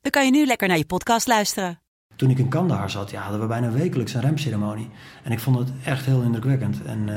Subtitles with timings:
[0.00, 1.80] dan kan je nu lekker naar je podcast luisteren.
[2.16, 4.88] Toen ik in Kandahar zat, ja, hadden we bijna wekelijks een remceremonie.
[5.22, 6.82] En ik vond het echt heel indrukwekkend.
[6.82, 7.14] En uh,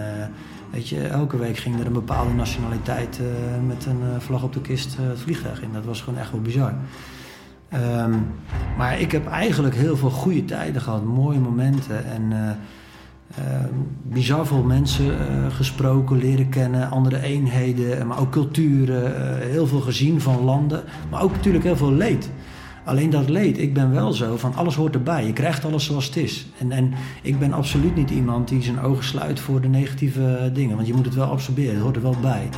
[0.72, 3.28] weet je, elke week ging er een bepaalde nationaliteit uh,
[3.68, 5.74] met een uh, vlag op de kist het vliegtuig in.
[5.74, 6.74] Dat was gewoon echt wel bizar.
[7.74, 8.28] Um,
[8.78, 12.06] maar ik heb eigenlijk heel veel goede tijden gehad, mooie momenten.
[12.06, 12.58] En
[14.02, 15.16] bizar veel mensen
[15.52, 19.38] gesproken, leren kennen, andere eenheden, maar ook culturen.
[19.50, 22.30] heel veel gezien van landen, maar ook natuurlijk heel veel leed.
[22.86, 25.26] Alleen dat leed, ik ben wel zo van alles hoort erbij.
[25.26, 26.46] Je krijgt alles zoals het is.
[26.58, 30.76] En, en ik ben absoluut niet iemand die zijn ogen sluit voor de negatieve dingen.
[30.76, 32.50] Want je moet het wel absorberen, het hoort er wel bij.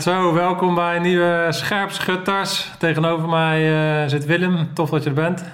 [0.00, 2.70] Zo, welkom bij een nieuwe Scherpschutters.
[2.78, 3.70] Tegenover mij
[4.02, 4.68] uh, zit Willem.
[4.74, 5.44] Tof dat je er bent.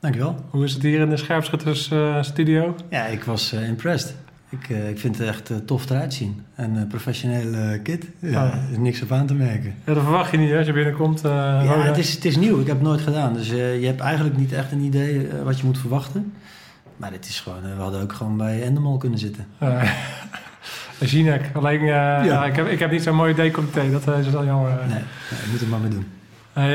[0.00, 0.36] Dankjewel.
[0.50, 2.74] Hoe is het hier in de Scherpschutters uh, studio?
[2.90, 4.14] Ja, ik was uh, impressed.
[4.48, 6.42] Ik, ik vind het echt tof eruit zien.
[6.56, 8.06] Een professionele kit.
[8.18, 8.52] Ja, oh.
[8.52, 9.74] Er is niks op aan te merken.
[9.84, 11.20] Ja, dat verwacht je niet hè, als je binnenkomt.
[11.20, 12.60] ja, het is, het is nieuw.
[12.60, 13.34] Ik heb het nooit gedaan.
[13.34, 16.32] Dus je hebt eigenlijk niet echt een idee wat je moet verwachten.
[16.96, 19.46] Maar het is gewoon, we hadden ook gewoon bij Endemol kunnen zitten.
[21.10, 21.50] Jinek.
[21.54, 22.22] Alleen, uh, ja.
[22.22, 22.44] ja.
[22.44, 23.90] ik, heb, ik heb niet zo'n mooie decolleté.
[23.90, 24.70] Dat uh, is wel jammer.
[24.70, 26.06] Nee, nee ik moet er maar mee doen.
[26.58, 26.74] Uh,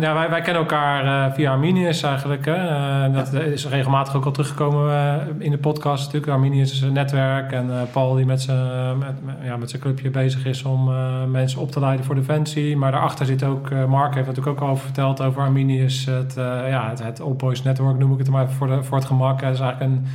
[0.00, 2.44] ja, wij, wij kennen elkaar via Arminius eigenlijk.
[2.44, 3.10] Hè.
[3.12, 3.40] dat ja.
[3.40, 6.32] is regelmatig ook al teruggekomen in de podcast natuurlijk.
[6.32, 7.52] Arminius is een netwerk.
[7.52, 10.90] En Paul die met zijn met, ja, met clubje bezig is om
[11.30, 12.76] mensen op te leiden voor Defensie.
[12.76, 16.04] Maar daarachter zit ook, Mark heeft natuurlijk ook al verteld over Arminius.
[16.04, 16.34] Het,
[16.68, 19.40] ja, het, het All Boys Network noem ik het maar voor, de, voor het gemak.
[19.40, 20.06] Het is eigenlijk een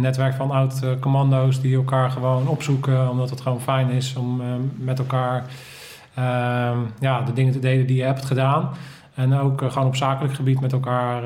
[0.00, 4.98] netwerk van oud-commando's die elkaar gewoon opzoeken, omdat het gewoon fijn is om ehm, met
[4.98, 5.44] elkaar
[6.14, 8.70] ehm, ja, de dingen te delen die je hebt gedaan.
[9.14, 11.22] En ook uh, gewoon op zakelijk gebied met elkaar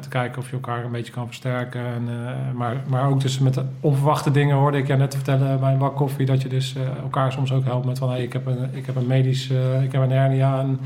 [0.00, 1.80] te kijken of je elkaar een beetje kan versterken.
[1.80, 2.08] En,
[2.54, 5.96] maar, maar ook dus met onverwachte dingen hoorde ik je net vertellen bij een bak
[5.96, 6.26] koffie.
[6.26, 8.96] Dat je dus elkaar soms ook helpt met van hey, ik, heb een, ik heb
[8.96, 9.50] een medisch,
[9.82, 10.58] ik heb een hernia.
[10.58, 10.80] En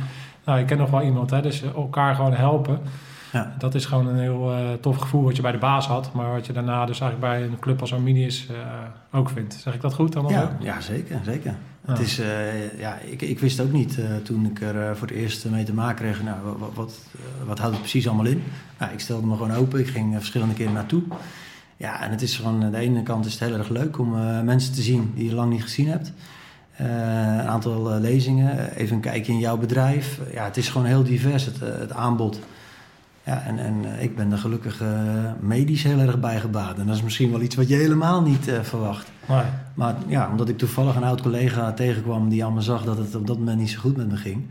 [0.45, 1.31] nou, ik ken nog wel iemand.
[1.31, 2.81] Hè, dus elkaar gewoon helpen.
[3.33, 3.55] Ja.
[3.59, 6.33] Dat is gewoon een heel uh, tof gevoel wat je bij de baas had, maar
[6.33, 8.57] wat je daarna dus eigenlijk bij een club als Arminius uh,
[9.13, 9.55] ook vindt.
[9.55, 10.27] Zeg ik dat goed dan?
[10.29, 11.21] Ja, ja, zeker.
[11.25, 11.55] zeker.
[11.87, 15.45] Het is, uh, ja, ik, ik wist ook niet toen ik er voor het eerst
[15.45, 16.99] mee te maken kreeg, nou, wat, wat,
[17.47, 18.43] wat houdt het precies allemaal in?
[18.79, 21.03] Nou, ik stelde me gewoon open, ik ging verschillende keren naartoe.
[21.77, 24.11] Ja, en het is van de ene kant is het heel erg leuk om
[24.45, 26.13] mensen te zien die je lang niet gezien hebt.
[26.77, 30.21] een aantal lezingen, even een kijkje in jouw bedrijf.
[30.33, 32.41] Ja, het is gewoon heel divers, het, het aanbod.
[33.27, 34.89] Ja, en, en eh, ik ben er gelukkig uh,
[35.41, 36.79] medisch heel erg bij gebaat.
[36.79, 39.11] En dat is misschien wel iets wat je helemaal niet uh, verwacht.
[39.29, 39.43] Nee.
[39.75, 43.27] Maar ja, omdat ik toevallig een oud collega tegenkwam die allemaal zag dat het op
[43.27, 44.47] dat moment niet zo goed met me ging.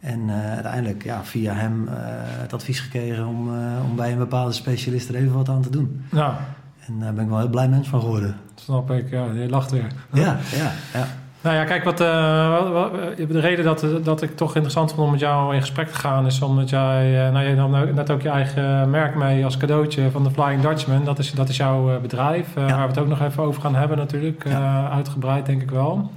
[0.00, 3.48] En uh, uiteindelijk ja, via hem het advies gekregen om,
[3.90, 6.04] om bij een bepaalde specialist er even wat aan te doen.
[6.12, 6.38] Ja.
[6.86, 8.36] En daar ben ik wel heel blij mens van geworden.
[8.54, 9.24] snap ik, ja.
[9.24, 9.86] Je lacht weer.
[10.12, 11.08] Ja, ja, ja.
[11.48, 15.20] Nou ja, kijk, wat, uh, de reden dat, dat ik toch interessant vond om met
[15.20, 16.26] jou in gesprek te gaan...
[16.26, 20.10] is omdat jij, uh, nou, je nam net ook je eigen merk mee als cadeautje
[20.10, 21.04] van de Flying Dutchman.
[21.04, 23.74] Dat is, dat is jouw bedrijf, uh, waar we het ook nog even over gaan
[23.74, 24.44] hebben natuurlijk.
[24.48, 24.90] Ja.
[24.90, 26.10] uitgebreid denk ik wel.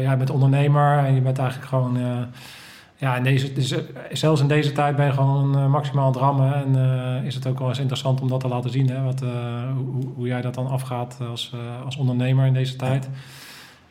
[0.00, 1.98] jij bent ondernemer en je bent eigenlijk gewoon...
[2.96, 3.74] ja, in deze, dus,
[4.12, 6.54] zelfs in deze tijd ben je gewoon maximaal drammen.
[6.54, 6.76] En
[7.24, 8.90] is het ook wel eens interessant om dat te laten zien.
[8.90, 9.02] Hè?
[9.02, 9.20] Wat,
[9.76, 11.52] hoe, hoe jij dat dan afgaat als,
[11.84, 13.08] als ondernemer in deze tijd.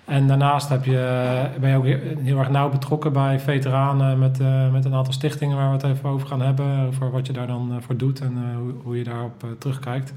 [0.05, 1.85] En daarnaast heb je, ben je ook
[2.23, 5.95] heel erg nauw betrokken bij veteranen met, uh, met een aantal stichtingen waar we het
[5.95, 6.87] even over gaan hebben.
[6.87, 10.13] Over wat je daar dan uh, voor doet en uh, hoe, hoe, je daarop terugkijkt.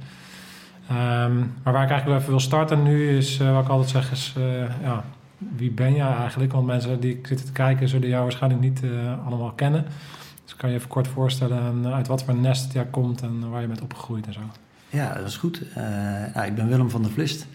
[0.91, 4.13] Um, maar waar ik eigenlijk wel even wil starten nu is, wat ik altijd zeg,
[4.13, 4.35] is
[4.83, 5.05] ja,
[5.39, 6.53] wie ben jij eigenlijk?
[6.53, 8.83] Want mensen die zitten te kijken zullen jou waarschijnlijk niet
[9.27, 9.85] allemaal kennen.
[10.45, 13.67] Dus kan je even kort voorstellen uit wat voor nest jij komt en waar je
[13.67, 14.41] bent opgegroeid en zo.
[14.89, 15.61] Ja, dat is goed.
[16.47, 17.47] Ik ben Willem van der Vlist.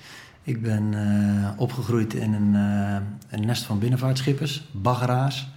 [0.45, 2.95] Ik ben uh, opgegroeid in een, uh,
[3.30, 5.48] een, nest van binnenvaartschippers, baggeraars.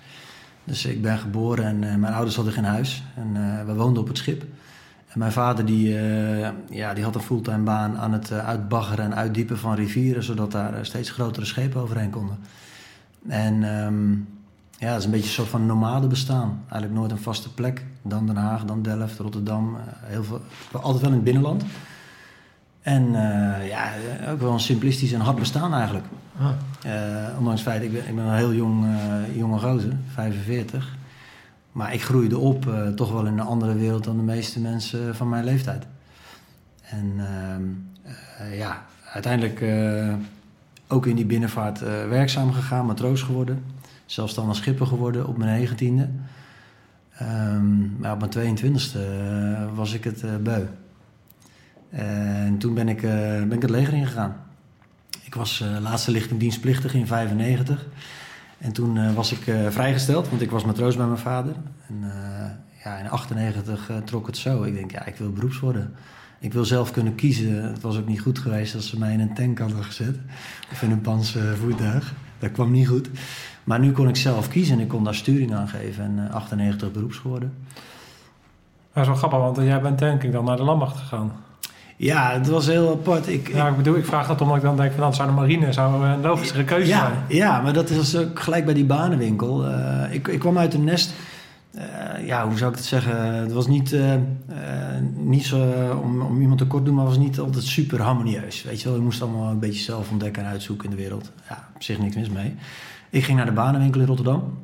[0.64, 3.02] Dus ik ben geboren en mijn ouders hadden geen huis.
[3.16, 3.32] En
[3.66, 4.44] we woonden op het schip.
[5.08, 5.88] En mijn vader die,
[6.70, 10.22] ja, die had een fulltime baan aan het uitbaggeren en uitdiepen van rivieren...
[10.22, 12.38] zodat daar steeds grotere schepen overheen konden.
[13.28, 14.28] En um,
[14.78, 16.60] ja, het is een beetje soort van nomade bestaan.
[16.68, 17.84] Eigenlijk nooit een vaste plek.
[18.02, 19.76] Dan Den Haag, dan Delft, Rotterdam.
[20.00, 20.40] Heel veel,
[20.72, 21.64] altijd wel in het binnenland.
[22.86, 23.92] En uh, ja,
[24.30, 26.06] ook wel een simplistisch en hard bestaan eigenlijk.
[26.38, 26.50] Ah.
[26.86, 30.96] Uh, ondanks het feit, ik ben, ik ben een heel jong, uh, jonge gozer, 45.
[31.72, 35.28] Maar ik groeide op toch wel in een andere wereld dan de meeste mensen van
[35.28, 35.86] mijn leeftijd.
[36.82, 37.62] En ehm,
[38.56, 39.64] ja, uiteindelijk
[40.86, 43.64] ook in die binnenvaart werkzaam gegaan, matroos geworden.
[44.04, 46.08] Zelfstandig schipper geworden op mijn negentiende.
[47.22, 48.98] Um, maar op mijn 22e
[49.74, 50.64] was ik het beu.
[51.96, 54.36] En toen ben ik, uh, ben ik het leger ingegaan.
[55.24, 57.86] Ik was uh, laatste lichtingdienstplichtig in 95.
[58.58, 61.54] En toen uh, was ik vrijgesteld, want ik was matroos bij mijn vader.
[61.88, 62.12] En
[62.84, 64.62] ja, in 98 trok het zo.
[64.62, 65.94] Ik denk, ja, ik wil beroeps worden.
[66.38, 67.62] Ik wil zelf kunnen kiezen.
[67.62, 70.16] Het was ook niet goed geweest als ze mij in een tank hadden gezet.
[70.72, 72.14] Of in een panzervoertuig.
[72.38, 73.08] Dat kwam niet goed.
[73.64, 76.04] Maar nu kon ik zelf kiezen en ik kon daar sturing aan geven.
[76.04, 77.52] En 98 beroeps geworden.
[78.92, 81.32] Dat is wel grappig, want jij bent denk ik dan naar de landmacht gegaan.
[81.96, 83.28] Ja, het was heel apart.
[83.28, 85.34] Ik, ja, ik bedoel, ik vraag dat omdat ik dan denk van dan zou de
[85.34, 87.12] marine zou een logischere keuze ja, zijn.
[87.28, 89.68] Ja, maar dat is ook gelijk bij die banenwinkel.
[89.68, 91.14] Uh, ik, ik kwam uit een nest.
[91.74, 91.82] Uh,
[92.26, 93.34] ja, hoe zou ik het zeggen?
[93.34, 94.14] Het was niet, uh,
[95.14, 95.72] niet zo,
[96.02, 98.62] om, om iemand te kort te doen, maar het was niet altijd super harmonieus.
[98.62, 101.32] Weet je wel, je moest allemaal een beetje zelf ontdekken en uitzoeken in de wereld.
[101.48, 102.54] Ja, op zich niks mis mee.
[103.10, 104.58] Ik ging naar de banenwinkel in Rotterdam.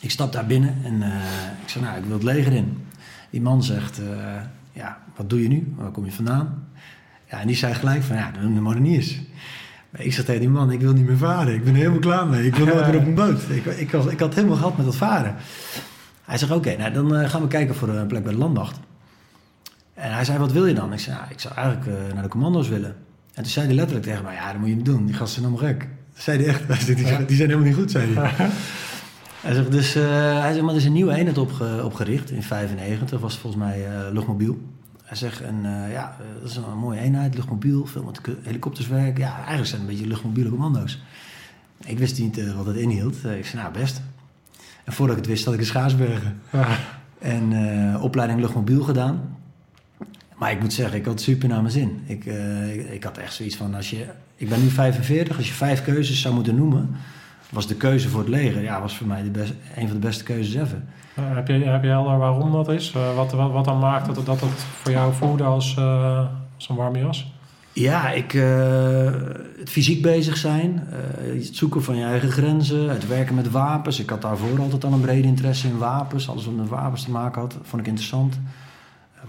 [0.00, 1.02] Ik stap daar binnen en
[1.62, 2.86] ik zei, nou, ik wil het leger in.
[3.30, 4.00] Die man zegt
[4.72, 5.72] ja, wat doe je nu?
[5.76, 6.68] Waar kom je vandaan?
[7.30, 9.20] Ja, en die zei gelijk van, ja, de modeniers.
[9.90, 11.54] Maar ik zei tegen die man, ik wil niet meer varen.
[11.54, 12.46] Ik ben er helemaal klaar mee.
[12.46, 13.40] Ik wil nooit meer op een boot.
[13.48, 15.34] Ik, ik, was, ik had helemaal gehad met dat varen.
[16.24, 18.78] Hij zegt, oké, nou, dan uh, gaan we kijken voor een plek bij de landmacht.
[19.94, 20.92] En hij zei, wat wil je dan?
[20.92, 22.96] Ik zei, ik zou eigenlijk uh, naar de commando's willen.
[23.34, 25.06] En toen zei hij letterlijk tegen mij, ja, dat moet je niet doen.
[25.06, 25.88] Die gasten zijn helemaal gek.
[26.14, 26.86] Dat zei hij echt.
[27.28, 28.50] Die zijn helemaal niet goed, zei hij.
[29.40, 30.02] Hij zegt, dus, uh,
[30.40, 33.88] hij zegt, maar er is een nieuwe eenheid opge, opgericht in 95, was volgens mij
[33.88, 34.58] uh, luchtmobiel.
[35.04, 39.20] Hij zegt, en uh, ja, dat is een mooie eenheid, luchtmobiel, veel met helikopters werken.
[39.20, 41.02] Ja, eigenlijk zijn het een beetje luchtmobiele commando's.
[41.84, 43.14] Ik wist niet wat het inhield.
[43.24, 44.02] ik zei, nou best.
[44.84, 46.40] En voordat ik het wist, had ik in Schaarsbergen.
[46.52, 46.66] Ja.
[47.18, 47.52] En
[48.00, 49.36] opleiding luchtmobiel gedaan.
[50.36, 52.02] Maar ik moet zeggen, ik had super naar mijn zin.
[52.06, 52.24] Ik,
[52.74, 55.82] ik, ik had echt zoiets van, als je, ik ben nu 45, als je vijf
[55.82, 56.96] keuzes zou moeten noemen
[57.50, 60.06] was de keuze voor het leger, ja, was voor mij de best, een van de
[60.06, 60.82] beste keuzes ever.
[61.18, 62.94] Uh, heb, je, heb je helder waarom dat is?
[62.96, 66.68] Uh, wat, wat, wat dan maakt dat, dat het voor jou voelde als, uh, als
[66.68, 67.32] een warme jas?
[67.72, 68.32] Ja, ik,
[69.58, 70.86] het fysiek bezig zijn,
[71.20, 74.00] het zoeken van je eigen grenzen, het werken met wapens.
[74.00, 76.28] Ik had daarvoor altijd al een brede interesse in wapens.
[76.28, 78.38] Alles wat met wapens te maken had, vond ik interessant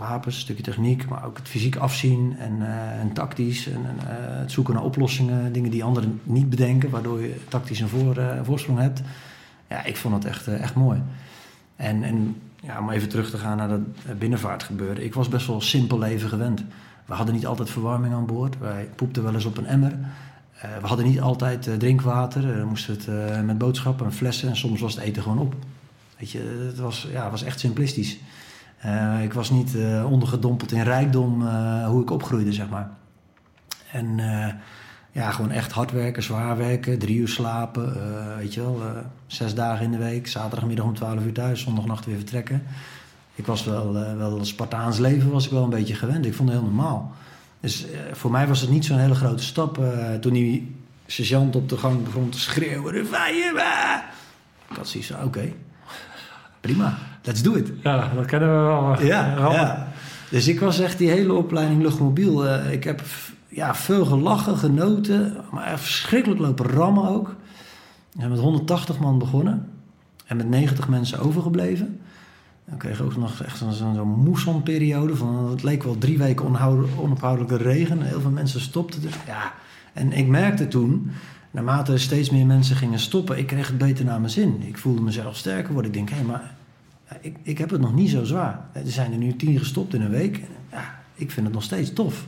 [0.02, 3.68] wapens, een stukje techniek, maar ook het fysiek afzien en, uh, en tactisch.
[3.68, 4.04] En, uh,
[4.40, 8.40] het zoeken naar oplossingen, dingen die anderen niet bedenken, waardoor je tactisch een voor, uh,
[8.44, 9.02] voorsprong hebt.
[9.70, 11.02] Ja, ik vond het echt, echt mooi.
[11.76, 15.04] En, en ja, om even terug te gaan naar dat binnenvaartgebeuren.
[15.04, 16.64] Ik was best wel simpel leven gewend.
[17.06, 18.58] We hadden niet altijd verwarming aan boord.
[18.58, 19.98] Wij poepten wel eens op een emmer.
[20.82, 22.60] we hadden niet altijd drinkwater.
[22.60, 24.50] We moesten het met boodschappen en flessen.
[24.50, 25.56] En soms was het eten gewoon op.
[26.18, 28.18] Weet je, het was, ja, het was echt simplistisch.
[28.86, 32.90] Uh, ik was niet uh, ondergedompeld in rijkdom uh, hoe ik opgroeide, zeg maar.
[33.92, 34.20] En
[35.12, 37.94] ja, gewoon echt hard werken, zwaar werken, drie uur slapen,
[38.38, 38.82] weet je wel,
[39.28, 42.64] zes dagen in de week, zaterdagmiddag om twaalf uur thuis, zondagnacht weer vertrekken.
[43.36, 46.26] Ik was wel, wel Spartaans leven was ik wel een beetje gewend.
[46.26, 47.12] Ik vond het heel normaal.
[47.60, 49.80] Dus voor mij was het niet zo'n hele grote stap
[50.22, 54.04] toen die sergeant op de gang begon te schreeuwen, reveille
[54.70, 55.54] Ik had zoiets oké,
[56.60, 57.72] prima let's do it.
[57.84, 59.02] Ja, dat kennen we wel.
[59.02, 59.88] Ja, ja.
[60.30, 62.46] Dus ik was echt die hele opleiding luchtmobiel.
[62.46, 63.02] Uh, ik heb
[63.48, 67.28] ja, veel gelachen, genoten, maar verschrikkelijk lopen rammen ook.
[68.12, 69.70] We zijn met 180 man begonnen
[70.26, 72.00] en met 90 mensen overgebleven.
[72.66, 75.16] Dan kreeg ik ook nog echt zo'n zo moessonperiode.
[75.16, 76.46] Van, het leek wel drie weken
[77.00, 78.02] onophoudelijke regen.
[78.02, 79.02] Heel veel mensen stopten.
[79.02, 79.54] Dus, ja.
[79.94, 81.12] En ik merkte toen,
[81.52, 84.62] naarmate steeds meer mensen gingen stoppen, ik kreeg het beter naar mijn zin.
[84.66, 85.92] Ik voelde mezelf sterker worden.
[85.92, 86.56] Ik denk, hé, hey, maar
[87.22, 88.60] ik, ik heb het nog niet zo zwaar.
[88.72, 90.42] Er zijn er nu tien gestopt in een week.
[90.72, 92.26] Ja, ik vind het nog steeds tof.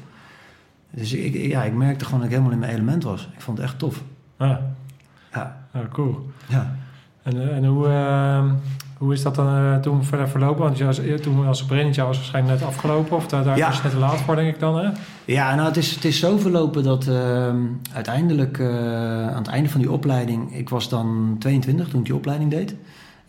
[0.92, 3.30] Dus ik, ja, ik merkte gewoon dat ik helemaal in mijn element was.
[3.34, 4.04] Ik vond het echt tof.
[4.40, 4.62] Ja,
[5.34, 5.58] ja.
[5.92, 6.30] cool.
[6.48, 6.76] Ja.
[7.24, 8.52] En, eh, en hoe, uh,
[8.98, 10.64] Hoe is dat dan uh, toen verder verlopen?
[10.64, 13.18] Want je was, toen als trainingjaar was waarschijnlijk net afgelopen.
[13.18, 13.68] Of daar, daar Ja.
[13.68, 14.78] was je net te laat voor, denk ik dan.
[14.78, 14.90] Hè?
[15.26, 17.58] Ja, nou, het is, het is zo verlopen dat ehm,
[17.94, 20.56] uiteindelijk eh, aan het einde van die opleiding...
[20.56, 22.76] Ik was dan 22 toen ik die opleiding deed.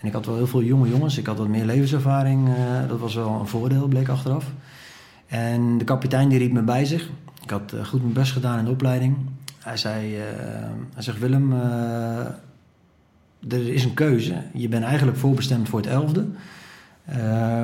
[0.04, 1.18] En ik had wel heel veel jonge jongens.
[1.18, 2.48] Ik had wat meer levenservaring.
[2.48, 4.44] eh, dat was wel een voordeel, bleek achteraf.
[5.26, 7.10] En de kapitein die riep me bij zich.
[7.42, 9.16] Ik had eh, goed mijn best gedaan in de opleiding.
[9.58, 10.22] Hij zei, eh,
[10.94, 11.52] hij zegt Willem,
[13.48, 14.42] er is een keuze.
[14.52, 16.26] Je bent eigenlijk voorbestemd voor het elfde.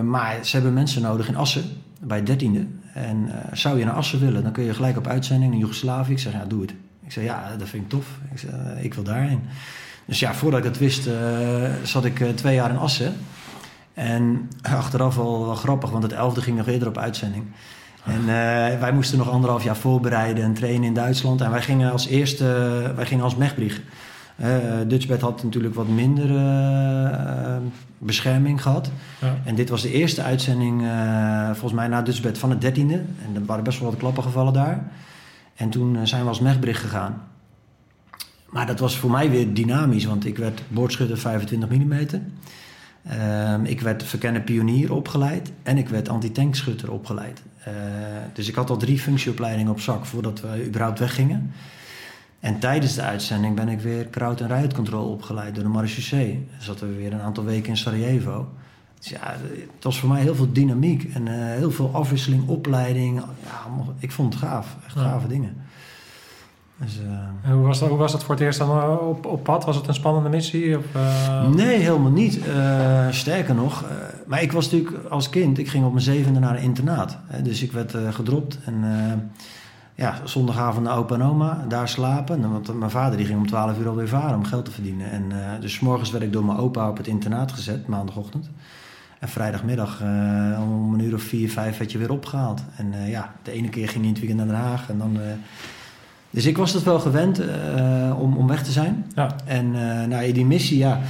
[0.05, 1.65] Maar ze hebben mensen nodig in Assen,
[2.01, 2.67] bij het dertiende.
[2.95, 6.13] En zou je naar Assen willen, dan kun je gelijk op uitzending naar Joegoslavië.
[6.13, 6.75] Ik zeg, ja, doe het.
[7.05, 8.19] Ik zeg, ja, dat vind ik tof.
[8.33, 9.41] Ik, zeg, ik wil daarheen.
[10.11, 11.14] Dus ja, voordat ik dat wist, eh,
[11.83, 13.14] zat ik eh, twee jaar in Assen.
[13.95, 17.45] En achteraf wel, wel grappig, want het elfde ging nog eerder op uitzending.
[18.05, 21.40] En eh, wij moesten nog anderhalf jaar voorbereiden en trainen in Duitsland.
[21.40, 22.45] En wij gingen als eerste,
[22.97, 23.81] wij gingen als Mechbrieg.
[24.37, 24.47] Uh,
[24.87, 26.29] Dutchbed had natuurlijk wat minder
[27.99, 28.90] bescherming gehad.
[29.21, 29.37] Ja.
[29.45, 30.83] En dit was de eerste uitzending,
[31.47, 32.95] volgens mij na Dutchbed van het dertiende.
[32.95, 34.90] En er waren best wel wat klappen gevallen daar.
[35.61, 37.23] En toen eh, zijn we als Mechbrieg gegaan.
[38.50, 42.07] Maar dat was voor mij weer dynamisch, want ik werd boordschutter 25 mm.
[43.52, 47.42] Um, ik werd verkennen pionier opgeleid en ik werd antitankschutter opgeleid.
[47.69, 47.75] Uh,
[48.33, 51.52] dus ik had al drie functieopleidingen op zak voordat we überhaupt weggingen.
[52.40, 56.47] En tijdens de uitzending ben ik weer kraut- en riotcontrole opgeleid door de marechaussee.
[56.59, 58.49] Zaten we weer een aantal weken in Sarajevo.
[58.99, 59.37] Dus ja,
[59.75, 63.19] het was voor mij heel veel dynamiek en uh, heel veel afwisseling, opleiding.
[63.45, 63.66] Ja,
[63.99, 65.00] ik vond het gaaf, echt Ja.
[65.00, 65.57] gave dingen.
[66.81, 67.11] Dus, uh,
[67.43, 69.65] En hoe was, dat, hoe was dat voor het eerst dan uh, op, op pad?
[69.65, 70.79] Was het een spannende missie?
[70.79, 71.49] Of, uh...
[71.49, 72.41] Nee, helemaal niet.
[73.11, 73.85] Sterker nog,
[74.27, 77.19] maar ik was natuurlijk als kind, ik ging op mijn zevende naar een internaat.
[77.27, 78.85] Hè, dus ik werd gedropt en
[80.01, 82.51] ja, zondagavond naar opa en oma, daar slapen.
[82.53, 85.11] Want mijn vader die ging om 12 uur alweer varen om geld te verdienen.
[85.11, 88.51] En, uh, dus morgens werd ik door mijn opa op het internaat gezet, maandagochtend.
[89.19, 90.09] En vrijdagmiddag uh,
[90.63, 92.63] om een uur of vier, vijf werd je weer opgehaald.
[92.77, 94.91] En uh, ja, de ene keer ging je in het weekend naar Den Haag.
[94.91, 95.19] En dan,
[96.31, 97.41] dus ik was het wel gewend
[98.19, 99.07] om, om weg te zijn.
[99.15, 99.37] Ja.
[99.45, 99.71] En
[100.09, 101.01] nou, die missie, ja.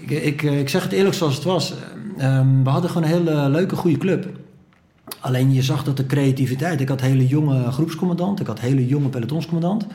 [0.00, 1.74] Ik, ik, ik zeg het eerlijk zoals het was.
[2.20, 4.28] Um, we hadden gewoon een hele leuke, goede club.
[5.20, 6.80] Alleen je zag dat de creativiteit.
[6.80, 9.86] Ik had hele jonge groepscommandant, ik had hele jonge pelotonscommandant.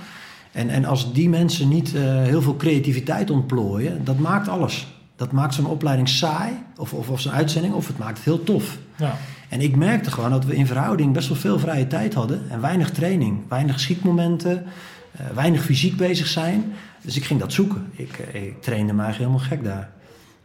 [0.52, 4.93] En, en als die mensen niet uh, heel veel creativiteit ontplooien, dat maakt alles.
[5.15, 8.43] Dat maakt zo'n opleiding saai, of, of, of zo'n uitzending, of het maakt het heel
[8.43, 8.77] tof.
[8.96, 9.15] Ja.
[9.50, 12.62] En ik merkte gewoon dat we in verhouding best wel veel vrije tijd hadden en
[12.62, 16.74] weinig training, weinig schietmomenten, uh, weinig fysiek bezig zijn.
[17.01, 17.88] Dus ik ging dat zoeken.
[17.91, 19.89] Ik, uh, ik trainde me eigenlijk helemaal gek daar.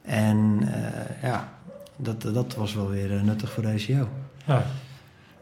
[0.03, 0.69] En
[1.23, 1.49] ja,
[1.97, 4.09] dat, dat was wel weer nuttig voor de ECO.
[4.45, 4.63] Ja.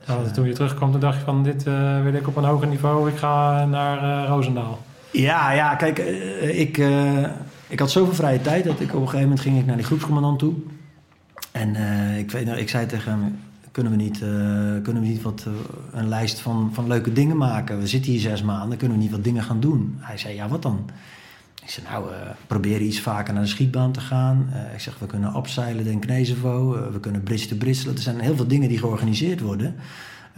[0.06, 1.62] Nou, toen je terugkwam, toen dacht je van dit
[2.02, 3.11] wil ik op een hoger niveau.
[3.11, 4.78] Ik ga naar Roosendaal.
[5.11, 5.99] Ja, ja, kijk,
[6.42, 6.76] ik,
[7.69, 9.85] ik had zoveel vrije tijd dat ik op een gegeven moment ging ik naar die
[9.85, 10.55] groepscommandant toe.
[11.53, 11.77] En
[12.19, 13.39] ik, weet, ik zei tegen hem,
[13.73, 14.19] kunnen we niet,
[14.83, 15.47] kunnen we niet wat,
[15.93, 17.79] een lijst van, van leuke dingen maken?
[17.79, 19.97] We zitten hier zes maanden, kunnen we niet wat dingen gaan doen?
[19.99, 20.91] Hij zei, ja, wat dan?
[21.63, 22.11] Ik zei, nou,
[22.47, 24.51] probeer iets vaker naar de schietbaan te gaan.
[24.75, 26.91] Ik zeg, we kunnen abseilen en Knezevo.
[26.93, 27.91] We kunnen bridge te.
[27.91, 29.75] Er zijn heel veel dingen die georganiseerd worden.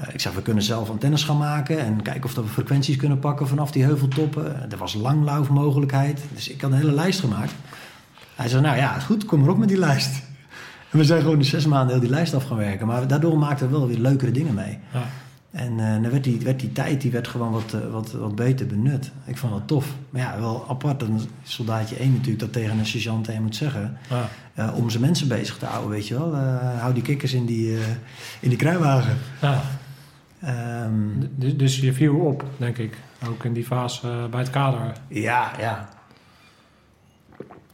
[0.06, 1.78] Ik zeg, we kunnen zelf antennes gaan maken...
[1.78, 4.70] en kijken of we frequenties kunnen pakken vanaf die heuveltoppen.
[4.70, 6.20] er was langlaufmogelijkheid.
[6.34, 7.52] Dus ik had een hele lijst gemaakt.
[8.34, 10.10] Hij zei, nou ja, goed, kom maar op met die lijst.
[10.90, 12.86] En we zijn gewoon de zes maanden heel die lijst af gaan werken.
[12.86, 14.78] Maar daardoor maakten we wel weer leukere dingen mee.
[14.92, 15.02] Ja.
[15.50, 18.66] En uh, dan werd die, werd die tijd die werd gewoon wat, wat, wat beter
[18.66, 19.10] benut.
[19.24, 19.86] Ik vond dat tof.
[20.10, 23.56] Maar ja, wel apart dat een soldaatje 1 natuurlijk dat tegen een sergeant 1 moet
[23.56, 23.98] zeggen.
[24.10, 24.28] Ja.
[24.58, 26.36] Uh, om zijn mensen bezig te houden, weet je wel.
[26.78, 27.78] hou die kikkers in die,
[28.40, 29.16] in die kruiwagen.
[29.40, 29.62] Ja.
[30.44, 32.96] Um, dus, dus je viel op, denk ik.
[33.28, 34.92] Ook in die fase bij het kader.
[35.08, 35.88] Ja, ja.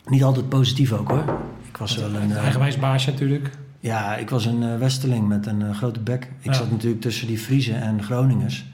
[0.07, 1.39] Niet altijd positief ook hoor.
[1.69, 2.33] Ik was wel een...
[2.33, 3.51] Eigenwijs baasje natuurlijk.
[3.81, 6.25] Ja, ik was een uh, Westerling met een uh, grote bek.
[6.41, 6.53] Ik Ja.
[6.53, 8.65] zat natuurlijk tussen die Friesen en Groningers.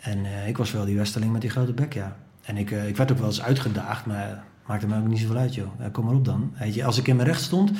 [0.00, 2.16] En ik was wel die Westerling met die grote bek, ja.
[2.42, 5.54] En ik, ik werd ook wel eens uitgedaagd, maar maakte me ook niet zoveel uit,
[5.54, 5.68] joh.
[5.92, 6.52] kom maar op dan.
[6.58, 7.70] Weet je, als ik in mijn recht stond,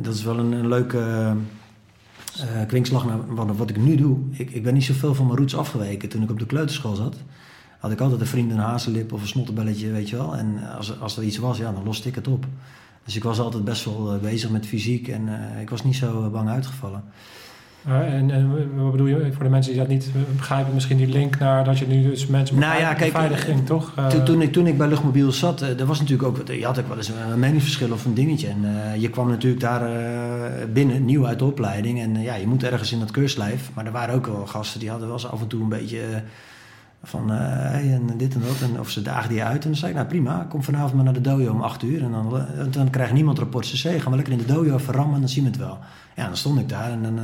[0.00, 1.32] dat is wel een, een leuke
[2.66, 4.18] kwinkslag naar wat, ik nu doe.
[4.30, 6.08] Ik, ik ben niet zoveel van mijn roots afgeweken.
[6.08, 7.16] Toen ik op de kleuterschool zat,
[7.78, 10.36] had ik altijd een vriend een hazenlip of een snottenbelletje, weet je wel.
[10.36, 12.46] En als, als er iets was, ja, dan loste ik het op.
[13.04, 15.28] Dus ik was altijd best wel uh, bezig met fysiek en
[15.60, 17.04] ik was niet zo bang uitgevallen.
[17.88, 21.06] Uh, en, en, wat bedoel je, voor de mensen die dat niet begrijpen, misschien die
[21.06, 23.92] link naar dat je nu dus mensen nou ja, kijk, beveiliging, toch?
[24.08, 26.88] Toen, toen, ik, toen ik bij Luchtmobiel zat, er was natuurlijk ook, je had ook
[26.88, 28.48] wel eens een meningsverschil of een dingetje.
[28.48, 28.64] En
[29.00, 29.90] je kwam natuurlijk daar
[30.72, 32.00] binnen, nieuw uit de opleiding.
[32.00, 33.70] En ja, je moet ergens in dat keurslijf.
[33.74, 36.22] Maar er waren ook wel gasten die hadden wel eens af en toe een beetje
[37.02, 38.68] Van hey, en dit en dat.
[38.68, 39.62] En of ze dagen die uit.
[39.62, 42.02] En dan zei ik, nou prima, kom vanavond maar naar de dojo om acht uur.
[42.02, 44.00] En dan, dan krijgt niemand rapport CC.
[44.00, 45.78] Gaan we lekker in de dojo verrammen en dan zien we het wel.
[46.16, 47.14] Ja, dan stond ik daar en dan,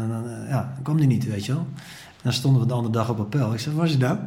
[0.48, 1.66] ja, dan kwam die niet, weet je wel.
[2.06, 3.52] En dan stonden we de andere dag op appel.
[3.52, 4.18] Ik zei, waar was je nou?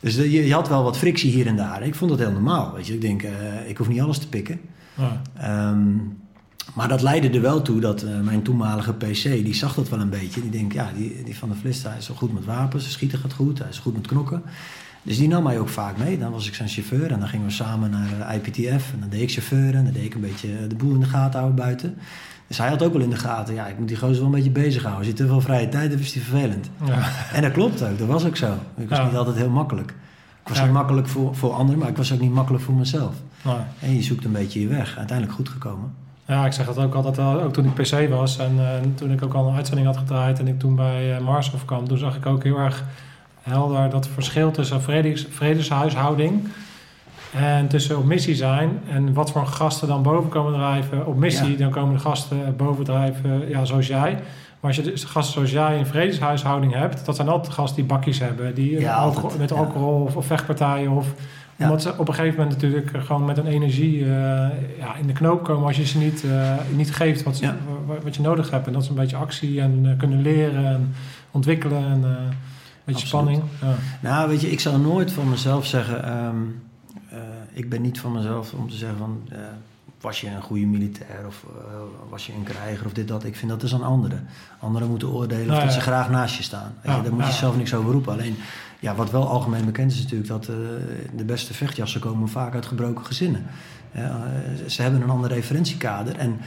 [0.00, 1.82] Dus je, je, had wel wat frictie hier en daar.
[1.82, 2.94] Ik vond dat heel normaal, weet je.
[2.94, 3.22] Ik denk,
[3.66, 4.60] ik hoef niet alles te pikken.
[4.94, 5.22] Ja.
[5.36, 5.96] Ehm,
[6.74, 10.00] maar dat leidde er wel toe dat uh, mijn toenmalige PC, die zag dat wel
[10.00, 10.40] een beetje.
[10.40, 13.18] Die denkt, ja, die, die van de Vlist, hij is zo goed met wapens, schieten
[13.18, 14.42] gaat goed, hij is goed met knokken.
[15.02, 16.18] Dus die nam mij ook vaak mee.
[16.18, 18.92] Dan was ik zijn chauffeur en dan gingen we samen naar IPTF.
[18.92, 21.06] En dan deed ik chauffeur en dan deed ik een beetje de boel in de
[21.06, 21.96] gaten houden buiten.
[22.48, 24.30] Dus hij had ook wel in de gaten, ja, ik moet die gozer wel een
[24.30, 24.98] beetje bezighouden.
[24.98, 26.70] Als je te veel vrije tijd hebt, is die vervelend.
[26.84, 26.98] Ja.
[27.32, 28.54] En dat klopt ook, dat was ook zo.
[28.76, 29.94] Ik was niet altijd heel makkelijk.
[30.42, 33.14] Ik was niet makkelijk voor, voor anderen, maar ik was ook niet makkelijk voor mezelf.
[33.78, 34.96] En je zoekt een beetje je weg.
[34.96, 35.94] Uiteindelijk goed gekomen.
[36.26, 39.22] Ja, ik zeg dat ook altijd, ook toen ik PC was en uh, toen ik
[39.22, 42.16] ook al een uitzending had gedraaid en ik toen bij uh, Mars kwam, toen zag
[42.16, 42.84] ik ook heel erg
[43.42, 46.48] helder dat verschil tussen vredes, vredeshuishouding
[47.32, 51.06] en tussen op missie zijn en wat voor gasten dan boven komen drijven.
[51.06, 54.12] Op missie, dan komen de gasten boven drijven, ja, zoals jij.
[54.60, 57.84] Maar als je dus gasten zoals jij een vredeshuishouding hebt, dat zijn altijd gasten die
[57.84, 61.06] bakjes hebben, die ja, alcohol, met alcohol of, of vechtpartijen of
[61.58, 64.06] omdat ze op een gegeven moment natuurlijk gewoon met een energie uh,
[64.78, 67.52] ja, in de knoop komen als je ze niet, uh, niet geeft wat, ze,
[68.02, 68.66] wat je nodig hebt.
[68.66, 70.94] En dat ze een beetje actie en uh, kunnen leren en
[71.30, 72.32] ontwikkelen en een
[72.84, 73.42] beetje spanning.
[73.60, 73.74] Ja.
[74.00, 76.24] Nou, weet je, ik zou nooit van mezelf zeggen.
[76.26, 76.67] Um,
[77.58, 79.22] ik ben niet van mezelf om te zeggen van
[80.00, 81.44] was je een goede militair of
[82.08, 83.24] was je een krijger of dit dat.
[83.24, 84.26] Ik vind dat is aan anderen.
[84.60, 86.74] Anderen moeten oordelen of dat ze graag naast je staan.
[86.82, 88.12] Je, daar moet je zelf niks over roepen.
[88.12, 88.36] Alleen
[88.80, 90.56] ja, wat wel algemeen bekend is natuurlijk dat uh,
[91.16, 93.46] de beste vechtjassen komen vaak uit gebroken gezinnen.
[94.66, 96.16] Ze hebben een ander referentiekader.
[96.16, 96.40] En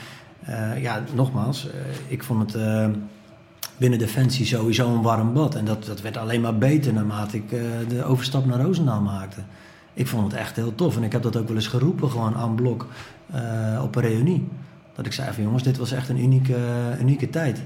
[0.77, 1.67] ja, nogmaals,
[2.07, 2.61] ik vond het
[3.77, 5.55] binnen Defensie sowieso een warm bad.
[5.55, 7.49] En dat, dat werd alleen maar beter naarmate ik
[7.89, 9.41] de overstap naar Roosendaal maakte.
[9.93, 10.95] Ik vond het echt heel tof.
[10.95, 12.87] En ik heb dat ook wel eens geroepen, gewoon aan blok
[13.81, 14.47] op een reunie.
[14.95, 16.57] Dat ik zei van jongens, dit was echt een unieke,
[16.99, 17.61] unieke tijd.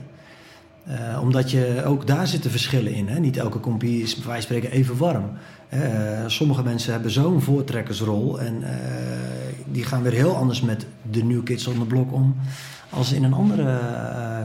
[0.87, 3.07] Uh, omdat je ook daar zitten verschillen in.
[3.07, 3.19] Hè?
[3.19, 5.29] Niet elke compie is bij wijze van spreken even warm.
[5.69, 5.79] Uh,
[6.27, 8.63] sommige mensen hebben zo'n voortrekkersrol en
[9.65, 12.35] die gaan weer heel anders met de New Kids on the Block om
[12.89, 13.79] als in een andere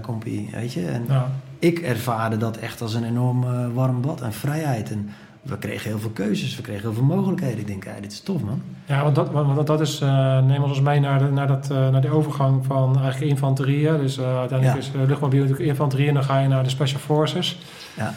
[0.02, 0.48] compie.
[0.52, 0.86] Weet je?
[0.86, 1.30] En ja.
[1.58, 4.90] ik ervaarde dat echt als een enorm warm bad en vrijheid.
[4.90, 5.10] En
[5.42, 7.58] we kregen heel veel keuzes, we kregen heel veel mogelijkheden.
[7.58, 8.62] Ik denk, dit is tof man.
[8.86, 11.88] Ja, want dat, want dat is, uh, neem ons mee naar, de, naar, dat, uh,
[11.88, 13.96] naar de overgang van eigenlijk infanterie.
[13.98, 17.58] Dus uh, uiteindelijk is luchtmobiel natuurlijk infanterie en dan ga je naar de Special Forces.
[17.96, 18.14] Ja.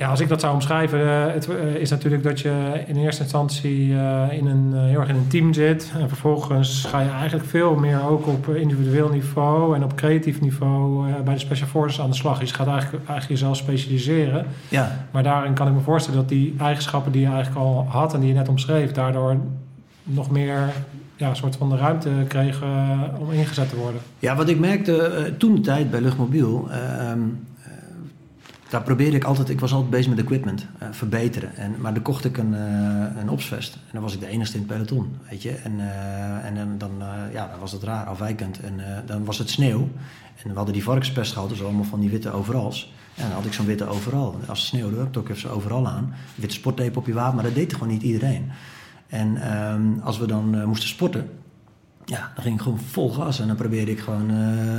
[0.00, 3.22] Ja, als ik dat zou omschrijven, uh, het, uh, is natuurlijk dat je in eerste
[3.22, 5.92] instantie uh, in een, heel erg in een team zit.
[5.98, 11.12] En vervolgens ga je eigenlijk veel meer ook op individueel niveau en op creatief niveau
[11.24, 12.38] bij de Special Forces aan de slag.
[12.38, 14.46] Dus je gaat eigenlijk, eigenlijk jezelf specialiseren.
[14.68, 15.06] Ja.
[15.10, 18.20] Maar daarin kan ik me voorstellen dat die eigenschappen die je eigenlijk al had en
[18.20, 19.36] die je net omschreef, daardoor
[20.02, 20.72] nog meer
[21.16, 22.68] ja, een soort van de ruimte kregen
[23.18, 24.00] om ingezet te worden.
[24.18, 26.68] Ja, wat ik merkte toen de tijd bij Luchtmobiel.
[26.70, 27.18] Ehm,
[28.70, 31.56] daar probeerde ik altijd, ik was altijd bezig met equipment, uh, verbeteren.
[31.56, 34.56] En, maar dan kocht ik een, uh, een opsvest en dan was ik de enigste
[34.56, 35.50] in het peloton, weet je.
[35.50, 36.90] En, uh, en dan,
[37.32, 38.60] ja, dan was het raar, afwijkend.
[38.60, 39.88] En dan was het sneeuw.
[40.42, 42.92] En we hadden die varkenspest gehad, dus allemaal van die witte overals.
[43.14, 44.40] En dan had ik zo'n witte overal.
[44.46, 46.14] Als het sneeuwde, trok ik ze overal aan.
[46.34, 48.50] Witte sporttape op je wapen, maar dat deed gewoon niet iedereen.
[49.06, 51.28] En um, als we dan moesten sporten,
[52.04, 53.40] ja, dan ging ik gewoon vol gas.
[53.40, 54.28] En dan probeerde ik gewoon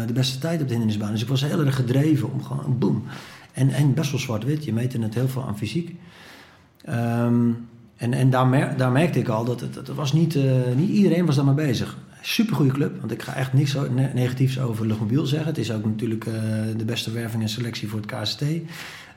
[0.07, 1.11] de beste tijd op de hindernisbaan.
[1.11, 3.03] Dus ik was heel erg gedreven om gewoon, boem.
[3.53, 4.65] En, en best wel zwart-wit.
[4.65, 5.95] Je meette het heel veel aan fysiek.
[6.89, 10.43] Um, en en daar, daar, merkte ik al dat het, het was niet, uh,
[10.75, 11.97] niet iedereen was daarmee bezig.
[12.21, 15.47] Super goede club, want ik ga echt niks ne negatiefs over Luchtmobiel zeggen.
[15.47, 16.33] Het is ook natuurlijk uh,
[16.77, 18.43] de beste werving en selectie voor het KST.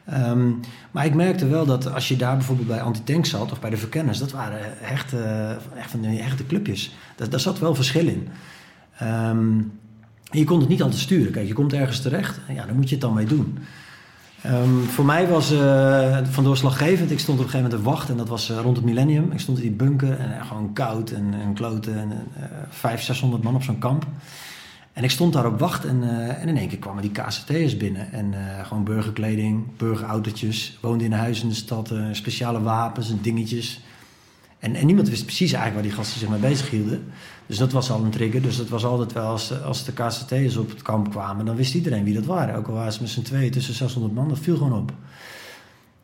[0.04, 0.50] Ehm,
[0.90, 3.76] maar ik merkte wel dat als je daar bijvoorbeeld bij Antitank zat of bij de
[3.76, 6.94] verkenners, dat waren echt, uh, echt van die clubjes.
[7.16, 8.28] Daar, daar zat wel verschil in.
[9.02, 9.72] Um,
[10.30, 11.32] je kon het niet altijd sturen.
[11.32, 13.58] Kijk, je komt ergens terecht, ja, dan moet je het dan mee doen.
[14.46, 17.10] Um, voor mij was uh, van doorslaggevend.
[17.10, 19.32] Ik stond op een gegeven moment te wachten en dat was uh, rond het millennium.
[19.32, 22.12] Ik stond in die bunker en uh, gewoon koud en, en kloten en
[22.68, 24.06] vijf, 600 man op zo'n kamp.
[24.92, 26.02] En ik stond daar op wacht en,
[26.40, 28.12] en in één keer kwamen die KCT'ers binnen.
[28.12, 33.80] En gewoon burgerkleding, burgerautootjes, woonden in huis in de stad, speciale wapens en dingetjes.
[34.58, 37.04] En, en, niemand wist precies eigenlijk waar die gasten zich mee bezig hielden.
[37.46, 38.42] Dus dat was al een trigger.
[38.42, 41.56] Dus dat was altijd wel, als de, als de KCT'ers op het kamp kwamen, dan
[41.56, 42.54] wist iedereen wie dat waren.
[42.54, 44.92] Ook al waren ze met z'n tweeën tussen 600 man, dat viel gewoon op.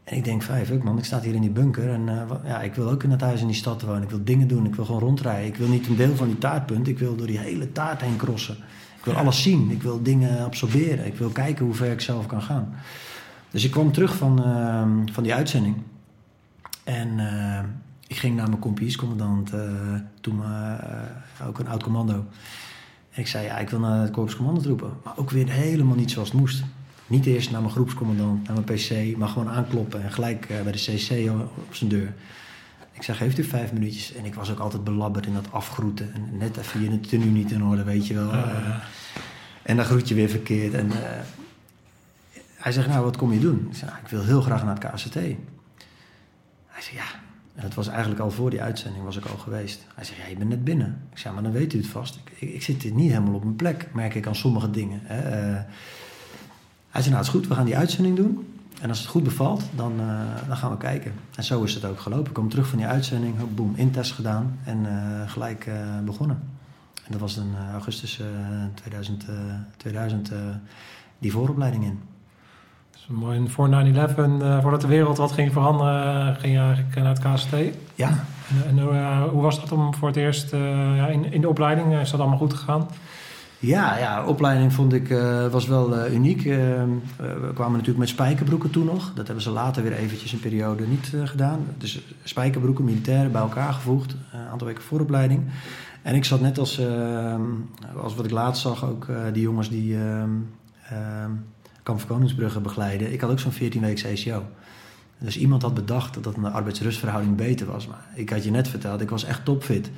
[0.05, 2.75] En ik denk, vijf, man, ik sta hier in die bunker en uh, ja, ik
[2.75, 4.03] wil ook in het huis in die stad wonen.
[4.03, 5.47] Ik wil dingen doen, ik wil gewoon rondrijden.
[5.47, 8.17] Ik wil niet een deel van die taartpunt, ik wil door die hele taart heen
[8.17, 8.57] crossen.
[8.99, 11.07] Ik wil alles zien, ik wil dingen absorberen.
[11.07, 12.75] Ik wil kijken hoe ver ik zelf kan gaan.
[13.51, 15.77] Dus ik kwam terug van, uh, van die uitzending.
[16.85, 17.21] En
[18.11, 19.53] ik ging naar mijn kompiescommandant,
[20.21, 20.43] toen
[21.47, 22.15] ook een oud commando.
[23.11, 24.93] En ik zei, ja, ik wil naar het korpscommandant roepen.
[25.05, 26.63] Maar ook weer helemaal niet zoals het moest.
[27.07, 30.79] Niet eerst naar mijn groepscommandant, naar mijn PC, maar gewoon aankloppen en gelijk bij de
[30.79, 31.31] CC
[31.69, 32.15] op zijn deur.
[33.01, 34.15] Ik zeg, heeft u vijf minuutjes?
[34.15, 36.15] En ik was ook altijd belabberd in dat afgroeten.
[36.15, 38.35] En net even je tenue niet in orde, weet je wel.
[38.35, 38.77] Uh,
[39.63, 40.75] en dan groet je weer verkeerd.
[40.75, 40.95] En uh,
[42.55, 43.67] hij zegt, nou, wat kom je doen?
[43.71, 45.15] Ik zeg, nou, ik wil heel graag naar het KCT.
[45.15, 45.37] Hij
[46.83, 47.30] zegt, ja.
[47.55, 49.87] En dat was eigenlijk al voor die uitzending, was ik al geweest.
[49.95, 51.03] Hij zegt, ja, je bent net binnen.
[51.11, 52.21] Ik zeg, maar dan weet u het vast.
[52.39, 55.01] Ik, ik, zit niet helemaal op mijn plek, merk ik aan sommige dingen.
[55.03, 55.51] Hè.
[55.53, 55.59] Uh,
[56.91, 58.55] hij zei, nou, het is goed, we gaan die uitzending doen.
[58.81, 61.13] En als het goed bevalt, dan, uh, dan gaan we kijken.
[61.37, 62.27] En zo is het ook gelopen.
[62.27, 65.71] Ik kwam terug van die uitzending, boem, intest gedaan en uh, gelijk
[66.05, 66.41] begonnen.
[67.05, 68.21] En dat was in augustus
[68.75, 69.25] 2000,
[69.77, 70.31] 2000
[71.19, 72.01] die vooropleiding in.
[73.09, 73.71] Mooi, voor 9-11,
[74.63, 77.55] voordat de wereld wat ging veranderen, ging je eigenlijk naar het KST.
[77.95, 78.09] Ja.
[78.09, 80.51] En, en hoe was dat om voor het eerst
[80.97, 81.99] ja, in, in de opleiding?
[81.99, 82.87] Is dat allemaal goed gegaan?
[83.59, 85.09] Ja, ja, opleiding vond ik
[85.51, 86.45] was wel uniek.
[86.45, 86.55] Uh,
[87.17, 89.13] we kwamen natuurlijk met spijkerbroeken toen nog.
[89.15, 91.67] Dat hebben ze later weer eventjes een periode niet gedaan.
[91.79, 94.17] Dus spijkerbroeken, militairen bij elkaar gevoegd.
[94.33, 95.43] een aantal weken vooropleiding.
[96.03, 97.43] En ik zat net als, ehm,
[98.03, 100.31] als wat ik laatst zag, ook die jongens die ehm,
[100.89, 101.31] ehm,
[101.91, 103.13] Kamp Koningsbrugge begeleiden.
[103.13, 104.45] Ik had ook zo'n 14 weken ECO.
[105.19, 107.87] Dus iemand had bedacht dat een arbeidsrustverhouding beter was.
[107.87, 109.91] Maar ik had je net verteld, ik was echt topfit.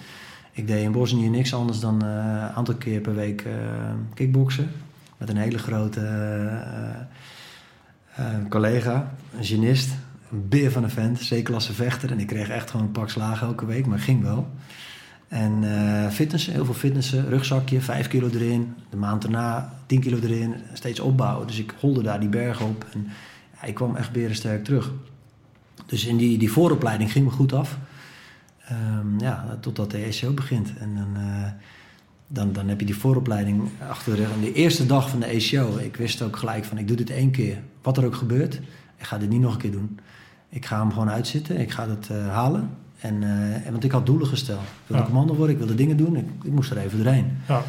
[0.53, 3.53] Ik deed in Bosnië niks anders dan een uh, aantal keer per week uh,
[4.15, 4.71] kickboksen.
[5.19, 6.01] Met een hele grote
[8.19, 9.91] uh, collega, een genist.
[10.31, 12.11] Een beer van een vent, C-klasse vechter.
[12.11, 14.51] En ik kreeg echt gewoon een pak slagen elke week, maar ging wel.
[15.33, 15.65] En
[16.13, 17.29] fitnessen, heel veel fitnessen.
[17.29, 18.75] Rugzakje, 5 kilo erin.
[18.91, 20.55] De maand daarna 10 kilo erin.
[20.73, 21.47] Steeds opbouwen.
[21.47, 22.87] Dus ik holde daar die berg op.
[22.93, 23.09] En
[23.55, 24.93] ja, ik kwam echt berensterk terug.
[25.87, 27.79] Dus in die, die vooropleiding ging me goed af.
[28.71, 30.73] Um, ja, totdat de ECO begint.
[30.79, 31.47] En dan, uh,
[32.27, 34.33] dan, dan heb je die vooropleiding achter de rug.
[34.33, 37.11] En de eerste dag van de ECO, ik wist ook gelijk van ik doe dit
[37.11, 37.63] één keer.
[37.83, 38.55] Wat er ook gebeurt,
[38.97, 39.99] ik ga dit niet nog een keer doen.
[40.49, 42.71] Ik ga hem gewoon uitzitten, ik ga het uh, halen.
[43.03, 44.63] En, uh, en, want ik had doelen gesteld.
[44.63, 45.09] Ik wilde ja.
[45.09, 46.17] commando worden, ik wilde dingen doen.
[46.17, 47.39] Ik, ik moest er even doorheen.
[47.49, 47.63] Ja.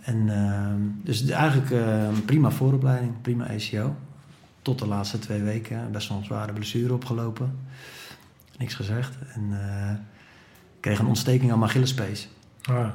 [0.00, 3.94] En, ehm, dus eigenlijk een prima vooropleiding, prima ECO.
[4.62, 7.52] Tot de laatste twee weken best wel een zware blessure opgelopen
[8.62, 9.16] niks gezegd.
[9.34, 9.90] En uh,
[10.80, 12.28] kreeg een ontsteking aan mijn Achillespees.
[12.62, 12.86] Ah.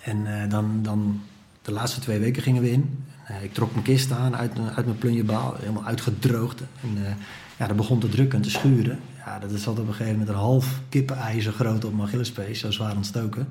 [0.00, 1.20] En uh, dan, dan
[1.62, 3.04] de laatste twee weken gingen we in.
[3.42, 6.60] Ik trok mijn kist aan uit, uit mijn plunjebaal, helemaal uitgedroogd.
[6.60, 7.16] En
[7.58, 8.98] ja, dat begon te drukken en te schuren.
[9.28, 12.70] Ja, dat zat op een gegeven moment een half kippenijzer groot op mijn Achillespees, zo
[12.70, 13.48] zwaar ontstoken.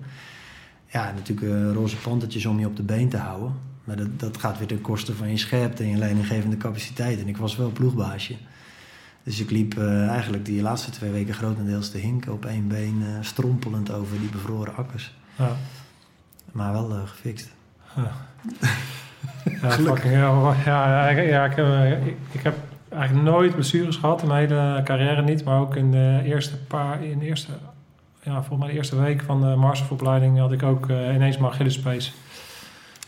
[0.88, 3.54] Ja, natuurlijk roze pantertjes om je op de been te houden.
[3.84, 7.20] Maar dat, dat gaat weer ten koste van je scherpte en je leidinggevende capaciteit.
[7.20, 8.36] En ik was wel ploegbaasje.
[9.24, 13.02] Dus ik liep uh, eigenlijk die laatste twee weken grotendeels te hinken op één been,
[13.02, 15.14] uh, strompelend over die bevroren akkers.
[15.36, 15.56] Ja.
[16.52, 17.50] Maar wel uh, gefixt.
[17.96, 18.12] Ja,
[19.62, 22.56] ja fucking ja, ja, ja ik, ik, heb
[22.98, 25.44] eigenlijk nooit blessures gehad in mijn hele carrière niet.
[25.44, 27.52] Maar ook in de eerste paar, in de eerste,
[28.24, 32.14] ja, volgens mij de eerste week van de marsopleiding had ik ook ineens mijn Achillespees.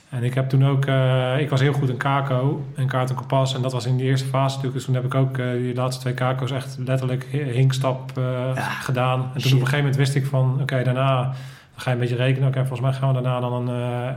[0.10, 3.15] En ik heb toen ook, uh, ik was heel goed in kako en kaart en
[3.15, 3.56] kompas.
[3.56, 4.73] En dat was in de eerste fase natuurlijk.
[4.73, 9.19] Dus toen heb ik ook uh, die laatste twee kako's echt letterlijk hinkstap ja, gedaan.
[9.19, 9.54] En toen shit.
[9.54, 11.34] op een gegeven moment wist ik van, oké, okay, daarna dan
[11.75, 12.47] ga je een beetje rekenen.
[12.47, 13.75] Oké, okay, volgens mij gaan we daarna dan een,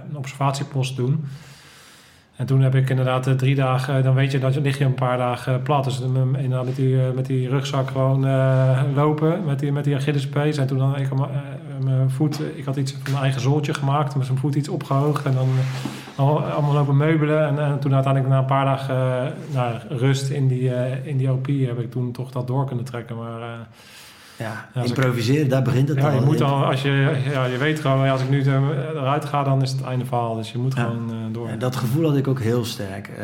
[0.09, 1.25] een observatiepost doen.
[2.43, 4.85] En toen heb ik inderdaad uh, drie dagen, dan weet je dat je lig je
[4.85, 5.85] een paar dagen plat.
[5.85, 8.27] Dus inderdaad met die, met die rugzak gewoon
[8.95, 10.57] lopen, met die, met die Achillespees.
[10.57, 11.09] En toen dan ik
[11.85, 15.25] mijn voet, ik had iets van mijn eigen zooltje gemaakt, met zijn voet iets opgehoogd.
[15.25, 15.49] En dan
[16.17, 17.47] allemaal lopen meubelen.
[17.47, 20.71] En, en, toen uiteindelijk na een paar dagen nou, rust in die,
[21.03, 23.17] in die OP heb ik toen toch dat door kunnen trekken.
[23.17, 23.67] Maar
[24.37, 26.15] ja, ja improviseren, ik, daar begint het ja, al.
[26.15, 29.63] Je, moet al, als je, ja, je weet gewoon, als ik nu eruit ga, dan
[29.63, 30.35] is het einde verhaal.
[30.35, 30.85] Dus je moet ja.
[30.85, 31.49] gewoon uh, door.
[31.49, 33.09] En dat gevoel had ik ook heel sterk.
[33.09, 33.17] Uh,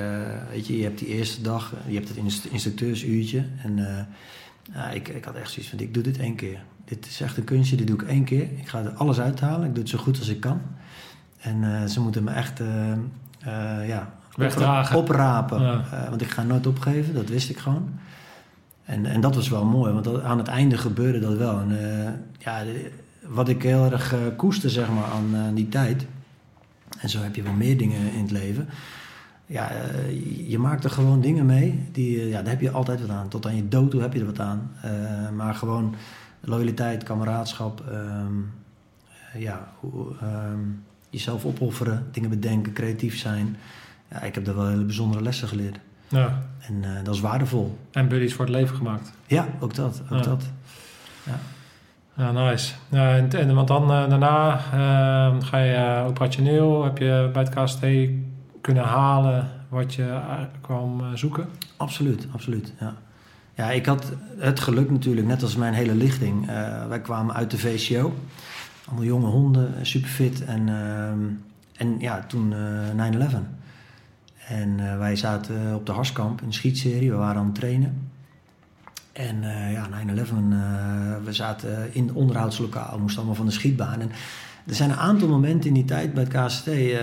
[0.50, 2.18] weet je, je hebt die eerste dag, je hebt het
[2.50, 3.44] instructeursuurtje.
[3.62, 6.58] En uh, ik, ik had echt zoiets van, ik doe dit één keer.
[6.84, 8.42] Dit is echt een kunstje, dit doe ik één keer.
[8.42, 10.60] Ik ga er alles uithalen, ik doe het zo goed als ik kan.
[11.38, 12.60] En ze moeten me echt
[13.86, 14.96] ja, wegdragen.
[14.96, 15.84] Oprapen.
[16.08, 17.98] Want ik ga nooit opgeven, dat wist ik gewoon.
[18.88, 21.60] En, en dat was wel mooi, want aan het einde gebeurde dat wel.
[21.60, 22.62] En, uh, ja,
[23.26, 26.06] wat ik heel erg uh, koester zeg maar, aan uh, die tijd,
[26.98, 28.68] en zo heb je wel meer dingen in het leven.
[29.46, 29.70] Ja,
[30.46, 33.28] je maakt er gewoon dingen mee, die, ja, daar heb je altijd wat aan.
[33.28, 34.70] Tot aan je dood toe heb je er wat aan.
[35.36, 35.94] maar gewoon
[36.40, 38.50] loyaliteit, kameraadschap, um,
[39.34, 39.72] ja,
[40.22, 43.56] um, jezelf opofferen, dingen bedenken, creatief zijn.
[44.10, 45.78] Ja, ik heb daar wel hele bijzondere lessen geleerd.
[46.08, 46.42] Ja.
[46.60, 47.78] En eh, dat is waardevol.
[47.92, 49.12] En buddies voor het leven gemaakt.
[49.26, 50.02] Ja, ook dat.
[50.10, 50.24] Ook Ja.
[50.24, 50.44] dat.
[52.18, 52.74] Ja, nice.
[52.88, 56.84] Ja, en, en, want dan eh, daarna eh, ga je eh, operationeel.
[56.84, 57.86] Heb je bij het KST
[58.60, 60.20] kunnen halen wat je
[60.60, 61.48] kwam zoeken?
[61.76, 62.72] Absoluut, absoluut.
[62.80, 62.94] Ja.
[63.54, 66.46] ja, ik had het geluk natuurlijk, net als mijn hele lichting.
[66.88, 68.14] wij kwamen uit de VCO.
[68.86, 70.44] Allemaal jonge honden, superfit.
[70.44, 71.18] En, ehm,
[71.76, 73.46] en ja, toen eh 9-11.
[74.48, 77.10] En eh, wij zaten op de Harskamp in de schietserie.
[77.10, 78.10] We waren aan het trainen.
[79.12, 82.98] En eh, ja, 9-11, eh, we zaten in het onderhoudslokaal.
[82.98, 84.00] moesten allemaal van de schietbaan.
[84.00, 84.10] En
[84.66, 87.00] er zijn een aantal momenten in die tijd bij het KST, eh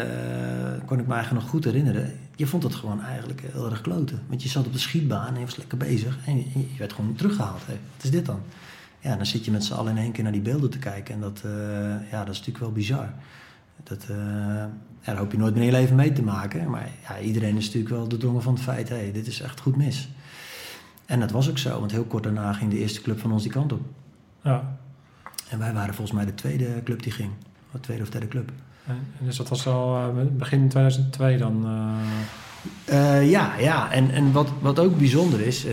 [0.85, 2.13] kon ik me eigenlijk nog goed herinneren.
[2.35, 4.21] Je vond het gewoon eigenlijk heel erg kloten.
[4.27, 6.17] Want je zat op de schietbaan en je was lekker bezig.
[6.25, 7.65] En je, werd gewoon teruggehaald.
[7.65, 8.39] Wat is dit dan?
[8.99, 11.13] Ja, dan zit je met z'n allen in één keer naar die beelden te kijken.
[11.13, 11.51] En dat, eh,
[12.11, 13.09] ja, dat is natuurlijk wel bizar.
[13.83, 14.65] Dat, eh,
[15.05, 16.69] ja, daar hoop je nooit meer in je leven mee te maken.
[16.69, 18.89] Maar ja, iedereen is natuurlijk wel doordrongen van het feit...
[18.89, 20.09] hé, dit is echt goed mis.
[21.05, 21.79] En dat was ook zo.
[21.79, 23.81] Want heel kort daarna ging de eerste club van ons die kant op.
[24.41, 24.77] Ja.
[25.49, 27.29] En wij waren volgens mij de tweede club die ging.
[27.71, 28.51] De tweede of derde club.
[28.87, 31.65] En, dus dat was al eh, begin 2002 dan?
[32.85, 33.91] eh, Eh, ja, ja.
[33.91, 35.65] En, en wat, wat ook bijzonder is,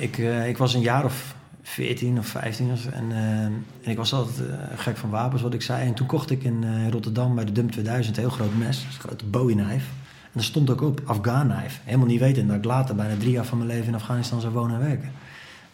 [0.00, 1.34] ik, ik was een jaar of
[1.68, 5.54] 14 of 15 of, en, eh, en ik was altijd eh, gek van wapens, wat
[5.54, 5.86] ik zei.
[5.86, 8.84] En toen kocht ik in eh, Rotterdam bij de Dump 2000 een heel groot mes,
[8.84, 9.86] een grote Bowie knife.
[10.22, 11.80] En daar stond ook op Afghan knife.
[11.84, 14.52] Helemaal niet weten dat ik later bijna drie jaar van mijn leven in Afghanistan zou
[14.52, 15.12] wonen en werken.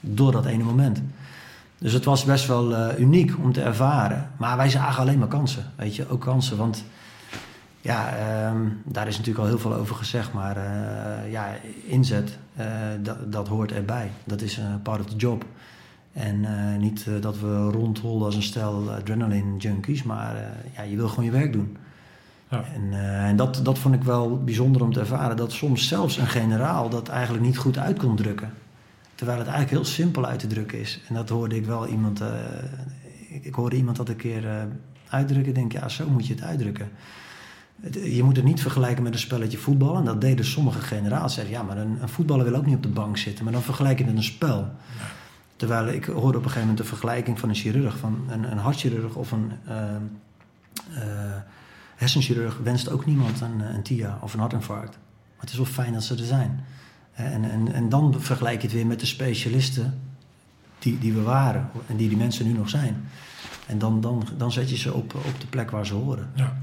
[0.00, 1.02] Door dat ene moment.
[1.78, 4.30] Dus het was best wel uniek om te ervaren.
[4.36, 5.64] Maar wij zagen alleen maar kansen.
[5.76, 6.56] Weet je, ook kansen.
[6.56, 6.84] Want
[7.80, 10.32] ja, ehm, daar is natuurlijk al heel veel over gezegd.
[10.32, 10.58] Maar
[11.30, 12.38] ja, inzet,
[13.26, 14.10] dat hoort erbij.
[14.24, 15.44] Dat is een part of the job.
[16.14, 20.02] En eh, niet eh, dat we rondholden als een stel adrenaline junkies.
[20.02, 20.42] Maar eh,
[20.76, 21.76] ja, je wil gewoon je werk doen.
[22.50, 22.64] Ja.
[22.74, 22.92] En,
[23.24, 25.36] en dat, dat vond ik wel bijzonder om te ervaren.
[25.36, 28.52] Dat soms zelfs een generaal dat eigenlijk niet goed uit kon drukken.
[29.14, 31.00] Terwijl het eigenlijk heel simpel uit te drukken is.
[31.08, 32.20] En dat hoorde ik wel iemand...
[33.28, 34.66] ik, ik hoorde iemand dat een keer
[35.08, 35.48] uitdrukken.
[35.48, 36.88] Ik denk, ja, zo moet je het uitdrukken.
[37.80, 39.96] Het- Je moet het niet vergelijken met een spelletje voetbal.
[39.96, 41.34] En dat deden sommige generaals.
[41.34, 43.44] Zeggen, ja, maar een, een voetballer wil ook niet op de bank zitten.
[43.44, 44.68] Maar dan vergelijk je het met een spel.
[45.64, 47.96] Terwijl ik hoorde op een gegeven moment de vergelijking van een chirurg.
[47.96, 51.36] Van een, een hartchirurg of een eh, eh,
[51.96, 54.90] hersenchirurg wenst ook niemand een, een TIA of een hartinfarct.
[54.90, 56.64] Maar het is wel fijn dat ze er zijn.
[57.12, 60.00] En, en, en dan vergelijk je het weer met de specialisten
[60.78, 61.70] die, die we waren.
[61.86, 63.04] En die die mensen nu nog zijn.
[63.66, 66.30] En dan, dan, dan zet je ze op, op de plek waar ze horen.
[66.34, 66.56] Ja.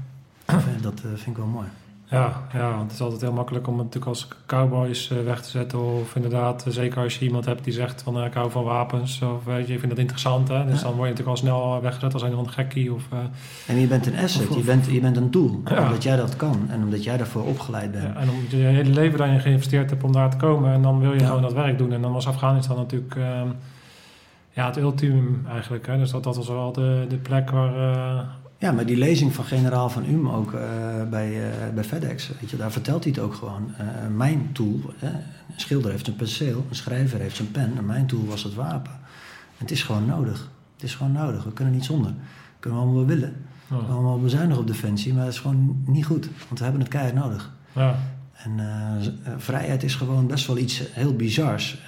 [0.44, 1.68] En dat eh, vind ik wel mooi.
[2.12, 5.42] Ja, ja, want het is altijd heel makkelijk om het natuurlijk als cowboys eh, weg
[5.42, 6.00] te zetten.
[6.00, 8.64] Of inderdaad, eh, zeker als je iemand hebt die zegt van eh, ik hou van
[8.64, 9.22] wapens.
[9.22, 10.48] Of weet je, ik vind dat interessant.
[10.48, 10.64] Hè?
[10.66, 10.86] Dus Ja.
[10.86, 12.92] dan word je natuurlijk al snel weggezet als een ander gekkie.
[12.94, 13.02] Of,
[13.66, 15.60] En je bent een asset, Of- je bent, je bent een tool.
[15.64, 15.82] Ja.
[15.84, 18.04] Omdat jij dat kan en omdat jij daarvoor opgeleid bent.
[18.14, 20.72] ja, en omdat je je hele leven daarin geïnvesteerd hebt om daar te komen.
[20.72, 21.92] En dan wil je gewoon dat werk doen.
[21.92, 23.48] En dan was Afghanistan natuurlijk ehm,
[24.50, 25.86] ja, het ultium eigenlijk.
[25.86, 25.98] Hè?
[25.98, 28.40] Dus dat, dat was wel de, de plek waar...
[28.62, 30.62] Ja, maar die lezing van generaal Van Um ook eh,
[31.10, 33.74] bij, eh, bij FedEx, weet je, daar vertelt hij het ook gewoon.
[33.78, 37.86] Eh, mijn tool, hè, een schilder heeft een penseel, een schrijver heeft zijn pen en
[37.86, 38.92] mijn tool was het wapen.
[38.92, 40.50] En het is gewoon nodig.
[40.74, 41.44] Het is gewoon nodig.
[41.44, 42.10] We kunnen niet zonder.
[42.10, 43.32] Dat kunnen we allemaal wel willen.
[43.66, 46.28] We ja, kunnen allemaal bezuinigen op defensie, maar dat is gewoon niet goed.
[46.46, 47.52] Want we hebben het keihard nodig.
[47.72, 47.98] ja,
[48.32, 48.60] En
[49.36, 51.78] vrijheid is gewoon best wel iets heel bizars.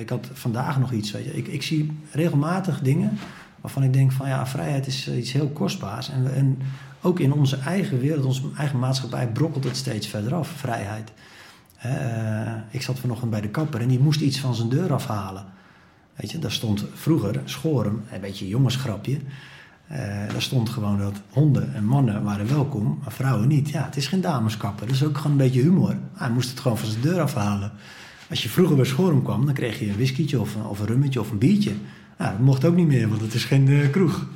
[0.00, 1.36] Ik had vandaag nog iets, weet je.
[1.36, 3.18] Ik, ik zie regelmatig dingen
[3.64, 6.10] waarvan ik denk van ja, vrijheid is eh, iets heel kostbaars.
[6.10, 6.58] En, en
[7.02, 11.12] ook in onze eigen wereld, onze eigen maatschappij brokkelt het steeds verder af, vrijheid.
[11.78, 15.44] Eh, ik zat vanochtend bij de kapper en die moest iets van zijn deur afhalen.
[16.16, 19.18] Weet je, daar stond vroeger, schoren, een beetje jongensgrapje.
[19.86, 19.98] Eh,
[20.32, 23.68] daar stond gewoon dat honden en mannen waren welkom, maar vrouwen niet.
[23.70, 25.96] Ja, het is geen dameskapper, dat is ook gewoon een beetje humor.
[26.14, 27.72] Hij moest het gewoon van zijn deur afhalen.
[28.30, 30.86] Als je vroeger bij Schorum kwam, dan kreeg je een whiskietje of, een- of een
[30.86, 31.72] rummetje of een biertje.
[32.18, 34.26] Nou, dat mocht ook niet meer, want het is geen eh, kroeg.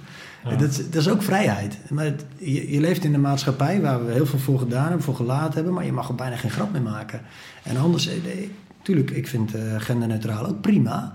[0.44, 0.56] Ja.
[0.56, 1.78] Dat, is- dat is ook vrijheid.
[1.90, 5.02] Maar het- je, je leeft in een maatschappij waar we heel veel voor gedaan hebben,
[5.02, 7.20] voor gelaten hebben, maar je mag er bijna geen grap meer maken.
[7.62, 8.48] En anders, eh, eh,
[8.82, 11.12] tuurlijk, ik vind eh, genderneutraal ook prima.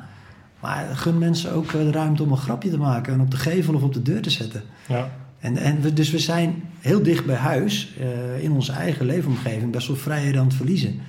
[0.60, 3.74] Maar gun mensen ook de ruimte om een grapje te maken en op de gevel
[3.74, 4.62] of op de deur te zetten.
[4.88, 7.94] ja, En, en we, dus we zijn heel dicht bij huis,
[8.40, 11.00] in onze eigen leefomgeving, best wel vrijheden aan het verliezen.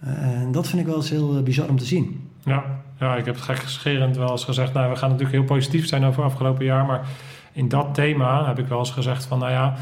[0.00, 2.28] En dat vind ik wel eens heel bizar om te zien.
[2.44, 4.72] Ja, ja, ik heb het gekscherend wel eens gezegd.
[4.72, 6.84] Nou, we gaan natuurlijk heel positief zijn over afgelopen jaar.
[6.84, 7.00] Maar
[7.52, 9.38] in dat thema heb ik wel eens gezegd van...
[9.38, 9.74] Nou ja,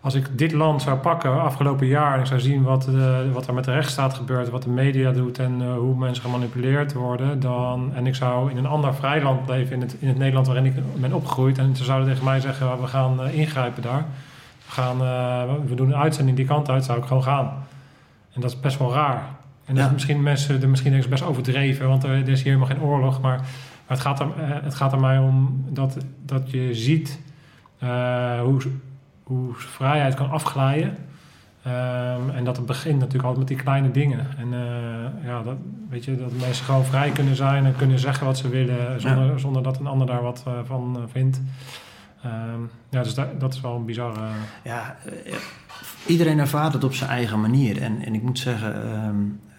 [0.00, 2.14] als ik dit land zou pakken afgelopen jaar...
[2.14, 4.50] en ik zou zien wat, eh, wat er met de rechtsstaat gebeurt...
[4.50, 7.40] wat de media doet en eh, hoe mensen gemanipuleerd worden...
[7.40, 9.74] Dan, en ik zou in een ander vrij land leven...
[9.74, 11.58] in het, in het Nederland waarin ik ben opgegroeid...
[11.58, 12.66] en ze zouden tegen mij zeggen...
[12.66, 14.04] "Nou, we gaan eh, ingrijpen daar.
[14.66, 14.98] We, gaan,
[15.66, 17.66] we doen een uitzending die kant uit, zou ik gewoon gaan.
[18.32, 19.22] En dat is best wel raar.
[19.72, 19.90] En dat Ja.
[19.90, 23.20] is misschien mensen er misschien eens best overdreven, want er, is hier helemaal geen oorlog.
[23.20, 23.46] Maar, maar
[23.86, 27.20] het, gaat er, eh, het gaat er mij om dat, dat je ziet
[27.78, 28.60] eh, hoe,
[29.22, 30.96] hoe vrijheid kan afglijden.
[31.62, 34.26] Ehm, en dat het begint natuurlijk altijd met die kleine dingen.
[34.38, 35.56] En eh, ja, dat,
[35.90, 39.40] weet je, dat mensen gewoon vrij kunnen zijn en kunnen zeggen wat ze willen zonder,
[39.40, 41.40] zonder dat een ander daar wat van vindt.
[42.22, 44.20] Ehm, ja, dus dat, dat is wel een bizarre.
[44.64, 44.96] Ja,
[46.06, 47.82] iedereen ervaart het op zijn eigen manier.
[47.82, 49.14] En, en ik moet zeggen, ehm,
[49.48, 49.51] eh,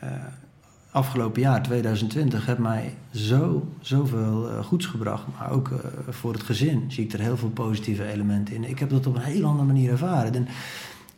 [0.92, 5.24] afgelopen jaar, 2020, heeft mij zo, zoveel eh, goeds gebracht.
[5.38, 5.78] Maar ook eh,
[6.10, 8.70] voor het gezin zie ik er heel veel positieve elementen in.
[8.70, 10.34] Ik heb dat op een heel andere manier ervaren.
[10.34, 10.48] En,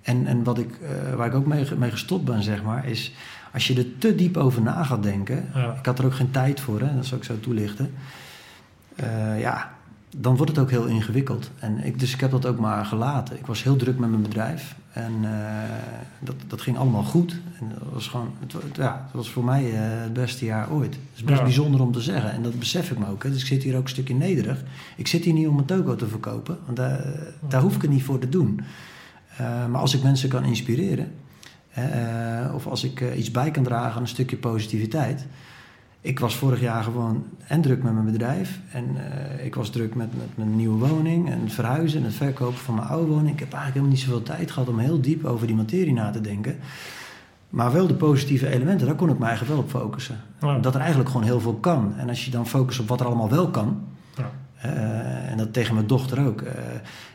[0.05, 3.13] en, en wat ik, eh, waar ik ook mee, mee gestopt ben, zeg maar, is
[3.53, 5.49] als je er te diep over na gaat denken.
[5.53, 5.73] Ja.
[5.73, 7.93] Ik had er ook geen tijd voor, hè, dat zal ik zo toelichten.
[8.95, 9.71] Eh, ja,
[10.17, 11.51] dan wordt het ook heel ingewikkeld.
[11.59, 13.37] En ik, dus ik heb dat ook maar gelaten.
[13.37, 14.75] Ik was heel druk met mijn bedrijf.
[14.95, 15.69] En eh,
[16.19, 17.31] dat, dat ging allemaal goed.
[17.59, 20.93] En dat was gewoon, het, ja, het was voor mij eh, het beste jaar ooit.
[20.93, 21.43] Het is best Ja.
[21.43, 22.31] bijzonder om te zeggen.
[22.31, 23.23] En dat besef ik me ook.
[23.23, 23.31] Hè.
[23.31, 24.63] Dus ik zit hier ook een stukje nederig.
[24.95, 26.57] Ik zit hier niet om een toko te verkopen.
[26.65, 27.05] Want daar,
[27.47, 28.61] daar hoef ik het niet voor te doen.
[29.37, 31.11] Eh, maar als ik mensen kan inspireren.
[32.53, 35.25] of als ik iets bij kan dragen aan een stukje positiviteit.
[36.05, 38.59] Ik was vorig jaar gewoon en druk met mijn bedrijf.
[38.71, 42.13] En eh, ik was druk met, met mijn nieuwe woning en het verhuizen en het
[42.13, 43.33] verkopen van mijn oude woning.
[43.33, 46.11] Ik heb eigenlijk helemaal niet zoveel tijd gehad om heel diep over die materie na
[46.11, 46.57] te denken.
[47.49, 50.19] Maar wel de positieve elementen, daar kon ik me eigenlijk wel op focussen.
[50.41, 50.57] Ja.
[50.57, 51.93] Dat er eigenlijk gewoon heel veel kan.
[51.97, 53.83] En als je dan focust op wat er allemaal wel kan.
[54.65, 56.41] Eh, en dat tegen mijn dochter ook.
[56.41, 56.63] eh,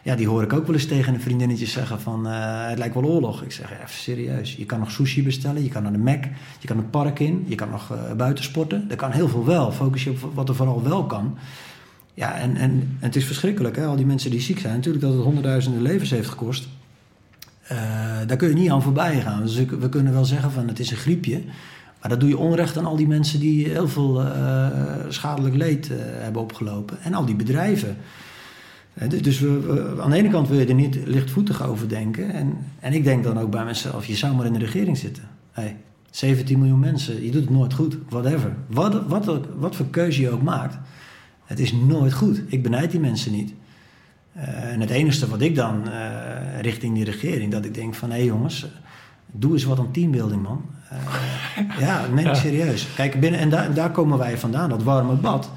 [0.02, 2.26] ja, die hoor ik ook wel eens tegen een vriendinnetje zeggen van...
[2.26, 3.42] eh, het lijkt wel oorlog.
[3.42, 4.54] Ik zeg, even serieus.
[4.56, 6.24] Je kan nog sushi bestellen, je kan naar de Mac...
[6.58, 8.86] je kan het park in, je kan nog buiten sporten.
[8.90, 9.72] Er kan heel veel wel.
[9.72, 11.38] Focus je op wat er vooral wel kan.
[12.14, 13.86] Ja, en, en, en het is verschrikkelijk, hè?
[13.86, 14.74] al die mensen die ziek zijn.
[14.74, 16.68] Natuurlijk dat het honderdduizenden levens heeft gekost.
[18.26, 19.42] Daar kun je niet aan voorbij gaan.
[19.42, 21.42] Dus we kunnen wel zeggen van het is een griepje.
[22.00, 24.66] Maar dat doe je onrecht aan al die mensen die heel veel eh,
[25.08, 27.02] schadelijk leed eh, hebben opgelopen.
[27.02, 27.96] En al die bedrijven.
[28.94, 32.32] Eh, dus- Dus we, aan de ene kant wil je er niet lichtvoetig over denken.
[32.32, 35.22] En, en ik denk dan ook bij mezelf, je zou maar in de regering zitten.
[35.52, 35.76] Hey,
[36.10, 37.96] 17 miljoen mensen, je doet het nooit goed.
[38.08, 38.56] Whatever.
[38.66, 40.78] Wat, wat, wat voor keuze je ook maakt.
[41.44, 42.42] Het is nooit goed.
[42.46, 43.52] Ik benijd die mensen niet.
[44.32, 45.88] En het enige wat ik dan
[46.60, 48.66] richting die regering, dat ik denk van hé hey jongens,
[49.32, 50.64] doe eens wat aan teambuilding man.
[50.90, 50.96] Eh,
[51.80, 52.34] ja, nee, Ja.
[52.34, 52.86] serieus.
[52.94, 55.50] Kijk, binnen, en daar, daar komen wij vandaan, dat warme bad.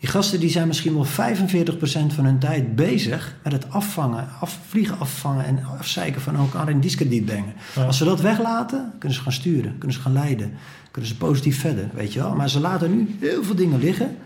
[0.00, 4.98] Die gasten die zijn misschien wel 45% van hun tijd bezig met het afvangen, afvliegen
[4.98, 7.52] afvangen en afzeiken van elkaar in discrediet brengen.
[7.74, 7.84] Ja.
[7.84, 10.52] Als ze dat weglaten, kunnen ze gaan sturen, kunnen ze gaan leiden,
[10.90, 12.34] kunnen ze positief verder, weet je wel.
[12.34, 14.16] Maar ze laten nu heel veel dingen liggen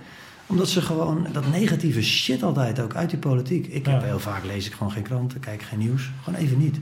[0.46, 3.66] omdat ze gewoon dat negatieve shit altijd ook uit die politiek.
[3.66, 4.06] Ik heb Ja.
[4.06, 6.10] heel vaak lees ik gewoon geen kranten, kijk geen nieuws.
[6.22, 6.78] Gewoon even niet.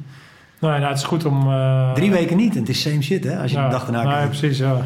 [0.61, 1.51] Nou, ja, het is goed om...
[1.53, 3.87] eh, Drie weken niet en het is same shit hè, als je ja, de dag
[3.87, 4.29] erna nee, kijkt.
[4.29, 4.77] precies, ja.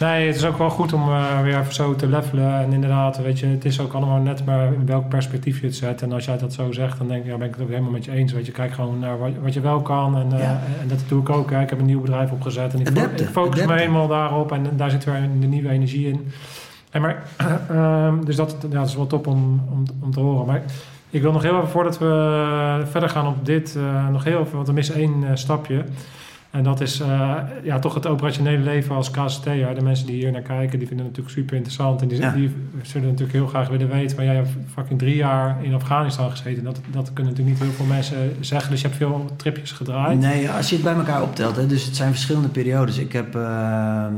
[0.00, 2.54] Nee, het is ook wel goed om eh, weer even zo te levelen.
[2.60, 5.76] En inderdaad, weet je, het is ook allemaal net maar in welk perspectief je het
[5.76, 6.02] zet.
[6.02, 7.90] En als jij dat zo zegt, dan denk ik, ja, ben ik het ook helemaal
[7.90, 8.32] met je eens.
[8.32, 10.16] Weet je, kijk gewoon naar wat, wat je wel kan.
[10.16, 10.60] En, eh, Ja.
[10.80, 11.50] en dat doe ik ook.
[11.50, 11.60] Hè.
[11.60, 14.52] Ik heb een nieuw bedrijf opgezet en ik, Adapten, ik focus me helemaal daarop.
[14.52, 16.32] En daar zit weer de nieuwe energie in.
[16.90, 17.22] En maar,
[17.70, 20.46] ehm, dus dat, ja, dat is wel top om, om, om te horen.
[20.46, 20.62] Maar
[21.14, 24.56] ik wil nog heel even, voordat we verder gaan op dit, eh, nog heel even,
[24.56, 25.84] want er mist één eh, stapje.
[26.50, 29.74] En dat is eh, ja, toch het operationele leven als KCT'er.
[29.74, 32.02] De mensen die hier naar kijken, die vinden het natuurlijk super interessant.
[32.02, 32.32] En die, Ja.
[32.32, 32.50] die
[32.82, 34.16] zullen natuurlijk heel graag willen weten.
[34.16, 36.64] Maar jij hebt fucking drie jaar in Afghanistan gezeten.
[36.64, 38.70] Dat, dat kunnen natuurlijk niet heel veel mensen zeggen.
[38.70, 40.18] Dus je hebt veel tripjes gedraaid.
[40.18, 42.98] Nee, als je het bij elkaar optelt, hè, dus het zijn verschillende periodes.
[42.98, 44.10] Ik, heb, eh, eh,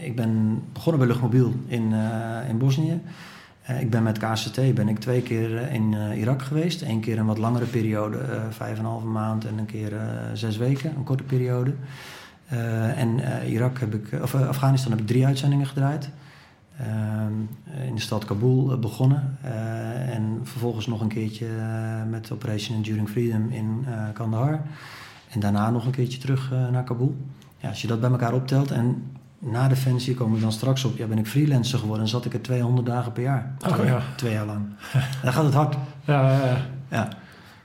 [0.00, 3.00] ik ben begonnen bij Luchtmobiel in, eh, in Bosnië.
[3.70, 6.82] Eh, ik ben met KCT ben ik twee keer eh, in eh, Irak geweest.
[6.82, 8.18] Eén keer een wat langere periode,
[8.50, 9.92] vijf en een halve maand en een keer
[10.32, 11.74] zes weken, een korte periode.
[12.96, 16.10] En Irak heb ik, of Afghanistan heb ik drie uitzendingen gedraaid.
[16.78, 17.32] Ehm,
[17.86, 19.38] in de stad Kabul begonnen.
[20.12, 21.46] En vervolgens nog een keertje
[22.08, 24.60] met Operation Enduring Freedom in Kandahar.
[25.28, 27.16] En daarna nog een keertje terug naar Kabul.
[27.56, 29.02] Ja, als je dat bij elkaar optelt en
[29.42, 32.32] na Defensie kom ik dan straks op, ja, ben ik freelancer geworden en zat ik
[32.34, 33.52] er 200 dagen per jaar.
[33.66, 34.00] Oh, twee, ja.
[34.16, 34.66] twee jaar lang.
[35.22, 35.76] Dan gaat het hard.
[36.04, 36.56] Ja, ja,
[36.88, 37.08] ja.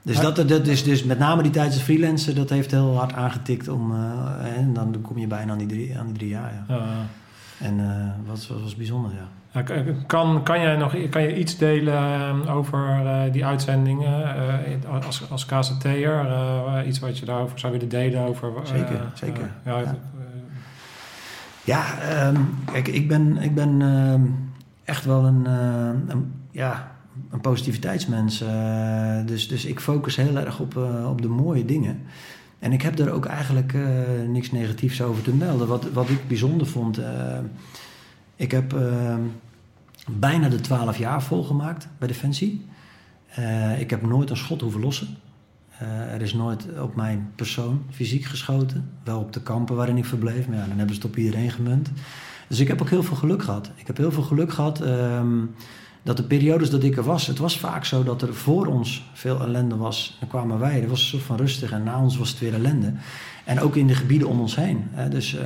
[0.02, 3.12] Dus, dat, dat is dus met name die tijd als freelancer, dat heeft heel hard
[3.12, 3.92] aangetikt om.
[3.94, 6.52] eh, en dan kom je bijna aan die drie, aan die drie jaar.
[6.68, 6.78] Ja.
[7.58, 9.62] En eh wat was, was bijzonder, ja.
[9.62, 11.94] K- Kan, kan jij nog kan je iets delen
[12.46, 16.26] eh, over eh, die uitzendingen eh, als, als KCT'er?
[16.26, 18.20] eh iets wat je daarover zou willen delen?
[18.20, 19.42] Over, eh, Zeker, zeker.
[19.42, 19.94] eh, ja, Ja.
[21.66, 22.40] Eh, Ja, ehm,
[22.72, 24.22] kijk, ik ben, ik ben ehm,
[24.86, 26.96] echt wel een, eh, een, ja,
[27.30, 28.40] een positiviteitsmens.
[28.40, 32.00] eh, dus, dus ik focus heel erg op, eh, op de mooie dingen.
[32.58, 33.88] En ik heb er ook eigenlijk uh,
[34.28, 35.68] niks negatiefs over te melden.
[35.68, 37.00] Wat, wat ik bijzonder vond,
[38.36, 38.76] ik heb
[40.10, 42.66] bijna de 12 jaar volgemaakt bij Defensie.
[43.78, 45.16] ik heb nooit een schot hoeven lossen.
[46.12, 48.90] Er is nooit op mijn persoon fysiek geschoten.
[49.04, 51.50] Wel op de kampen waarin ik verbleef, maar ja, dan hebben ze het op iedereen
[51.50, 51.90] gemunt.
[52.48, 53.70] Dus ik heb ook heel veel geluk gehad.
[53.74, 55.44] Ik heb heel veel geluk gehad ehm,
[56.02, 59.04] dat de periodes dat ik er was, het was vaak zo dat er voor ons
[59.12, 60.16] veel ellende was.
[60.20, 62.54] Dan kwamen wij, er was een soort van rustig en na ons was het weer
[62.54, 62.92] ellende.
[63.44, 64.84] En ook in de gebieden om ons heen.
[65.10, 65.40] Dus uh,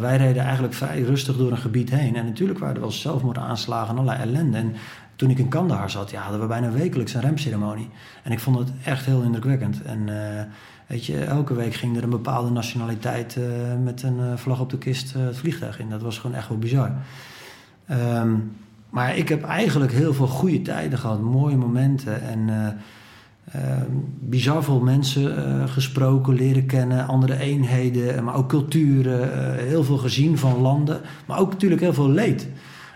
[0.00, 2.16] wij reden eigenlijk vrij rustig door een gebied heen.
[2.16, 4.56] En natuurlijk waren er wel zelfmoordaanslagen en allerlei ellende.
[4.56, 4.74] En
[5.16, 7.88] toen ik in Kandahar zat, ja, hadden we bijna wekelijks een remceremonie.
[8.22, 9.82] En ik vond het echt heel indrukwekkend.
[9.82, 10.16] En uh,
[10.86, 13.44] weet je, elke week ging er een bepaalde nationaliteit uh,
[13.84, 15.90] met een vlag op de kist het vliegtuig in.
[15.90, 16.92] Dat was gewoon echt wel bizar.
[17.90, 18.56] Um,
[18.90, 22.22] maar ik heb eigenlijk heel veel goede tijden gehad, mooie momenten.
[22.22, 23.62] En uh,
[24.20, 29.54] bizar veel mensen gesproken, leren kennen, andere eenheden, maar ook culturen.
[29.66, 32.48] heel veel gezien van landen, maar ook natuurlijk heel veel leed.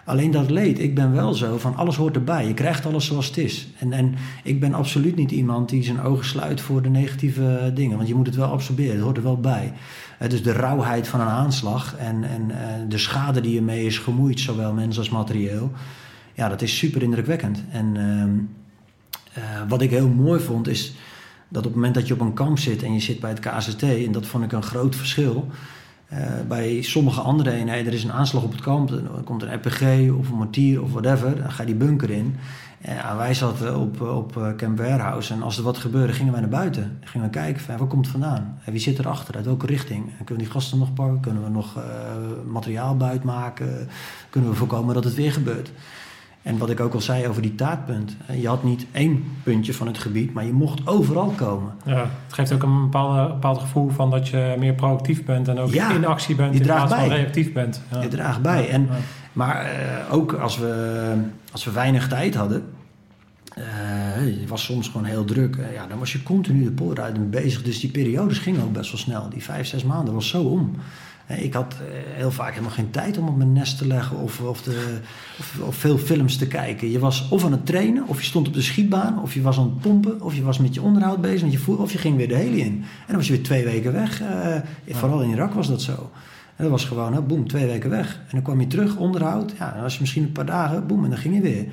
[0.05, 2.47] Alleen dat leed, ik ben wel zo van alles hoort erbij.
[2.47, 3.69] Je krijgt alles zoals het is.
[3.79, 7.97] En, en ik ben absoluut niet iemand die zijn ogen sluit voor de negatieve dingen.
[7.97, 9.73] Want je moet het wel absorberen, het hoort er wel bij.
[10.29, 12.51] dus de rauwheid van een aanslag en, en
[12.89, 15.73] de schade die ermee is gemoeid, zowel mens als materieel.
[16.35, 17.63] Ja, dat is super indrukwekkend.
[17.71, 18.31] En ehm,
[19.33, 20.95] eh, wat ik heel mooi vond is
[21.49, 23.41] dat op het moment dat je op een kamp zit en je zit bij het
[23.41, 25.49] KZT, en dat vond ik een groot verschil
[26.13, 29.55] uh, bij sommige andere eenheden, er is een aanslag op het kamp, er komt een
[29.55, 29.81] RPG
[30.19, 32.37] of een mortier of whatever, dan ga je die bunker in.
[32.81, 36.51] En wij zaten op, op Camp Warehouse en als er wat gebeurde, gingen wij naar
[36.51, 36.97] buiten.
[37.01, 38.59] Dan gingen we kijken, van, waar komt het vandaan?
[38.65, 39.35] En wie zit erachter?
[39.35, 40.05] Uit welke richting?
[40.05, 41.21] En kunnen we die gasten nog pakken?
[41.21, 41.79] Kunnen we nog
[42.47, 43.89] materiaal buiten maken?
[44.31, 45.71] Kunnen we voorkomen dat het weer gebeurt?
[46.43, 48.17] En wat ik ook al zei over die taartpunt.
[48.41, 51.73] Je had niet één puntje van het gebied, maar je mocht overal komen.
[51.85, 55.59] Ja, het geeft ook een bepaalde, bepaald gevoel van dat je meer proactief bent en
[55.59, 57.83] ook in actie bent in plaats van reactief bent.
[57.93, 58.03] Ja.
[58.03, 58.69] Je draagt bij.
[58.69, 58.89] En,
[59.33, 61.15] Maar uh, ook als we,
[61.53, 62.65] als we weinig tijd hadden,
[63.59, 65.57] uh, je was soms gewoon heel druk.
[65.57, 67.63] Uh, ja, dan was je continu de polder bezig.
[67.63, 69.29] Dus die periodes gingen ook best wel snel.
[69.29, 70.77] Die vijf, zes maanden was zo om.
[71.39, 74.41] Ik had eh, heel vaak helemaal geen tijd om op mijn nest te leggen of,
[74.41, 74.99] of, de,
[75.39, 76.91] of, of, veel films te kijken.
[76.91, 79.59] Je was of aan het trainen, of je stond op de schietbaan, of je was
[79.59, 81.99] aan het pompen, of je was met je onderhoud bezig, met je voer, of je
[81.99, 82.67] ging weer de heli in.
[82.67, 84.23] En dan was je weer twee weken weg.
[84.23, 84.57] Uh,
[84.89, 86.11] vooral in Irak was dat zo.
[86.57, 88.15] En dat was gewoon, hè, boem, twee weken weg.
[88.15, 89.53] En dan kwam je terug, onderhoud.
[89.59, 91.67] Ja, dan was je misschien een paar dagen, boem, en dan ging je weer.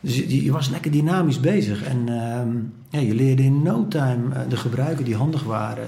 [0.00, 1.84] Dus je, je was lekker dynamisch bezig.
[1.84, 2.40] En uh,
[2.88, 5.86] ja, je leerde in no time uh, de gebruiken die handig waren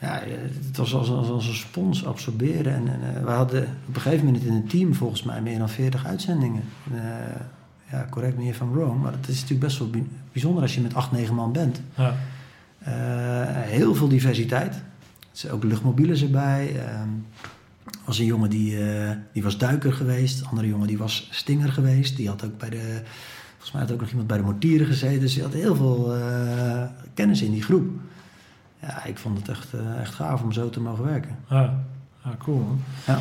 [0.00, 0.22] ja,
[0.66, 2.74] het was als, als, als een spons absorberen.
[2.74, 5.58] En, en uh, we hadden op een gegeven moment in een team volgens mij meer
[5.58, 6.62] dan 40 uitzendingen.
[6.92, 7.00] Uh,
[7.90, 9.90] ja, correct me if I'm wrong, maar het is natuurlijk best wel
[10.32, 11.80] bijzonder als je met 8, 9 man bent.
[11.94, 12.14] Ja.
[12.82, 12.86] Uh,
[13.70, 14.74] heel veel diversiteit.
[14.74, 14.82] Er
[15.32, 16.82] zijn ook luchtmobielen erbij.
[18.04, 18.78] was een jongen die,
[19.32, 20.40] die was duiker geweest.
[20.40, 22.16] Een andere jongen die was stinger geweest.
[22.16, 23.02] Die had ook bij de...
[23.50, 25.20] Volgens mij had ook nog iemand bij de mortieren gezeten.
[25.20, 26.14] Dus die had heel veel
[27.14, 27.90] kennis in die groep
[28.80, 31.36] ja, ik vond het echt, uh, echt gaaf om zo te mogen werken.
[31.48, 31.74] Ja,
[32.24, 32.66] ja cool.
[33.06, 33.18] Ja.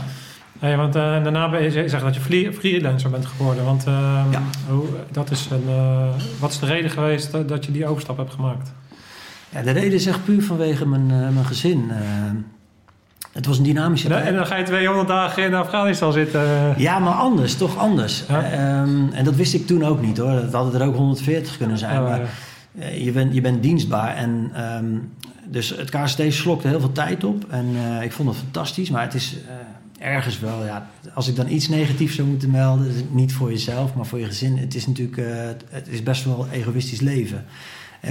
[0.60, 3.66] Hey, want uh, daarna ben je zegt dat je freelancer bent geworden.
[3.66, 4.42] Want uh, ja.
[4.70, 6.08] hoe, dat is een, uh,
[6.40, 8.72] wat is de reden geweest dat je die overstap hebt gemaakt?
[9.50, 11.92] Ja, de reden is echt puur vanwege mijn, mijn gezin.
[13.32, 14.26] het was een dynamische tijd.
[14.26, 16.74] En dan ga je 200 dagen in Afghanistan zitten.
[16.78, 18.24] Ja, maar anders, toch anders.
[18.28, 18.82] Ja?
[18.82, 20.32] Um, en dat wist ik toen ook niet hoor.
[20.32, 22.00] Dat hadden er ook 140 kunnen zijn.
[22.00, 22.22] Oh, maar
[22.94, 24.52] je, bent, je bent dienstbaar en
[24.84, 25.12] um,
[25.52, 27.46] dus het KST slokte heel veel tijd op.
[27.50, 28.90] En uh, ik vond het fantastisch.
[28.90, 32.92] Maar het is uh, ergens wel, ja, als ik dan iets negatiefs zou moeten melden,
[33.12, 34.58] niet voor jezelf, maar voor je gezin.
[34.58, 37.46] Het is natuurlijk, uh, het is best wel egoïstisch leven.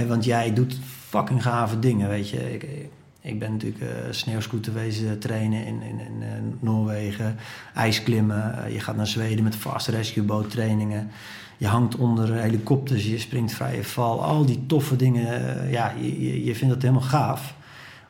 [0.07, 0.77] want jij doet
[1.09, 2.53] fucking gave dingen, weet je.
[2.53, 2.65] Ik,
[3.21, 7.35] ik ben natuurlijk uh, sneeuwscooter wezen trainen in, in, in Noorwegen,
[7.73, 8.71] ijsklimmen.
[8.73, 11.09] je gaat naar Zweden met fast rescue boot trainingen
[11.59, 14.23] je hangt onder helikopters, je springt vrije val.
[14.23, 17.55] Al die toffe dingen, eh, ja, je, je vindt het helemaal gaaf.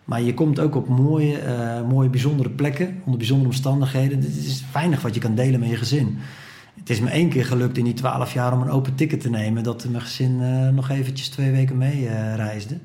[0.04, 4.20] Maar je komt ook op mooie, uh, mooie bijzondere plekken, onder bijzondere omstandigheden.
[4.20, 6.18] Het is weinig wat je kan delen met je gezin.
[6.80, 9.30] Het is me één keer gelukt in die twaalf jaar om een open ticket te
[9.30, 9.64] nemen...
[9.64, 12.78] dat mijn gezin uh, nog eventjes twee weken mee uh, reisde.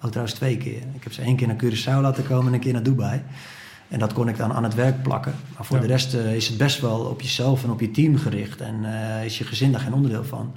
[0.00, 0.82] Ook trouwens twee keer.
[0.94, 3.22] Ik heb ze één keer naar Curaçao laten komen en een keer naar Dubai.
[3.90, 5.34] En dat kon ik dan aan het werk plakken.
[5.56, 8.16] Maar voor de rest uh, is het best wel op jezelf en op je team
[8.16, 8.60] gericht.
[8.60, 10.52] En uh, is je gezin daar geen onderdeel van.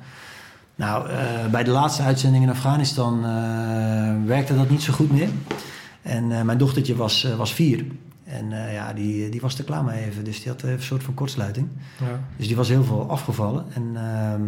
[0.76, 1.16] Nou, uh,
[1.52, 3.22] bij de laatste uitzending in Afghanistan
[4.26, 5.30] werkte dat niet zo goed meer.
[6.02, 7.86] En mijn dochtertje was, was vier.
[8.24, 10.24] En ja, die, die was er klaar mee even.
[10.24, 11.68] Dus die had een soort van kortsluiting.
[12.00, 12.20] Ja.
[12.38, 13.66] Dus die was heel veel afgevallen.
[13.74, 14.42] En ehm,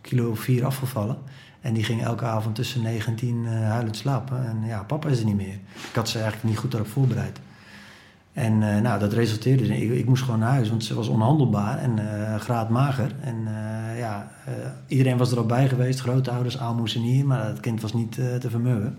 [0.00, 1.16] kilo vier afgevallen.
[1.60, 4.46] En die ging elke avond tussen 9 en 10 uh, huilend slapen.
[4.46, 5.58] En ja, papa is er niet meer.
[5.74, 7.40] Ik had ze eigenlijk niet goed daarop voorbereid.
[8.34, 11.78] En uh, nou, dat resulteerde ik, ik, moest gewoon naar huis, want ze was onhandelbaar
[11.78, 13.10] en uh, graadmager.
[13.20, 14.30] En uh, ja,
[14.86, 18.98] iedereen was er al bij geweest, grootouders, aalmoezenier, maar het kind was niet te vermurwen.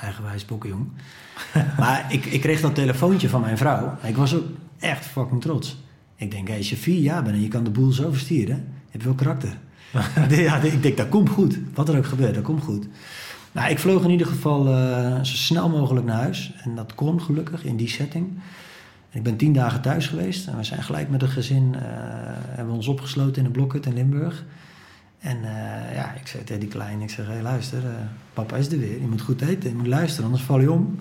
[0.00, 0.88] Eigenwijs jong.
[1.78, 3.96] maar ik, ik kreeg dat telefoontje van mijn vrouw.
[4.02, 4.44] Ik was ook
[4.78, 5.76] echt fucking trots.
[6.16, 8.64] Ik denk, hey, als je vier jaar bent en je kan de boel zo verstieren,
[8.90, 9.58] heb je wel karakter.
[10.28, 11.58] ja, ik denk, dat komt goed.
[11.74, 12.86] Wat er ook gebeurt, dat komt goed.
[13.54, 16.52] Nou, ik vloog in ieder geval uh, zo snel mogelijk naar huis.
[16.62, 18.38] En dat kon gelukkig in die setting.
[19.10, 20.46] Ik ben tien dagen thuis geweest.
[20.48, 21.72] En we zijn gelijk met een gezin...
[21.74, 21.80] Uh,
[22.48, 24.44] hebben we ons opgesloten in een blokhut in Limburg.
[25.18, 27.02] En uh, ja, ik zei tegen die kleine...
[27.02, 27.82] Ik zeg, luister,
[28.32, 29.00] papa is er weer.
[29.00, 30.98] Je moet goed eten, je moet luisteren, anders val je om.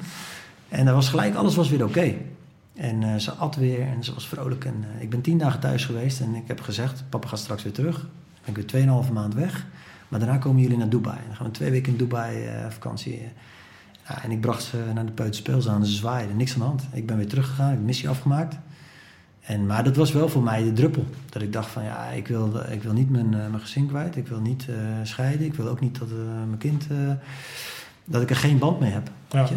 [0.69, 2.13] En dat was gelijk, alles was weer oké.
[2.75, 4.65] En ze at weer en ze was vrolijk.
[4.65, 6.19] En ik ben tien dagen thuis geweest.
[6.19, 7.99] En ik heb gezegd, papa gaat straks weer terug.
[7.99, 9.65] Dan ben ik weer 2,5 maand weg.
[10.13, 11.17] Maar daarna komen jullie naar Dubai.
[11.27, 13.21] Dan gaan we twee weken in Dubai uh, vakantie.
[14.07, 16.37] Ja, en ik bracht ze naar de Peuterspeelzaal ze zwaaiden.
[16.37, 16.83] Niks aan de hand.
[16.91, 17.69] Ik ben weer teruggegaan.
[17.69, 18.57] Ik heb missie afgemaakt.
[19.41, 21.05] En, maar dat was wel voor mij de druppel.
[21.29, 24.15] Dat ik dacht van ja, ik wil, ik wil niet mijn, uh, mijn gezin kwijt.
[24.15, 25.45] Ik wil niet uh, scheiden.
[25.45, 26.07] Ik wil ook niet dat
[26.47, 26.87] mijn kind...
[28.05, 29.09] dat ik er geen band mee heb.
[29.29, 29.39] Ja.
[29.39, 29.55] Weet je?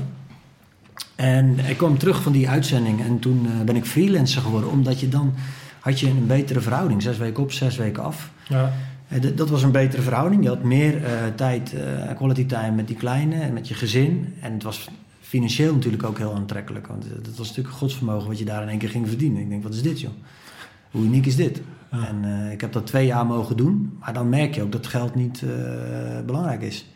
[1.15, 3.01] En ik kwam terug van die uitzending.
[3.01, 4.71] En toen ben ik freelancer geworden.
[4.71, 5.35] Omdat je dan...
[5.81, 7.03] Had je een betere verhouding.
[7.03, 8.31] Zes weken op, zes weken af.
[8.49, 8.73] Ja.
[9.35, 10.43] Dat was een betere verhouding.
[10.43, 14.35] Je had meer uh, tijd, uh, quality time met die kleine en met je gezin.
[14.41, 14.89] En het was
[15.21, 16.87] financieel natuurlijk ook heel aantrekkelijk.
[16.87, 19.41] Want het was natuurlijk godsvermogen wat je daar in één keer ging verdienen.
[19.41, 20.11] Ik denk, wat is dit joh?
[20.91, 21.63] Hoe uniek is dit?
[21.91, 22.07] Ja.
[22.07, 23.97] En uh, ik heb dat twee jaar mogen doen.
[24.01, 25.45] Maar dan merk je ook dat geld niet
[26.27, 26.87] belangrijk is.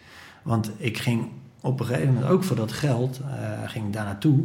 [0.43, 1.29] Want ik ging
[1.61, 3.21] op een gegeven moment ook voor dat geld,
[3.67, 4.39] ging daar naartoe.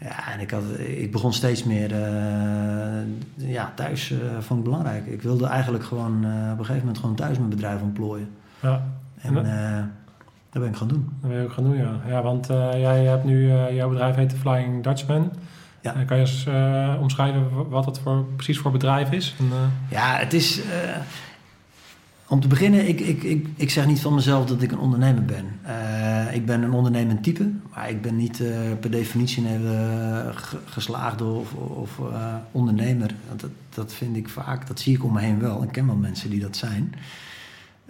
[0.00, 5.06] Ja, en ik, had, ik begon steeds meer uh, ja, thuis uh, vond ik belangrijk.
[5.06, 8.28] Ik wilde eigenlijk gewoon uh, op een gegeven moment gewoon thuis mijn bedrijf ontplooien.
[8.60, 8.86] Ja.
[9.20, 9.44] En dat,
[10.50, 11.08] dat ben ik gaan doen.
[11.20, 12.00] Dat ben je ook gaan doen, ja.
[12.06, 15.32] Ja, want jij hebt nu, jouw bedrijf heet Flying Dutchman.
[15.80, 15.92] Ja.
[15.92, 16.46] kan je eens
[17.00, 19.34] omschrijven wat dat voor, precies voor bedrijf is?
[19.38, 19.50] En,
[19.88, 20.60] ja, het is
[22.28, 25.24] om te beginnen, ik, ik, ik, ik zeg niet van mezelf dat ik een ondernemer
[25.24, 25.44] ben.
[25.66, 28.48] Uh, ik ben een ondernemend type, maar ik ben niet uh,
[28.80, 30.32] per definitie een hele
[30.64, 32.00] geslaagde of, of
[32.52, 33.14] ondernemer.
[33.36, 35.62] Dat, dat vind ik vaak, dat zie ik om me heen wel.
[35.62, 36.94] Ik ken wel mensen die dat zijn.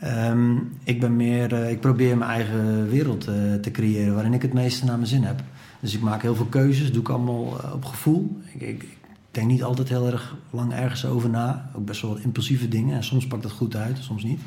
[0.05, 3.25] Um, ik ben meer, ik probeer mijn eigen wereld
[3.63, 5.43] te creëren waarin ik het meeste naar mijn zin heb.
[5.81, 8.41] Dus ik maak heel veel keuzes, doe ik allemaal op gevoel.
[8.53, 8.98] Ik, ik,
[9.31, 11.71] denk niet altijd heel erg lang ergens over na.
[11.77, 12.97] Ook best wel wat impulsieve dingen.
[12.97, 14.41] En soms pakt dat goed uit, soms niet.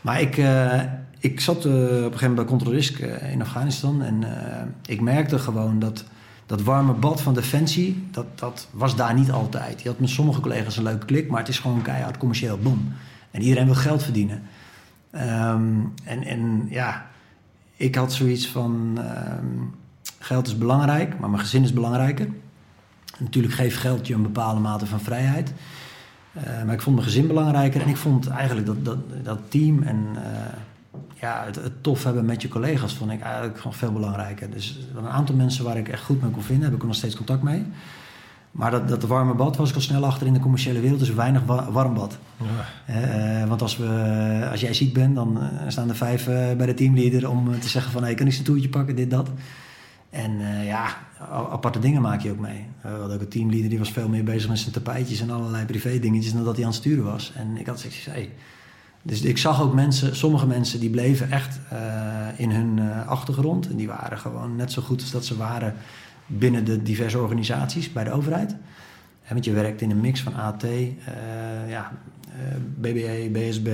[0.00, 0.82] Maar ik, uh,
[1.18, 4.02] ik zat uh, op een gegeven moment bij Controlisk uh, in Afghanistan.
[4.02, 4.24] En
[4.86, 6.04] ik merkte gewoon dat
[6.46, 9.82] dat warme bad van Defensie, dat, dat was daar niet altijd.
[9.82, 12.58] Je had met sommige collega's een leuke klik, maar het is gewoon keihard commercieel.
[12.58, 12.92] Boom.
[13.30, 14.42] En iedereen wil geld verdienen.
[15.12, 17.06] Um, en, en ja,
[17.76, 18.98] ik had zoiets van...
[19.38, 19.78] Um,
[20.18, 22.28] geld is belangrijk, maar mijn gezin is belangrijker.
[23.20, 25.52] Natuurlijk geeft geld je een bepaalde mate van vrijheid.
[26.36, 29.82] Uh, maar ik vond mijn gezin belangrijker en ik vond eigenlijk dat, dat, dat team
[29.82, 30.20] en uh,
[31.20, 34.50] ja, het, het, tof hebben met je collega's vond ik eigenlijk gewoon veel belangrijker.
[34.50, 37.16] Dus een aantal mensen waar ik echt goed mee kon vinden, heb ik nog steeds
[37.16, 37.66] contact mee.
[38.50, 41.14] Maar dat, dat warme bad was ik al snel achter in de commerciële wereld, dus
[41.14, 42.18] weinig wa warm bad.
[42.36, 43.42] Ja.
[43.42, 46.24] Uh, want als, we, als jij ziek bent, dan staan er vijf
[46.56, 48.02] bij de teamleader om te zeggen van...
[48.02, 49.28] Hey, kan ik een toertje pakken, dit, dat.
[50.10, 50.96] En uh, ja,
[51.30, 52.58] aparte dingen maak je ook mee.
[52.58, 55.30] Uh, we hadden ook een teamleader die was veel meer bezig met zijn tapijtjes en
[55.30, 57.32] allerlei privé dingetjes dan dat hij aan het sturen was.
[57.36, 58.30] En ik had zoiets hey.
[59.02, 61.78] Dus ik zag ook mensen, sommige mensen die bleven echt uh,
[62.36, 63.68] in hun achtergrond.
[63.68, 65.74] En die waren gewoon net zo goed als dat ze waren
[66.26, 68.56] binnen de diverse organisaties bij de overheid.
[69.28, 70.64] Want je werkt in een mix van AT,
[71.68, 71.92] ja,
[72.74, 73.68] BBE, BSB,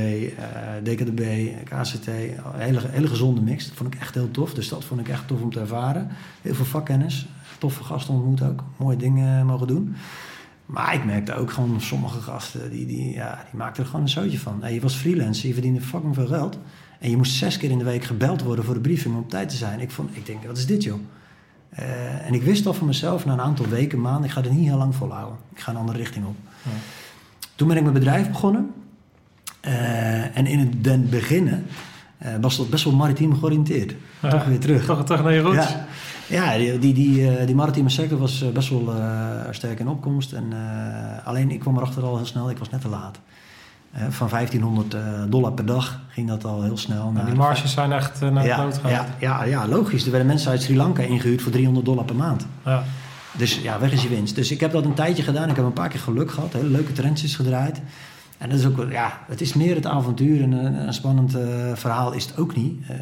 [0.82, 2.06] DKDB, KCT.
[2.06, 3.66] Een hele, hele gezonde mix.
[3.66, 4.54] Dat vond ik echt heel tof.
[4.54, 6.08] Dus dat vond ik echt tof om te ervaren.
[6.42, 7.26] Heel veel vakkennis.
[7.58, 8.64] Toffe gasten ontmoet ook.
[8.76, 9.96] Mooie dingen mogen doen.
[10.66, 14.10] Maar ik merkte ook gewoon sommige gasten, die, die, ja, die maakten er gewoon een
[14.10, 14.58] zootje van.
[14.60, 16.58] Hey, je was freelancer, je verdiende fucking veel geld.
[16.98, 19.30] En je moest zes keer in de week gebeld worden voor de briefing om op
[19.30, 19.80] tijd te zijn.
[19.80, 21.00] Ik, vond, ik denk, wat is dit joh?
[22.24, 24.68] En ik wist al van mezelf na een aantal weken, maanden, ik ga er niet
[24.68, 25.38] heel lang volhouden.
[25.52, 26.36] Ik ga een andere richting op.
[26.62, 26.70] Ja.
[27.56, 28.70] Toen ben ik mijn bedrijf begonnen.
[29.66, 31.66] Uh, en in het den beginnen
[32.22, 33.94] uh, was dat best wel maritiem georiënteerd.
[34.22, 34.84] Ja, toch weer terug.
[34.84, 35.76] Toch terug naar je roots.
[36.26, 38.94] Ja, ja die, die, die, uh, die maritieme sector was best wel
[39.50, 40.32] sterk in opkomst.
[40.32, 40.52] En,
[41.24, 43.18] alleen ik kwam erachter al heel snel, ik was net te laat.
[44.08, 44.96] van 1500
[45.30, 47.10] dollar per dag ging dat al heel snel.
[47.10, 50.04] Naar die marges zijn echt naar ja, het ja, ja, ja, logisch.
[50.04, 52.46] Er werden mensen uit Sri Lanka ingehuurd voor 300 dollar per maand.
[52.64, 52.84] Ja.
[53.36, 54.34] Dus ja, weg is je winst.
[54.34, 55.48] Dus ik heb dat een tijdje gedaan.
[55.50, 56.52] Ik heb een paar keer geluk gehad.
[56.52, 57.80] Hele leuke trendjes gedraaid.
[58.38, 61.34] En dat is ook, wel- ja, het is meer het avontuur en een, een spannend
[61.34, 62.80] eh, verhaal is het ook niet.
[62.88, 62.96] Eh,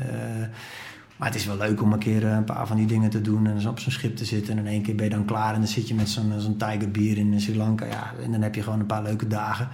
[1.16, 3.20] maar het is wel leuk om een keer eh, een paar van die dingen te
[3.20, 4.52] doen en op zo'n schip te zitten.
[4.52, 6.56] En in één keer ben je dan klaar en dan zit je met zo'n zo'n
[6.56, 7.84] Tiger bier in Sri Lanka.
[7.86, 9.68] Ja, en dan heb je gewoon een paar leuke dagen.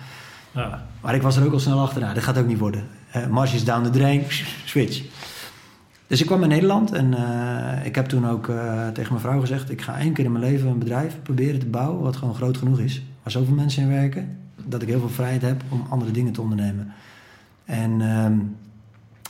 [0.55, 0.87] Ja.
[1.01, 2.01] Maar ik was er ook al snel achter.
[2.01, 2.87] Nou, dit gaat ook niet worden.
[3.17, 4.25] Uh, Mars is down the drain,
[4.65, 5.03] switch.
[6.11, 9.41] Dus ik kwam in Nederland en eh, ik heb toen ook eh, tegen mijn vrouw
[9.41, 9.71] gezegd...
[9.71, 12.03] ik ga één keer in mijn leven een bedrijf proberen te bouwen...
[12.03, 14.39] wat gewoon groot genoeg is, waar zoveel mensen in werken...
[14.65, 16.93] dat ik heel veel vrijheid heb om andere dingen te ondernemen.
[17.65, 18.39] En ehm,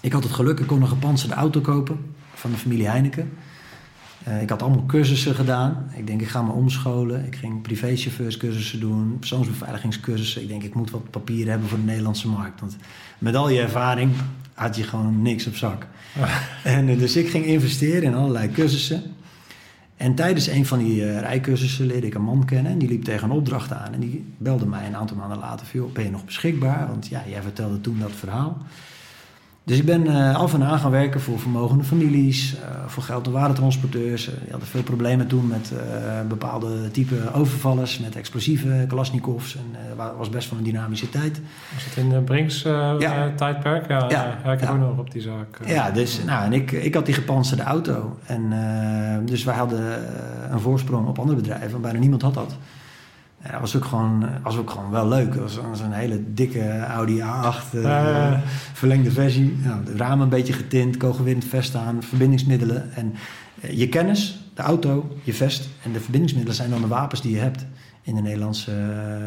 [0.01, 1.99] ik had het geluk, ik kon een gepantserde auto kopen
[2.35, 3.31] van de familie Heineken...
[4.29, 5.91] Uh, ik had allemaal cursussen gedaan.
[5.97, 7.27] Ik denk, ik ga me omscholen.
[7.27, 10.43] Ik ging privéchauffeurscursussen doen, persoonsbeveiligingscursussen.
[10.43, 12.61] Ik denk, ik moet wat papieren hebben voor de Nederlandse markt.
[12.61, 12.77] Want
[13.19, 14.13] met al je ervaring
[14.61, 15.87] had je gewoon niks op zak.
[16.65, 19.03] en, uh, dus ik ging investeren in allerlei cursussen.
[19.97, 22.73] En tijdens een van die uh, rijcursussen leerde ik een man kennen.
[22.73, 23.93] En die liep tegen een opdracht aan.
[23.93, 25.67] En die belde mij een aantal maanden later.
[25.93, 26.87] Ben je nog beschikbaar?
[26.87, 28.59] Want ja, jij vertelde toen dat verhaal.
[29.65, 33.27] Dus ik ben uh, af en aan gaan werken voor vermogende families, uh, voor geld-
[33.27, 34.29] en waardetransporteurs.
[34.29, 35.73] Uh, die hadden veel problemen toen met
[36.29, 39.57] bepaalde type overvallers, met explosieve Kalashnikovs.
[39.57, 41.41] En het was best wel een dynamische tijd.
[41.75, 43.33] Was het in de Brinks ja.
[43.37, 43.89] tijdperk?
[43.89, 45.59] Ja, ja, ja ik heb ook nog op die zaak.
[45.67, 48.19] ja, dus nou, en ik, ik had die gepantserde auto.
[48.27, 48.53] En,
[49.25, 49.83] dus wij hadden
[50.53, 52.57] een voorsprong op andere bedrijven, bijna niemand had dat.
[53.45, 55.35] Ja, dat was ook gewoon, was ook gewoon wel leuk.
[55.35, 58.39] Dat was, was een hele dikke Audi A8, uh, uh.
[58.73, 59.59] verlengde versie.
[59.65, 62.93] Nou, de ramen een beetje getint, kogelwind, vest aan, verbindingsmiddelen.
[62.95, 63.15] En
[63.65, 67.35] uh, je kennis, de auto, je vest en de verbindingsmiddelen zijn dan de wapens die
[67.35, 67.67] je hebt
[68.03, 68.73] in de Nederlandse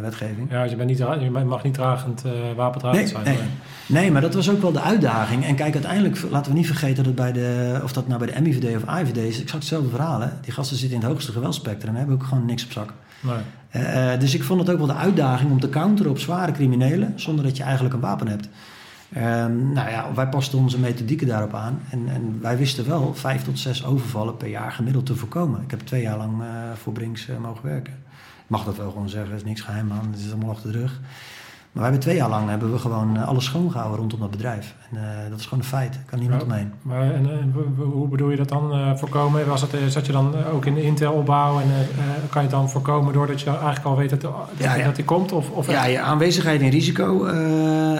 [0.01, 0.51] wetgeving.
[0.51, 2.23] Ja, je, bent niet, je mag niet dragend
[2.55, 3.23] wapendragend nee, zijn.
[3.23, 4.01] Nee.
[4.01, 5.45] nee, maar dat was ook wel de uitdaging.
[5.45, 8.41] En kijk, uiteindelijk, laten we niet vergeten dat bij de, of dat nou bij de
[8.41, 10.19] MIVD of AIVD is, exact hetzelfde verhaal.
[10.19, 10.27] Hè?
[10.41, 12.93] Die gasten zitten in het hoogste geweldspectrum en hebben ook gewoon niks op zak.
[13.21, 13.35] Nee.
[13.75, 17.13] Uh, dus ik vond het ook wel de uitdaging om te counteren op zware criminelen
[17.15, 18.49] zonder dat je eigenlijk een wapen hebt.
[19.17, 21.81] Um, nou ja, wij pasten onze methodieken daarop aan.
[21.89, 25.61] En, en, wij wisten wel vijf tot zes overvallen per jaar gemiddeld te voorkomen.
[25.61, 26.47] Ik heb twee jaar lang uh,
[26.81, 27.93] voor Brinks uh, mogen werken.
[28.43, 30.71] Ik mag dat wel gewoon zeggen, er is niks geheim aan, het is allemaal achter
[30.71, 30.99] de rug.
[31.73, 34.75] Maar we hebben twee jaar lang hebben we gewoon uh, alles schoongehouden rondom dat bedrijf.
[34.89, 36.71] En uh, dat is gewoon een feit, daar kan niemand ja, omheen.
[36.81, 39.47] Maar en, en, hoe bedoel je dat dan uh, voorkomen?
[39.47, 41.67] Was het, zat je dan ook in de Intel-opbouw en
[42.29, 44.85] kan je het dan voorkomen doordat je eigenlijk al weet dat, dat, ja, ja.
[44.85, 45.31] dat die komt?
[45.31, 47.23] Of, of ja, je aanwezigheid in risico,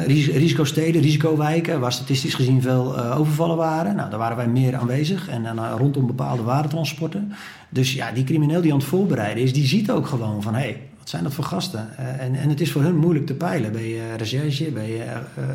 [0.07, 3.95] risicosteden, risicowijken, waar statistisch gezien veel overvallen waren.
[3.95, 7.33] Nou, daar waren wij meer aanwezig en rondom bepaalde waardetransporten.
[7.69, 10.53] Dus ja, die crimineel die aan het voorbereiden is, die ziet ook gewoon van...
[10.53, 11.89] hé, hey, wat zijn dat voor gasten?
[11.99, 13.71] Uh, en, en het is voor hun moeilijk te peilen.
[13.71, 15.03] Ben je recherche, ben je,
[15.39, 15.45] uh,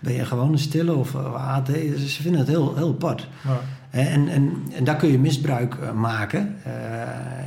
[0.00, 1.66] ben je gewoon een stille of AT?
[1.66, 3.28] Dus ze vinden het heel, heel apart.
[3.44, 3.60] Ja.
[3.90, 6.56] En, en, en daar kun je misbruik maken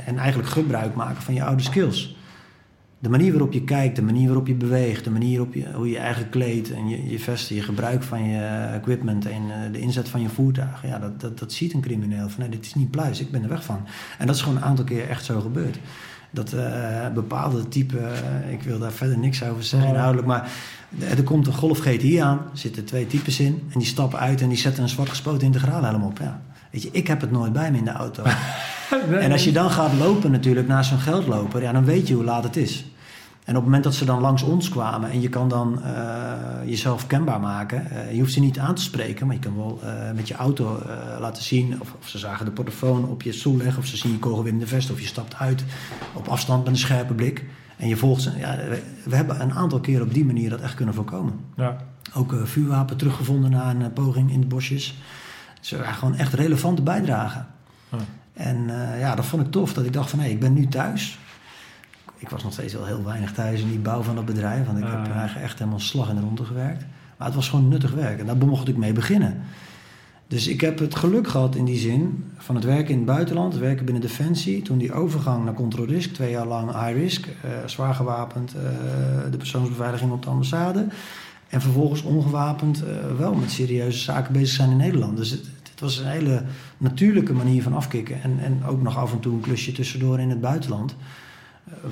[0.06, 2.16] en eigenlijk gebruik maken van je oude skills.
[2.98, 5.90] De manier waarop je kijkt, de manier waarop je beweegt, de manier op je, hoe
[5.90, 10.08] je eigen kleedt en je, je vesten, je gebruik van je equipment en de inzet
[10.08, 10.82] van je voertuig.
[10.86, 13.42] Ja, dat, dat, dat ziet een crimineel van nee, dit is niet pluis, ik ben
[13.42, 13.86] er weg van.
[14.18, 15.78] En dat is gewoon een aantal keer echt zo gebeurd
[16.30, 19.94] dat uh, bepaalde type, uh, ik wil daar verder niks over zeggen Oh.
[19.94, 20.50] inhoudelijk, maar
[21.16, 24.40] er komt een Golf GTI aan, er zitten twee types in en die stappen uit
[24.40, 26.18] en die zetten een zwart gespoten integraal helm op.
[26.18, 26.40] Ja.
[26.70, 28.22] Weet je, ik heb het nooit bij me in de auto.
[29.20, 32.24] en als je dan gaat lopen natuurlijk naar zo'n geldloper, ja, dan weet je hoe
[32.24, 32.84] laat het is.
[33.44, 36.32] En op het moment dat ze dan langs ons kwamen en je kan dan uh,
[36.64, 39.80] jezelf kenbaar maken, uh, je hoeft ze niet aan te spreken, maar je kan wel
[39.84, 40.82] uh, met je auto
[41.20, 44.12] laten zien of, of, ze zagen de portofoon op je stoel leggen of ze zien
[44.12, 45.64] je kogelwindende vest of je stapt uit
[46.14, 47.44] op afstand met een scherpe blik
[47.76, 48.30] en je volgt ze.
[48.38, 51.32] Ja, we, we, hebben een aantal keer op die manier dat echt kunnen voorkomen.
[51.56, 51.76] Ja.
[52.14, 54.98] Ook vuurwapen teruggevonden na een poging in de bosjes.
[55.60, 57.46] Dus ja, gewoon echt relevante bijdragen.
[57.90, 57.98] Ja.
[58.32, 58.64] En
[58.98, 61.18] ja, dat vond ik tof, dat ik dacht van hé, hey, ik ben nu thuis
[62.20, 64.66] ik was nog steeds wel heel weinig thuis in die bouw van dat bedrijf.
[64.66, 64.90] Want ik Ah.
[64.90, 66.84] heb eigenlijk echt helemaal slag in de ronde gewerkt.
[67.16, 68.18] Maar het was gewoon nuttig werk.
[68.20, 69.42] En daar mocht ik mee beginnen.
[70.26, 73.52] Dus ik heb het geluk gehad in die zin van het werken in het buitenland,
[73.52, 74.62] het werken binnen Defensie.
[74.62, 78.62] Toen die overgang naar control risk, twee jaar lang high risk, uh, zwaar gewapend, uh,
[79.30, 80.86] de persoonsbeveiliging op de ambassade.
[81.48, 85.16] En vervolgens ongewapend uh, wel met serieuze zaken bezig zijn in Nederland.
[85.16, 86.42] Dus het, het was een hele
[86.78, 88.22] natuurlijke manier van afkicken.
[88.22, 90.94] En, en ook nog af en toe een klusje tussendoor in het buitenland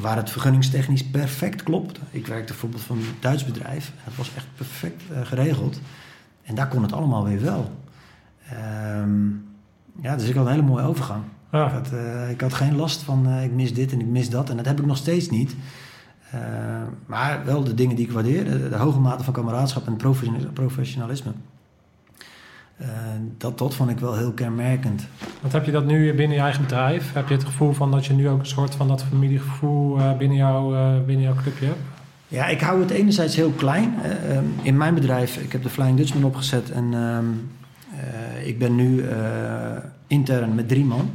[0.01, 1.99] waar het vergunningstechnisch perfect klopt.
[2.11, 3.93] Ik werkte bijvoorbeeld voor een Duits bedrijf.
[3.97, 5.81] Het was echt perfect uh, geregeld.
[6.43, 7.72] En daar kon het allemaal weer wel.
[9.03, 9.47] Um,
[10.03, 11.22] ja, dus ik had een hele mooie overgang.
[11.53, 11.66] Ja.
[11.66, 14.31] Ik, had, uh, ik had geen last van uh, ik mis dit en ik mis
[14.31, 14.51] dat.
[14.51, 15.57] En dat heb ik nog steeds niet.
[17.07, 18.45] maar wel de dingen die ik waardeer.
[18.45, 19.97] De, de hoge mate van kameraadschap en
[20.53, 21.33] professionalisme.
[22.81, 22.87] Uh,
[23.37, 25.07] dat, dat vond ik wel heel kenmerkend.
[25.41, 27.12] Want heb je dat nu binnen je eigen bedrijf?
[27.12, 30.16] Heb je het gevoel van dat je nu ook een soort van dat familiegevoel uh,
[30.16, 31.79] binnen, jou, uh, binnen jouw clubje hebt?
[32.29, 33.95] Ja, ik hou het enerzijds heel klein.
[34.05, 39.05] Uh, in mijn bedrijf, ik heb de Flying Dutchman opgezet en uh, ik ben nu
[40.07, 41.11] intern met drie man.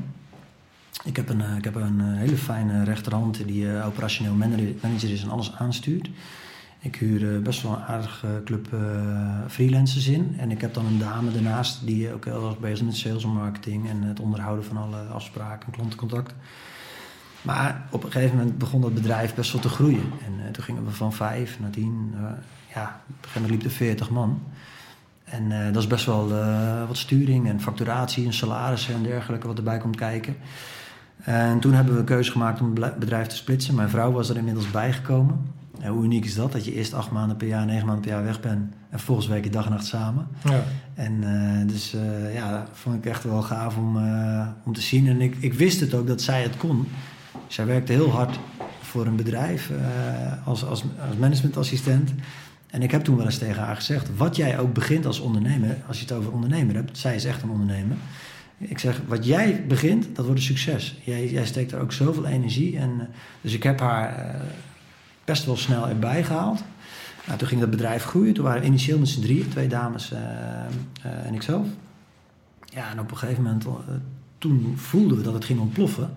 [1.03, 4.33] Ik heb een, ik heb een hele fijne rechterhand die operationeel
[4.81, 6.09] manager is en alles aanstuurt.
[6.83, 8.67] Ik huur best wel een aardige club
[9.47, 10.35] freelancers in.
[10.37, 13.23] En ik heb dan een dame daarnaast die ook heel erg bezig is met sales
[13.23, 16.33] en marketing en het onderhouden van alle afspraken en klantencontact.
[17.41, 20.11] Maar op een gegeven moment begon dat bedrijf best wel te groeien.
[20.25, 22.13] En toen gingen we van vijf naar tien.
[22.73, 24.41] Ja, op een gegeven moment liep er veertig man.
[25.23, 26.27] En dat is best wel
[26.87, 30.35] wat sturing en facturatie en salarissen en dergelijke wat erbij komt kijken.
[31.17, 33.75] En toen hebben we een keuze gemaakt om het bedrijf te splitsen.
[33.75, 35.61] Mijn vrouw was er inmiddels bijgekomen.
[35.79, 36.51] En hoe uniek is dat?
[36.51, 38.73] Dat je eerst acht maanden per jaar, negen maanden per jaar weg bent.
[38.89, 40.27] En vervolgens werk je dag en nacht samen.
[40.43, 40.63] Ja.
[40.93, 41.23] En
[41.67, 41.95] dus
[42.33, 43.97] ja, dat vond ik echt wel gaaf om,
[44.63, 45.07] om te zien.
[45.07, 46.87] En ik, ik wist het ook dat zij het kon.
[47.47, 48.39] Zij werkte heel hard
[48.81, 49.71] voor een bedrijf
[50.43, 52.13] als, als, als managementassistent.
[52.69, 55.77] En ik heb toen wel eens tegen haar gezegd: wat jij ook begint als ondernemer,
[55.87, 57.97] als je het over ondernemer hebt, zij is echt een ondernemer.
[58.57, 60.97] Ik zeg, wat jij begint, dat wordt een succes.
[61.03, 62.77] Jij, jij steekt er ook zoveel energie.
[62.77, 63.03] En, uh,
[63.41, 64.35] dus ik heb haar
[65.25, 66.63] best wel snel erbij gehaald.
[67.25, 68.33] Nou, toen ging dat bedrijf groeien.
[68.33, 70.13] Toen waren initieel met z'n drieën, twee dames
[71.01, 71.67] en ikzelf.
[72.65, 73.65] Ja, en op een gegeven moment,
[74.37, 76.13] toen voelden we dat het ging ontploffen.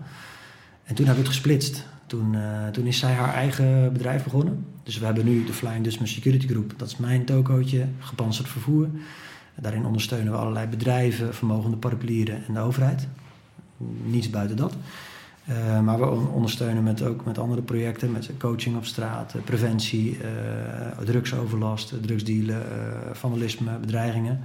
[0.83, 1.85] En toen hebben we het gesplitst.
[2.07, 2.35] Toen,
[2.71, 4.65] toen is zij haar eigen bedrijf begonnen.
[4.83, 6.73] Dus we hebben nu de Flying Dutchman Security Group.
[6.77, 8.87] Dat is mijn tokootje, gepantserd vervoer.
[9.55, 13.07] Daarin ondersteunen we allerlei bedrijven, vermogende particulieren en de overheid.
[14.03, 14.75] Niets buiten dat.
[15.49, 20.17] Uh, maar we ondersteunen met, ook met andere projecten, met coaching op straat, eh, preventie,
[20.17, 22.63] uh, drugsoverlast, drugsdealen,
[23.11, 24.43] vandalisme, bedreigingen.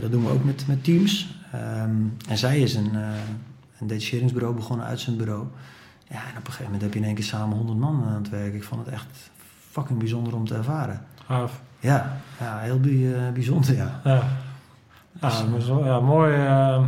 [0.00, 1.36] dat doen we ook met, met teams.
[1.54, 2.94] Um, en zij is een,
[3.78, 5.44] een detacheringsbureau begonnen uit zijn bureau.
[6.08, 8.14] Ja, en op een gegeven moment heb je in één keer samen 100 man aan
[8.14, 8.54] het werk.
[8.54, 9.30] Ik vond het echt
[9.70, 11.00] fucking bijzonder om te ervaren.
[11.26, 11.60] Gaaf.
[11.80, 14.00] Ja, ja heel bij, bijzonder, ja.
[14.04, 14.22] Ja,
[15.20, 16.84] ja, dus, ja mooi, uh,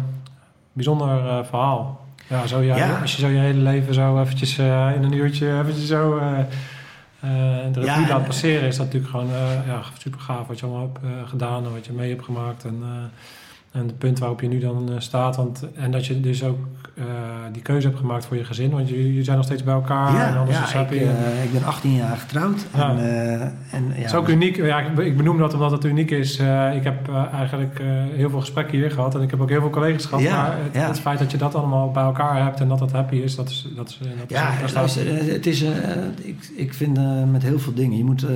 [0.73, 2.04] bijzonder uh, verhaal.
[2.29, 5.13] Ja, zo, ja, ja, als je zo je hele leven zo eventjes uh, in een
[5.13, 6.19] uurtje eventjes zo
[7.73, 8.69] de revue laat passeren...
[8.69, 9.31] is dat natuurlijk gewoon
[9.67, 12.65] ja, super gaaf wat je allemaal hebt gedaan en wat je mee hebt gemaakt.
[12.65, 12.83] En,
[13.75, 15.37] en het punt waarop je nu dan uh, staat.
[15.37, 16.59] Want, en dat je dus ook
[16.95, 17.05] uh,
[17.53, 18.71] die keuze hebt gemaakt voor je gezin.
[18.71, 20.13] Want jullie zijn nog steeds bij elkaar.
[20.13, 21.01] Ja, en anders ja ik, je...
[21.01, 22.67] uh, ik ben 18 jaar getrouwd.
[22.75, 22.89] Ja.
[22.91, 22.99] En,
[23.71, 24.57] en, ja, het is ook uniek.
[24.57, 26.33] Ja, ik, ik benoem dat omdat het uniek is.
[26.75, 27.83] ik heb eigenlijk
[28.15, 29.15] heel veel gesprekken hier gehad.
[29.15, 30.23] En ik heb ook heel veel collega's gehad.
[30.23, 32.93] Ja, maar het, het, feit dat je dat allemaal bij elkaar hebt en dat dat
[32.93, 33.37] happy is.
[33.37, 35.63] Dat is, dat is, dat ja, is, luister, het is,
[36.23, 36.99] ik, ik vind
[37.33, 37.97] met heel veel dingen.
[37.97, 38.27] Je moet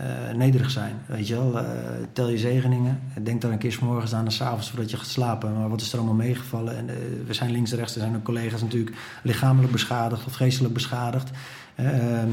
[0.00, 0.94] uh, nederig zijn.
[1.06, 1.68] Weet je wel, uh,
[2.12, 3.00] tel je zegeningen.
[3.22, 5.58] Denk dan een keer s morgens aan en s avonds voordat je gaat slapen.
[5.58, 6.76] Maar wat is er allemaal meegevallen?
[6.76, 6.94] En uh,
[7.26, 11.30] we zijn links en rechts, er zijn ook collega's natuurlijk lichamelijk beschadigd of geestelijk beschadigd.
[11.74, 12.28] Ehm,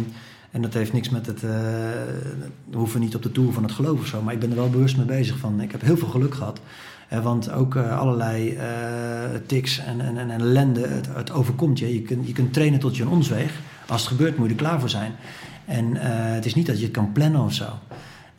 [0.51, 1.41] en dat heeft niks met het.
[1.41, 4.21] we hoeven niet op de toer van het geloof of zo.
[4.21, 5.61] Maar ik ben er wel bewust mee bezig van.
[5.61, 6.59] Ik heb heel veel geluk gehad.
[7.23, 8.57] want ook allerlei
[9.45, 11.93] tics en, en, en ellende, het, het, overkomt je.
[11.93, 13.51] Je kunt, je kunt trainen tot je een onsweeg.
[13.87, 15.11] Als het gebeurt, moet je er klaar voor zijn.
[15.67, 16.01] En uh,
[16.33, 17.65] het is niet dat je het kan plannen of zo.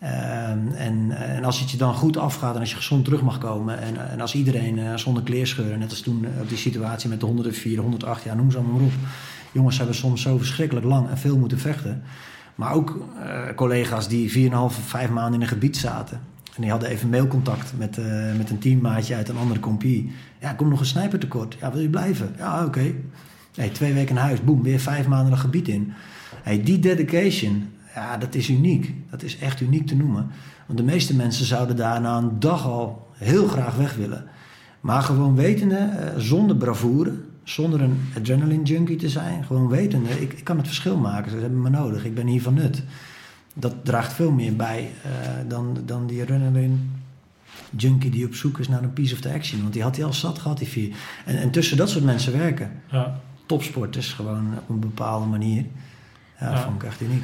[0.03, 3.39] Uh, en, en, als het je dan goed afgaat en als je gezond terug mag
[3.39, 3.81] komen.
[3.81, 7.27] En, en als iedereen uh, zonder kleerscheuren, net als toen op die situatie met de
[7.27, 8.93] 104, 108, ja, noem ze allemaal maar op.
[9.53, 12.03] Jongens hebben soms zo verschrikkelijk lang en veel moeten vechten.
[12.55, 12.99] Maar ook
[13.57, 14.57] collega's die 4,5,
[14.87, 16.21] 5 maanden in een gebied zaten.
[16.55, 17.99] En die hadden even mailcontact met,
[18.37, 20.13] met een teammaatje uit een andere compie.
[20.41, 21.57] Ja, kom nog een snijper tekort.
[21.61, 22.35] Ja, wil je blijven?
[22.39, 22.93] Ja, oké.
[23.55, 23.71] Okay.
[23.71, 25.93] Twee weken naar huis, boem, weer vijf maanden een gebied in.
[26.49, 28.95] Hey, die dedication, ja, dat is uniek.
[29.11, 30.27] Dat is echt uniek te noemen.
[30.67, 34.25] Want de meeste mensen zouden daar na een dag al heel graag weg willen.
[34.81, 40.33] Maar gewoon wetende, eh, zonder bravoure, zonder een adrenaline junkie te zijn, gewoon wetende, ik,
[40.33, 41.31] ik kan het verschil maken.
[41.31, 42.83] Ze hebben me nodig, ik ben hier van nut.
[43.55, 45.11] Dat draagt veel meer bij uh,
[45.49, 46.77] dan, dan die adrenaline
[47.77, 49.61] junkie die op zoek is naar een piece of the action.
[49.61, 50.97] Want die had hij al zat gehad, die vier.
[51.25, 52.71] En, en tussen dat soort mensen werken.
[52.91, 53.21] Ja.
[53.47, 55.65] Topsport is gewoon op een bepaalde manier.
[56.41, 57.23] Ja, dat vond ik echt uniek.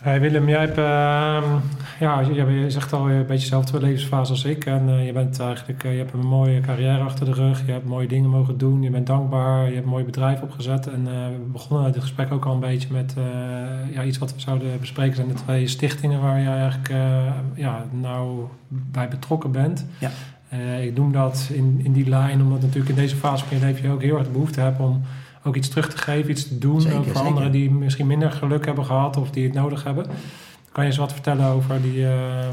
[0.00, 1.54] Hey Willem, jij hebt, uh,
[2.00, 4.66] ja, je zegt al een beetje dezelfde levensfase als ik.
[4.66, 7.66] En uh, je bent eigenlijk, uh, je hebt een mooie carrière achter de rug.
[7.66, 8.82] Je hebt mooie dingen mogen doen.
[8.82, 9.66] Je bent dankbaar.
[9.66, 10.86] Je hebt een mooi bedrijf opgezet.
[10.86, 13.14] En uh, we begonnen dit gesprek ook al een beetje met
[13.92, 15.16] ja, iets wat we zouden bespreken.
[15.16, 16.92] zijn de twee stichtingen waar je eigenlijk
[17.54, 19.86] ja, nou bij betrokken bent.
[19.98, 20.10] Ja.
[20.80, 23.82] ik noem dat in, in die lijn, omdat natuurlijk in deze fase van je leven
[23.82, 25.02] je ook heel erg behoefte hebt om
[25.42, 28.66] ook iets terug te geven, iets te doen zeker, voor anderen die misschien minder geluk
[28.66, 30.06] hebben gehad of die het nodig hebben.
[30.72, 32.48] Kan je eens wat vertellen over die, uh,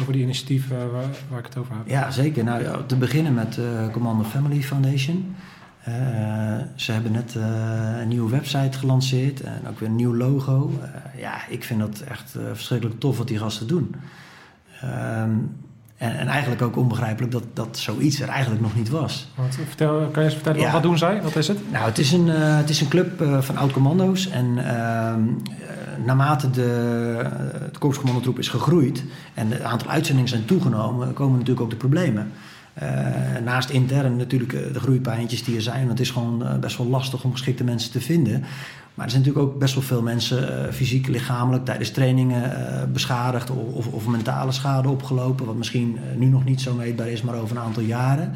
[0.00, 1.88] over die initiatieven waar, waar, ik het over heb?
[1.88, 2.44] Ja, zeker.
[2.44, 5.34] Nou, te beginnen met uh, Commando Family Foundation.
[5.88, 5.94] Uh,
[6.74, 10.70] ze hebben net een nieuwe website gelanceerd en ook weer een nieuw logo.
[11.16, 13.94] Ja, ik vind dat echt verschrikkelijk tof wat die gasten doen.
[14.80, 15.30] Ehm,
[15.98, 19.28] en, en, eigenlijk ook onbegrijpelijk dat, dat zoiets er eigenlijk nog niet was.
[19.34, 20.72] Wat, vertel, kan je eens vertellen, ja.
[20.72, 21.22] wat doen zij?
[21.22, 21.72] Wat is het?
[21.72, 24.28] Nou, het is een, het is een club van oud-commando's.
[24.28, 25.20] En ehm,
[26.04, 27.26] naarmate de,
[27.72, 29.04] de korpscommandotroep is gegroeid...
[29.34, 31.12] en het aantal uitzendingen zijn toegenomen...
[31.12, 32.32] komen natuurlijk ook de problemen.
[33.44, 35.86] Naast intern natuurlijk de groeipijntjes die er zijn.
[35.86, 38.44] Want het is gewoon best wel lastig om geschikte mensen te vinden.
[38.98, 43.86] Maar er zijn natuurlijk ook best wel veel mensen fysiek, lichamelijk tijdens trainingen beschadigd of,
[43.86, 45.46] of, mentale schade opgelopen.
[45.46, 48.32] Wat misschien nu nog niet zo meetbaar is, maar over een aantal jaren.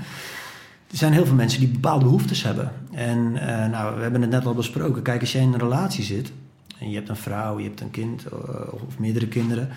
[0.91, 2.73] Er zijn heel veel mensen die bepaalde behoeftes hebben.
[2.93, 3.33] En
[3.71, 5.03] nou, we hebben het net al besproken.
[5.03, 6.33] Kijk, als jij in een relatie zit
[6.79, 8.25] en je hebt een vrouw, je hebt een kind
[8.71, 9.69] of meerdere kinderen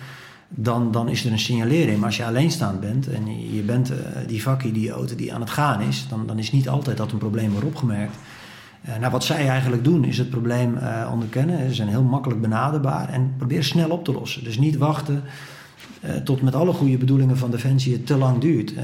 [0.48, 1.96] dan, dan is er een signalering.
[1.96, 3.92] Maar als je alleenstaand bent en je, bent
[4.26, 7.12] die vakkie, die auto die aan het gaan is, dan, dan is niet altijd dat
[7.12, 8.16] een probleem wordt opgemerkt.
[8.88, 11.68] Uh, nou, wat zij eigenlijk doen, is het probleem uh, onderkennen.
[11.68, 14.44] Ze zijn heel makkelijk benaderbaar en proberen snel op te lossen.
[14.44, 15.22] Dus niet wachten
[16.24, 18.74] tot met alle goede bedoelingen van Defensie het te lang duurt.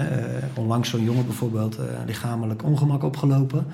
[0.55, 3.67] onlangs zo'n jongen bijvoorbeeld lichamelijk ongemak opgelopen.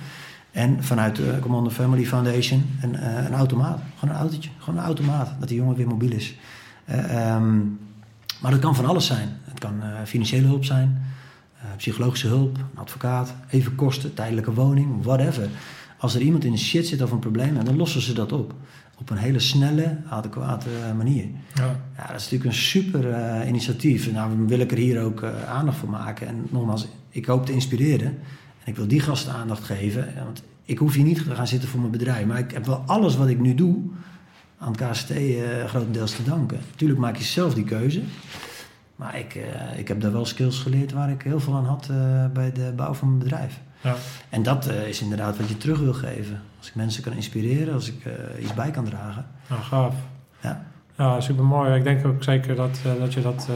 [0.50, 3.80] En vanuit de Commando Family Foundation een, een automaat.
[3.98, 4.50] Gewoon een autootje.
[4.58, 5.30] Gewoon een automaat.
[5.38, 6.34] Dat die jongen weer mobiel is.
[6.90, 7.78] Um,
[8.40, 9.28] maar dat kan van alles zijn.
[9.44, 11.02] Het kan financiële hulp zijn,
[11.76, 15.48] psychologische hulp, een advocaat, even kosten, tijdelijke woning, whatever.
[15.98, 18.54] Als er iemand in de shit zit of een probleem, dan lossen ze dat op.
[18.98, 21.24] Op een hele snelle, adequate manier.
[21.54, 21.80] Ja.
[21.96, 24.12] ja dat is natuurlijk een super uh, initiatief.
[24.12, 26.26] Nou, wil ik er hier ook aandacht voor maken.
[26.26, 28.06] En nogmaals, ik hoop te inspireren.
[28.64, 30.14] En ik wil die gasten aandacht geven.
[30.24, 32.26] Want ik hoef hier niet te gaan zitten voor mijn bedrijf.
[32.26, 33.76] Maar ik heb wel alles wat ik nu doe
[34.58, 36.58] aan het KST uh, eh, grotendeels te danken.
[36.70, 38.02] Natuurlijk maak je zelf die keuze.
[38.96, 39.38] Maar ik,
[39.76, 41.90] ik heb daar wel skills geleerd waar ik heel veel aan had
[42.32, 43.60] bij de bouw van mijn bedrijf.
[43.80, 43.94] Ja.
[44.28, 46.40] En dat is inderdaad wat je terug wil geven.
[46.58, 48.02] Als ik mensen kan inspireren, als ik
[48.40, 49.26] iets bij kan dragen.
[49.48, 49.94] Nou, gaaf.
[50.40, 50.64] Ja.
[50.96, 51.74] Ja, super mooi.
[51.74, 53.48] Ik denk ook zeker dat, dat je dat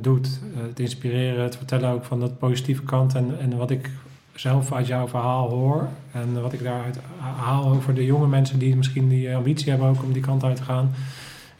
[0.00, 0.40] doet.
[0.56, 3.14] het inspireren, het vertellen ook van dat positieve kant.
[3.14, 3.90] En, en wat ik
[4.34, 5.88] zelf uit jouw verhaal hoor.
[6.12, 10.02] En wat ik daaruit haal over de jonge mensen die misschien die ambitie hebben ook
[10.02, 10.94] om die kant uit te gaan.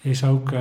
[0.05, 0.61] Is ook uh,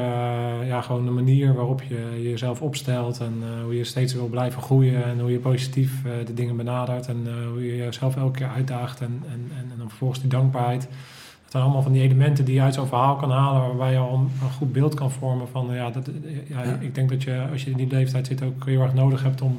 [0.68, 4.62] ja, gewoon de manier waarop je jezelf opstelt en uh, hoe je steeds wil blijven
[4.62, 8.48] groeien en hoe je positief uh, de dingen benadert en hoe je jezelf elke keer
[8.48, 10.82] uitdaagt en, en, en, en dan vervolgens die dankbaarheid.
[10.82, 13.98] Dat zijn allemaal van die elementen die je uit zo'n verhaal kan halen waarbij je
[13.98, 16.10] al een goed beeld kan vormen van ja, dat,
[16.48, 18.94] ja, ja, ik denk dat je als je in die leeftijd zit ook heel erg
[18.94, 19.52] nodig hebt om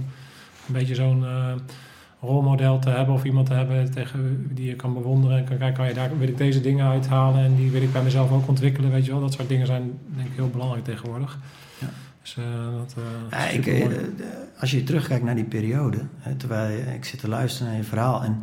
[0.67, 1.25] een beetje zo'n
[2.25, 5.77] rolmodel te hebben of iemand te hebben tegen die je kan bewonderen en kan kijken,
[5.77, 8.49] kan je daar wil ik deze dingen uithalen en die wil ik bij mezelf ook
[8.49, 9.21] ontwikkelen, weet je wel.
[9.21, 11.39] Dat soort dingen zijn denk ik heel belangrijk tegenwoordig.
[11.79, 11.89] Ja.
[12.23, 12.45] Dus, uh,
[12.79, 13.87] dat, uh, ja, ik, uh,
[14.59, 18.23] als je terugkijkt naar die periode, hè, terwijl ik zit te luisteren naar je verhaal
[18.23, 18.43] en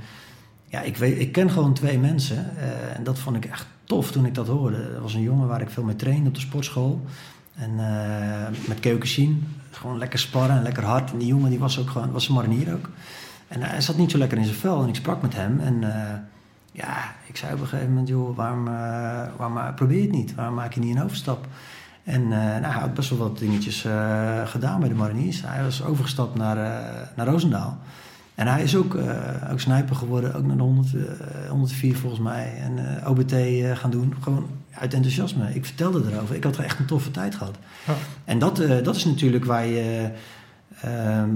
[0.66, 2.58] ja, ik, weet, ik ken gewoon twee mensen
[2.96, 4.78] en dat vond ik echt tof toen ik dat hoorde.
[4.78, 7.02] Er was een jongen waar ik veel mee trainde op de sportschool
[7.56, 7.76] en
[8.68, 11.12] met Keukenschien, gewoon lekker sparren en lekker hard.
[11.12, 12.90] En die jongen die was ook gewoon, was een marinier ook.
[13.52, 14.82] En hij zat niet zo lekker in zijn vel.
[14.82, 15.60] En ik sprak met hem.
[15.60, 15.90] En uh,
[16.72, 18.08] ja, ik zei op een gegeven moment...
[18.08, 18.74] joh, waarom, uh,
[19.38, 20.36] waarom probeer je het niet?
[20.36, 21.48] Waarom maak je niet een overstap?
[22.04, 23.86] En uh, nou, hij had best wel wat dingetjes
[24.46, 25.42] gedaan bij de mariniers.
[25.46, 26.56] Hij was overgestapt naar,
[27.16, 27.78] naar Roosendaal.
[28.36, 28.98] En hij is ook,
[29.52, 30.34] ook sniper geworden.
[30.34, 30.96] Ook naar de 100,
[31.50, 32.54] 104 volgens mij.
[32.62, 33.34] En OBT
[33.74, 34.14] gaan doen.
[34.22, 35.54] Gewoon uit enthousiasme.
[35.54, 36.36] Ik vertelde erover.
[36.36, 37.56] Ik had er echt een toffe tijd gehad.
[37.88, 37.94] Ja.
[38.26, 40.12] En dat, dat is natuurlijk waar je...
[40.82, 41.30] Ehm,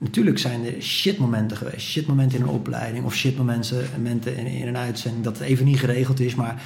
[0.00, 1.86] Natuurlijk zijn er shitmomenten geweest.
[1.86, 6.20] Shitmomenten in een opleiding of shitmomenten in, in een uitzending dat het even niet geregeld
[6.20, 6.34] is.
[6.34, 6.62] Maar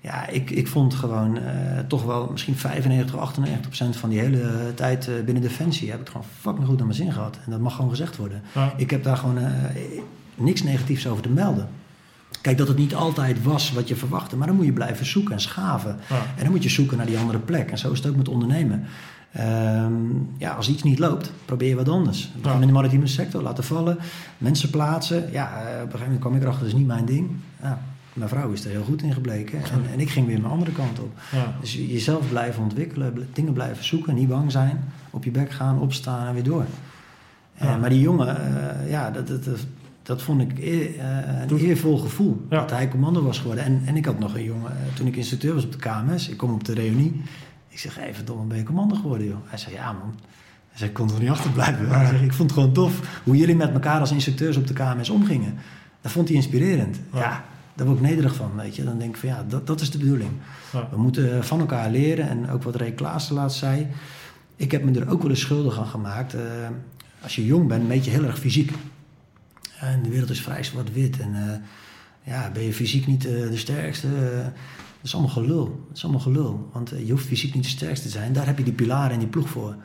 [0.00, 1.42] ja, ik, ik vond gewoon uh,
[1.86, 6.00] toch wel misschien 95 of 98 procent van die hele tijd uh, binnen Defensie heb
[6.00, 7.38] ik gewoon fucking goed naar mijn zin gehad.
[7.44, 8.42] En dat mag gewoon gezegd worden.
[8.54, 8.74] Ja.
[8.76, 9.46] Ik heb daar gewoon uh,
[10.34, 11.68] niks negatiefs over te melden.
[12.40, 15.32] Kijk, dat het niet altijd was wat je verwachtte, maar dan moet je blijven zoeken
[15.32, 15.96] en schaven.
[16.08, 16.16] Ja.
[16.36, 17.70] En dan moet je zoeken naar die andere plek.
[17.70, 18.86] En zo is het ook met ondernemen.
[19.40, 22.32] Um, ja, als iets niet loopt, probeer je wat anders.
[22.42, 23.98] We gaan in de maritieme sector laten vallen,
[24.38, 25.32] mensen plaatsen.
[25.32, 27.30] Ja, uh, op een gegeven moment kwam ik erachter, dat is niet mijn ding.
[27.62, 29.58] Ja, mijn vrouw is er heel goed in gebleken.
[29.58, 31.18] En, en ik ging weer mijn andere kant op.
[31.32, 31.54] Ja.
[31.60, 34.84] Dus jezelf blijven ontwikkelen, dingen blijven zoeken, niet bang zijn.
[35.10, 36.64] Op je bek gaan, opstaan en weer door.
[37.62, 39.58] Uh, maar die jongen, uh, ja, dat, dat, dat,
[40.02, 41.00] dat, vond ik eer,
[41.48, 42.46] een eervol gevoel.
[42.48, 43.64] Dat hij commando was geworden.
[43.64, 46.36] En, en ik had nog een jongen, toen ik instructeur was op de KMS, ik
[46.36, 47.22] kom op de reunie.
[47.72, 49.36] Ik zeg, even verdomme, ben je commando geworden, joh?
[49.44, 50.14] Hij zei, ja, man.
[50.68, 51.88] Hij zei, ik kon er niet achterblijven.
[51.88, 54.72] Hij zei, ik vond het gewoon tof hoe jullie met elkaar als instructeurs op de
[54.72, 55.54] KMS omgingen.
[56.00, 57.00] Dat vond hij inspirerend.
[57.12, 57.44] Ja,
[57.74, 58.84] daar word ik nederig van, weet je.
[58.84, 60.30] Dan denk ik van, ja, dat, dat is de bedoeling.
[60.90, 62.28] We moeten van elkaar leren.
[62.28, 63.86] En ook wat Ray Klaassen laatst zei.
[64.56, 66.34] Ik heb me er ook wel eens schuldig aan gemaakt.
[66.34, 66.40] Uh,
[67.22, 68.72] als je jong bent, meet je heel erg fysiek.
[69.80, 71.20] En de wereld is vrij zwart-wit.
[71.20, 74.08] En eh, ja, ben je fysiek niet eh, de sterkste?
[75.02, 75.84] Dat is allemaal gelul.
[75.88, 76.68] Dat is allemaal gelul.
[76.72, 78.32] Want eh, je hoeft fysiek niet de sterkste te zijn.
[78.32, 79.76] Daar heb je die pilaren en die ploeg voor.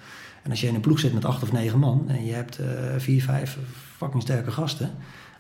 [0.44, 2.04] En als je in een ploeg zit met acht of negen man...
[2.08, 3.58] en je hebt eh, vier, vijf
[3.98, 4.92] fucking sterke gasten...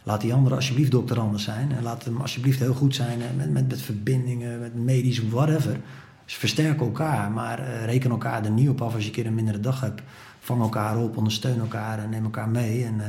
[0.04, 1.72] laat die anderen alsjeblieft dokter anders zijn.
[1.72, 5.80] En laat hem alsjeblieft heel goed zijn eh, met, met, met verbindingen, met medisch, whatever.
[6.26, 9.36] Ze versterken elkaar, maar reken elkaar er niet op af als je een keer een
[9.36, 10.02] mindere dag hebt.
[10.40, 12.86] Vang elkaar op, ondersteun elkaar en neem elkaar mee.
[12.86, 13.02] En,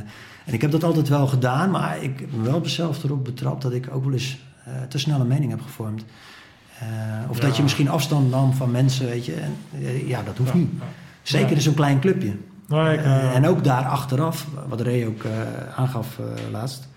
[0.45, 3.73] en ik heb dat altijd wel gedaan, maar ik ben wel mezelf erop betrapt dat
[3.73, 4.37] ik ook wel eens
[4.89, 6.03] te snel een mening heb gevormd.
[6.79, 7.45] Eh, of Ja.
[7.45, 9.33] dat je misschien afstand nam van mensen, weet je.
[9.35, 10.69] En, eh, ja, dat hoeft Ja, niet.
[11.21, 12.35] Zeker in zo'n klein clubje.
[12.67, 15.31] Nou, ik, Eh, en ook daar achteraf, wat Ray ook eh,
[15.75, 16.19] aangaf
[16.51, 16.87] laatst.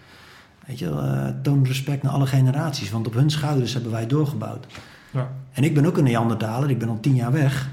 [0.67, 4.67] Weet je, toon respect naar alle generaties, want op hun schouders hebben wij doorgebouwd.
[5.11, 5.29] ja.
[5.53, 7.69] En ik ben ook een Neandertaler, ik ben al tien jaar weg.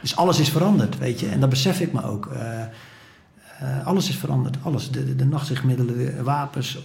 [0.00, 1.28] Dus alles is veranderd, weet je.
[1.28, 2.28] En dat besef ik me ook.
[3.84, 4.90] Alles is veranderd, alles.
[4.90, 6.78] De, de, de wapens,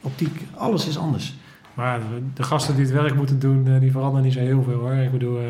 [0.00, 1.34] optiek, alles is anders.
[1.80, 2.00] Maar
[2.34, 4.92] de, gasten die het werk moeten doen, eh, die veranderen niet zo heel veel hoor.
[4.92, 5.44] Ik bedoel, eh,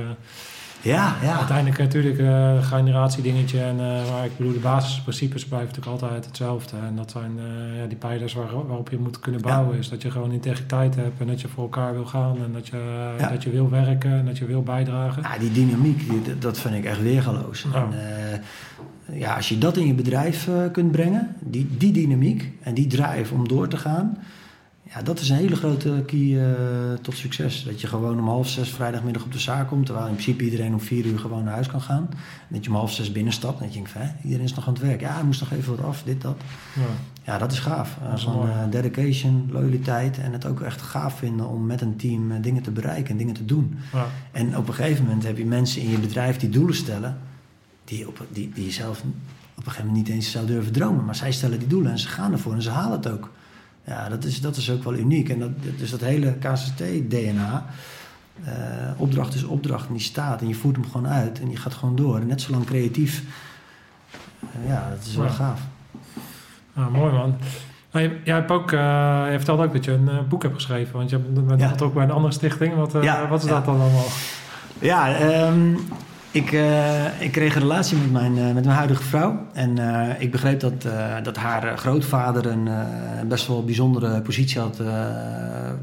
[0.83, 1.37] Ja, ja.
[1.39, 3.61] uiteindelijk natuurlijk eh, een generatiedingetje.
[3.63, 6.77] En, eh, maar ik bedoel, de basisprincipes blijven natuurlijk altijd hetzelfde.
[6.87, 7.31] En dat zijn
[7.81, 9.79] ja, die pijlers waar, waarop je moet kunnen bouwen.
[9.79, 12.37] Is dat je gewoon integriteit hebt en dat je voor elkaar wil gaan.
[12.45, 13.29] En dat je, Ja.
[13.29, 15.23] dat je wil werken en dat je wil bijdragen.
[15.23, 17.67] Ja, die dynamiek, die- dat- vind ik echt weergaloos.
[17.73, 17.89] Ja.
[17.91, 18.43] En,
[19.19, 23.35] ja, als je dat in je bedrijf kunt brengen, die, die dynamiek en die drive
[23.35, 24.19] om door te gaan,
[24.95, 27.65] ja, dat is een hele grote key eh, tot succes.
[27.65, 30.73] Dat je gewoon om half zes vrijdagmiddag op de zaak komt, terwijl in principe iedereen
[30.73, 32.09] om vier uur gewoon naar huis kan gaan.
[32.11, 34.67] En dat je om half zes binnenstapt en dat je denkt, van, iedereen is nog
[34.67, 35.01] aan het werk.
[35.01, 36.37] Ja, hij moest nog even wat af, dit, dat.
[36.75, 36.83] Ja.
[37.25, 37.97] Ja, dat is gaaf.
[38.03, 38.51] Dat is mooi.
[38.51, 42.63] eh, dedication, loyaliteit en het ook echt gaaf vinden om met een team eh, dingen
[42.63, 43.79] te bereiken en dingen te doen.
[43.93, 44.07] Ja.
[44.33, 47.19] En op een gegeven moment heb je mensen in je bedrijf die doelen stellen,
[47.85, 49.07] die, op, die, die je zelf op
[49.57, 51.05] een gegeven moment niet eens zou durven dromen.
[51.05, 53.31] Maar zij stellen die doelen en ze gaan ervoor en ze halen het ook.
[53.85, 55.29] Ja, dat is, dat is ook wel uniek.
[55.29, 57.67] En dat, dus dat hele KCT-DNA,
[58.45, 58.53] eh,
[58.97, 61.75] opdracht is opdracht en die staat en je voert hem gewoon uit en je gaat
[61.75, 62.19] gewoon door.
[62.21, 63.23] En net zo lang creatief.
[64.41, 65.31] Eh, ja, dat is wel Ja.
[65.31, 65.61] gaaf.
[66.77, 67.37] Ja, mooi man.
[67.93, 68.79] Nou, je, jij hebt ook, eh,
[69.31, 70.97] je vertelde ook dat je een boek hebt geschreven.
[70.97, 71.75] Want je hebt- bent Ja.
[71.85, 72.75] ook bij een andere stichting.
[72.75, 74.07] Wat, Ja, wat is dat dan allemaal?
[74.79, 75.75] Ja, ehm,
[76.33, 79.47] ik, eh, ik kreeg een relatie met mijn, eh, met mijn huidige vrouw.
[79.53, 80.83] En eh, ik begreep dat,
[81.23, 82.69] dat haar grootvader een
[83.29, 84.83] best wel bijzondere positie had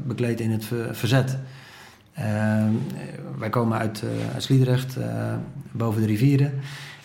[0.06, 1.38] bekleed in het ver- verzet.
[2.14, 2.72] Ehm,
[3.38, 4.02] wij komen uit,
[4.34, 4.96] uit Sliedrecht,
[5.70, 6.52] boven de rivieren.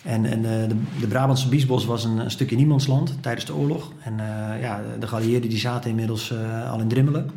[0.03, 3.91] En, en de, de Brabantse Biesbos was een, stukje niemandsland tijdens de oorlog.
[4.03, 4.13] En
[4.61, 6.33] ja, de, de geallieerden die zaten inmiddels
[6.69, 7.29] al in Drimmelen.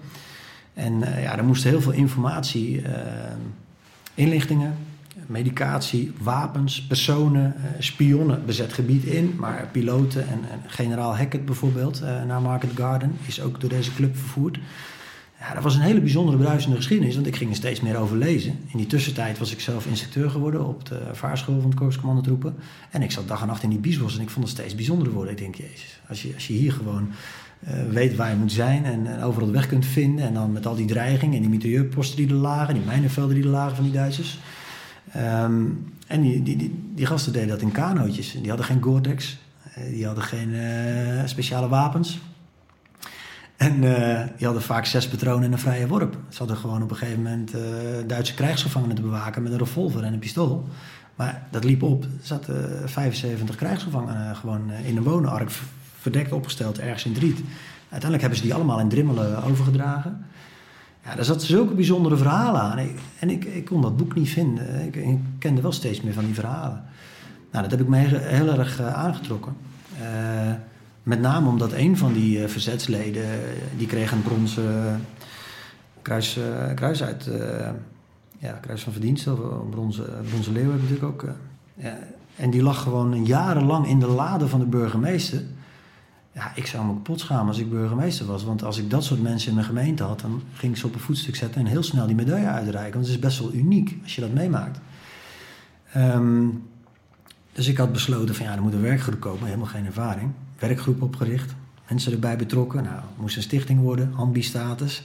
[0.74, 2.82] En ja, er moest heel veel informatie,
[4.14, 4.74] inlichtingen,
[5.26, 9.34] medicatie, wapens, personen, eh, spionnen bezet gebied in.
[9.38, 13.94] Maar piloten en, en generaal Hackett bijvoorbeeld eh, naar Market Garden is ook door deze
[13.94, 14.58] club vervoerd.
[15.40, 18.16] Ja, dat was een hele bijzondere bruisende geschiedenis, want ik ging er steeds meer over
[18.16, 18.58] lezen.
[18.66, 22.54] In die tussentijd was ik zelf instructeur geworden op de vaarschool van het Korps Commandotroepen.
[22.90, 25.10] En ik zat dag en nacht in die biesbos en ik vond het steeds bijzonder
[25.10, 25.32] worden.
[25.32, 27.10] Ik denk, jezus, als je, als je hier gewoon
[27.60, 30.24] eh, weet waar je moet zijn en, overal de weg kunt vinden.
[30.24, 33.44] En dan met al die dreigingen en die mitrailleurposten die er lagen, die mijnenvelden die
[33.44, 34.38] er lagen van die Duitsers.
[35.16, 35.64] Ehm,
[36.06, 38.32] en die, die, die, gasten deden dat in kanootjes.
[38.32, 39.38] Die hadden geen Gore-Tex,
[39.74, 42.20] eh, die hadden geen eh, speciale wapens.
[43.56, 46.18] En eh, die hadden vaak zes patronen en een vrije worp.
[46.28, 47.54] Ze hadden gewoon op een gegeven moment
[48.06, 50.68] Duitse krijgsgevangenen te bewaken met een revolver en een pistool.
[51.14, 52.04] Maar dat liep op.
[52.04, 55.50] Er zaten 75 krijgsgevangenen gewoon in een wonenark
[55.98, 57.40] verdekt opgesteld ergens in Driet.
[57.80, 60.26] Uiteindelijk hebben ze die allemaal in Drimmelen overgedragen.
[61.06, 62.78] Ja, daar zaten zulke bijzondere verhalen aan.
[63.18, 64.86] En ik, ik kon dat boek niet vinden.
[64.86, 66.84] Ik, ik kende wel steeds meer van die verhalen.
[67.50, 69.56] Nou, dat heb ik me heel, erg eh, aangetrokken.
[70.00, 70.52] Eh,
[71.02, 73.24] met name omdat een van die eh, verzetsleden,
[73.76, 75.00] die kreeg een bronzen
[76.02, 76.38] kruis,
[76.74, 77.30] kruis uit,
[78.38, 81.24] ja, kruis van verdiensten, of een bronzen, bronzen leeuw heb ik natuurlijk ook.
[81.74, 81.98] ja,
[82.36, 85.42] en die lag gewoon jarenlang in de lade van de burgemeester.
[86.36, 88.44] Ja, ik zou me kapot schamen als ik burgemeester was.
[88.44, 90.94] Want als ik dat soort mensen in mijn gemeente had, dan ging ik ze op
[90.94, 92.92] een voetstuk zetten en heel snel die medaille uitreiken.
[92.92, 94.78] Want het is best wel uniek als je dat meemaakt.
[95.92, 96.48] Ehm,
[97.52, 100.30] dus ik had besloten van ja, er moet een werkgroep komen, helemaal geen ervaring.
[100.58, 101.54] Werkgroep opgericht,
[101.88, 102.82] mensen erbij betrokken.
[102.82, 105.02] Nou, moest een stichting worden, ambi-status.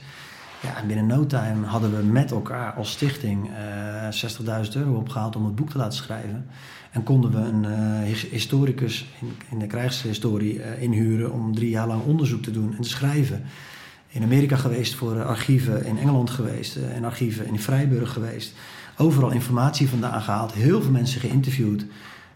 [0.62, 5.36] Ja, en binnen no time hadden we met elkaar als stichting eh 60.000 euro opgehaald
[5.36, 6.46] om het boek te laten schrijven.
[6.90, 11.70] En konden we een eh, his- historicus in, in de krijgshistorie eh, inhuren om drie
[11.70, 13.42] jaar lang onderzoek te doen en te schrijven.
[14.08, 18.54] In Amerika geweest voor eh, archieven, in Engeland geweest eh, en archieven in Vrijburg geweest.
[18.96, 21.84] Overal informatie vandaan gehaald, heel veel mensen geïnterviewd.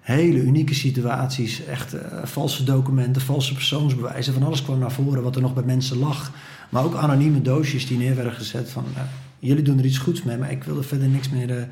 [0.00, 1.64] hele unieke situaties.
[1.64, 4.32] Echt eh, valse documenten, valse persoonsbewijzen.
[4.32, 6.32] Van alles kwam naar voren wat er nog bij mensen lag.
[6.68, 8.84] Maar ook anonieme doosjes die neer werden gezet van...
[8.94, 9.02] eh,
[9.38, 11.58] jullie doen er iets goeds mee, maar ik wil er verder niks meer...
[11.58, 11.62] eh,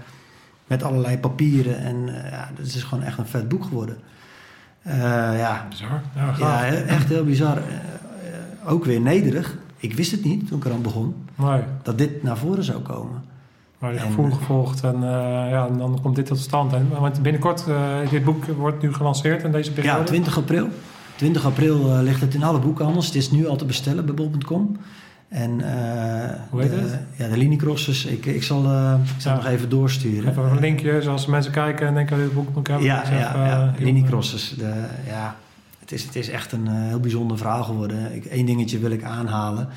[0.66, 1.78] met allerlei papieren.
[1.78, 3.97] En eh, ja, dat is gewoon echt een vet boek geworden.
[4.84, 6.03] Ja, Bizar.
[6.16, 7.59] Ja, ja, echt heel bizar.
[8.66, 9.57] Ook weer nederig.
[9.76, 11.14] Ik wist het niet toen ik eraan begon.
[11.34, 13.22] Nee, Dat dit naar voren zou komen.
[13.78, 15.01] maar En- gevoel gevolgd en, eh,
[15.51, 16.72] ja, en dan komt dit tot stand.
[16.72, 19.99] En, want binnenkort, eh, dit boek wordt nu gelanceerd in deze periode.
[19.99, 20.68] Ja, 20 april.
[21.16, 23.06] 20 april eh, ligt het in alle boekhandels.
[23.06, 24.76] Het is nu al te bestellen bij bol.com.
[25.28, 26.98] En, eh, Hoe heet de, het?
[27.16, 28.04] Ja, de Linicrossers.
[28.04, 29.36] Ik, ik zal, eh ik zal Ja.
[29.38, 30.30] nog even doorsturen.
[30.30, 32.86] Even een linkje, zoals mensen kijken en denken, dit boek moet hebben.
[32.86, 33.74] Ja, ja, ja.
[33.78, 34.54] Linicrossers.
[34.58, 34.72] De,
[35.06, 35.36] ja,
[35.80, 38.14] het, is, het is echt een heel bijzonder verhaal geworden.
[38.14, 39.68] Ik, Eén dingetje wil ik aanhalen.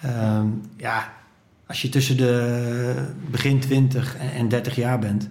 [0.00, 1.12] Ehm, ja,
[1.66, 2.94] als je tussen de
[3.30, 5.28] begin 20 en, en 30 jaar bent...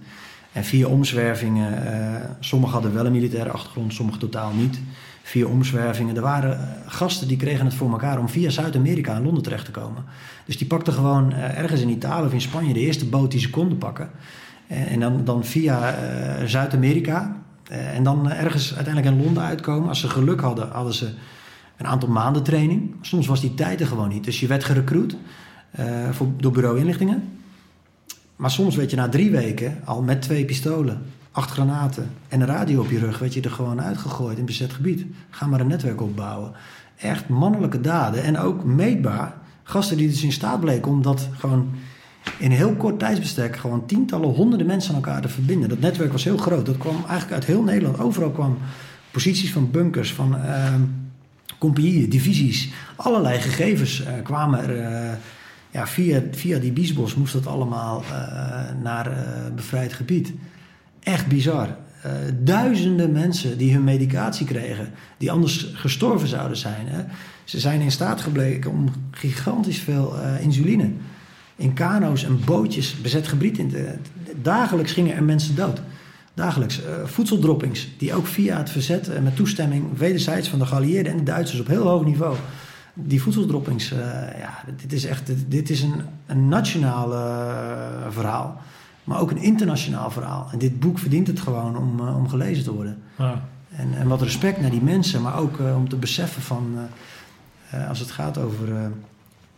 [0.52, 1.86] en vier omzwervingen...
[1.86, 4.80] eh sommigen hadden wel een militaire achtergrond, sommigen totaal niet...
[5.28, 6.16] Vier omzwervingen.
[6.16, 9.64] Er waren eh, gasten die kregen het voor elkaar om via Zuid-Amerika in Londen terecht
[9.64, 10.04] te komen.
[10.44, 13.40] Dus die pakten gewoon eh, ergens in Italië of in Spanje de eerste boot die
[13.40, 14.10] ze konden pakken.
[14.66, 15.94] Eh, En dan, dan via
[16.46, 17.36] Zuid-Amerika.
[17.68, 19.88] en dan ergens uiteindelijk in Londen uitkomen.
[19.88, 21.10] Als ze geluk hadden, hadden ze
[21.76, 22.94] een aantal maanden training.
[23.00, 24.24] Soms was die tijd er gewoon niet.
[24.24, 25.16] Dus je werd gerecruit
[26.36, 27.22] door bureau inlichtingen.
[28.36, 31.02] Maar soms werd je na drie weken al met twee pistolen,
[31.38, 33.18] acht granaten en een radio op je rug...
[33.18, 35.04] werd je er gewoon uitgegooid in bezet gebied.
[35.30, 36.52] Ga maar een netwerk opbouwen.
[36.96, 39.34] Echt mannelijke daden en ook meetbaar.
[39.62, 41.68] Gasten die dus in staat bleken om dat gewoon
[42.38, 45.68] in heel kort tijdsbestek gewoon tientallen, honderden mensen aan elkaar te verbinden.
[45.68, 46.66] Dat netwerk was heel groot.
[46.66, 48.00] Dat kwam eigenlijk uit heel Nederland.
[48.00, 48.58] Overal kwam
[49.10, 50.82] posities van bunkers, van ehm
[51.58, 52.70] compagnieën, divisies.
[52.96, 54.80] Allerlei gegevens eh, kwamen er.
[54.80, 55.16] eh,
[55.70, 59.10] ja, via, via die biesbos moest dat allemaal eh, naar
[59.54, 60.32] bevrijd gebied.
[61.08, 61.76] Echt bizar.
[62.02, 66.86] Eh, duizenden mensen die hun medicatie kregen, die anders gestorven zouden zijn.
[66.86, 67.04] Hè.
[67.44, 70.90] Ze zijn in staat gebleken om gigantisch veel eh, insuline
[71.56, 73.94] in kano's en bootjes bezet gebied in te...
[74.42, 75.80] Dagelijks gingen er mensen dood.
[76.34, 76.84] Dagelijks.
[76.84, 81.18] Eh, voedseldroppings, die ook via het verzet en met toestemming wederzijds van de geallieerden en
[81.18, 82.36] de Duitsers op heel hoog niveau.
[82.94, 83.88] Die voedseldroppings,
[84.38, 87.08] ja, dit is echt dit, is een, een nationaal
[88.10, 88.62] verhaal,
[89.08, 90.48] maar ook een internationaal verhaal.
[90.52, 93.02] En dit boek verdient het gewoon om, eh, om gelezen te worden.
[93.16, 93.42] ja.
[93.68, 96.78] En, en wat respect naar die mensen, maar ook eh, om te beseffen van,
[97.70, 98.92] eh, als het gaat over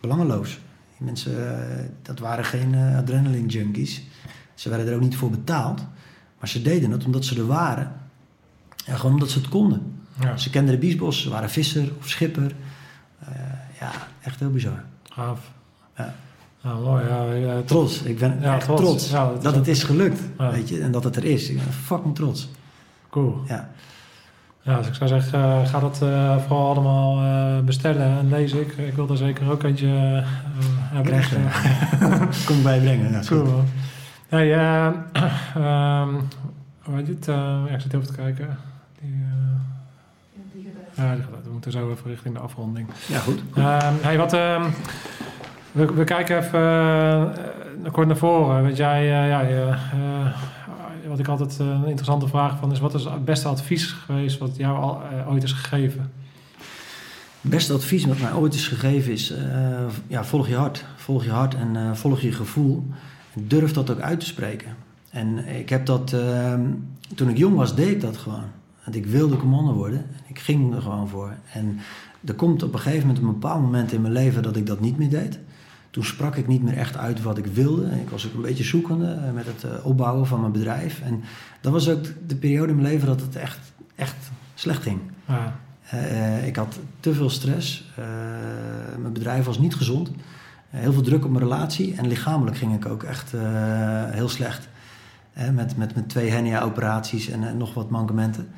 [0.00, 0.48] belangeloos.
[0.96, 1.34] Die mensen,
[2.02, 4.02] dat waren geen adrenaline junkies.
[4.54, 5.86] Ze werden er ook niet voor betaald.
[6.38, 7.92] Maar ze deden het omdat ze er waren.
[8.86, 10.02] Ja, gewoon omdat ze het konden.
[10.20, 10.36] ja.
[10.36, 12.54] Ze kenden de biesbos, ze waren visser of schipper.
[13.80, 13.92] Ja,
[14.22, 14.84] echt heel bizar.
[15.02, 15.50] Gaaf.
[15.96, 16.14] Ja.
[16.62, 17.04] Ja, mooi.
[17.08, 18.80] Ja, ja, Trots, ik ben Ja, echt trots.
[18.82, 20.20] trots, Ja, dat het is gelukt.
[20.38, 20.50] Ja.
[20.50, 21.48] Weet je, en dat het er is.
[21.48, 22.48] Ik ben fucking trots.
[23.10, 23.40] Cool.
[23.46, 23.68] Ja.
[24.62, 27.22] Ja, dus ik zou zeggen, eh, ga dat eh, vooral allemaal
[27.58, 28.60] eh, bestellen en lezen.
[28.60, 30.22] Ik, ik wil er zeker ook eentje eh,
[30.92, 31.12] hebben.
[31.12, 31.36] Krijg je.
[31.36, 33.10] Eh, Kom ik bij je brengen.
[33.12, 33.68] Ja, is cool goed.
[34.28, 34.86] Hey, eh,
[35.54, 36.08] ehm,
[36.82, 37.28] hoe heet het?
[37.28, 37.34] Eh,
[37.68, 38.56] ja, ik zit even te kijken.
[39.00, 39.56] Die, eh,
[40.34, 41.44] ja, die gaat uit.
[41.44, 42.88] We moeten zo even richting de afronding.
[43.08, 43.40] Ja, goed.
[43.54, 44.62] Ehm, hey, wat, ehm,
[45.72, 46.60] we, we kijken even
[47.84, 48.62] uh, kort naar voren.
[48.62, 50.32] Want jij, eh, eh,
[51.06, 54.56] wat ik altijd een interessante vraag van is: wat is het beste advies geweest wat
[54.56, 56.12] jou al, ooit is gegeven?
[57.40, 59.34] Het beste advies wat mij ooit is gegeven is:
[60.06, 60.84] ja, volg je hart.
[60.96, 62.86] Volg je hart en volg je gevoel.
[63.34, 64.76] Durf dat ook uit te spreken.
[65.10, 66.60] En ik heb dat, ehm,
[67.14, 68.44] toen ik jong was, deed ik dat gewoon.
[68.84, 69.98] Want ik wilde commando worden.
[69.98, 71.32] En ik ging er gewoon voor.
[71.52, 71.78] En
[72.24, 74.80] er komt op een gegeven moment een bepaald moment in mijn leven dat ik dat
[74.80, 75.38] niet meer deed.
[75.90, 77.86] Toen sprak ik niet meer echt uit wat ik wilde.
[78.00, 81.00] Ik was ook een beetje zoekende eh, met het eh, opbouwen van mijn bedrijf.
[81.00, 81.22] En
[81.60, 83.58] dat was ook de periode in mijn leven dat het echt,
[83.94, 84.16] echt
[84.54, 85.00] slecht ging.
[85.26, 85.56] Ja,
[85.94, 87.90] Uh, ik had te veel stress.
[87.98, 88.04] Uh,
[89.00, 90.08] mijn bedrijf was niet gezond.
[90.08, 90.14] Uh,
[90.80, 91.94] heel veel druk op mijn relatie.
[91.94, 93.32] En lichamelijk ging ik ook echt
[94.10, 94.68] heel slecht.
[95.52, 98.48] met, met, met twee hernia-operaties en nog wat mankementen.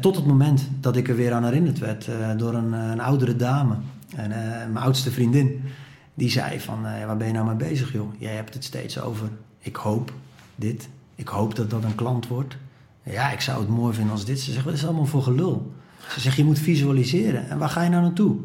[0.00, 3.74] Tot het moment dat ik er weer aan herinnerd werd door een, een, oudere dame.
[4.16, 4.28] En,
[4.72, 5.64] mijn oudste vriendin.
[6.16, 8.14] Die zei van, waar ben je nou mee bezig joh?
[8.18, 9.28] Jij hebt het steeds over.
[9.58, 10.12] Ik hoop
[10.54, 10.88] dit.
[11.14, 12.56] Ik hoop dat dat een klant wordt.
[13.02, 14.40] Ja, ik zou het mooi vinden als dit.
[14.40, 15.72] Ze zegt, wat is allemaal voor gelul?
[16.08, 17.48] Ze zegt, je moet visualiseren.
[17.48, 18.36] En waar ga je nou naartoe?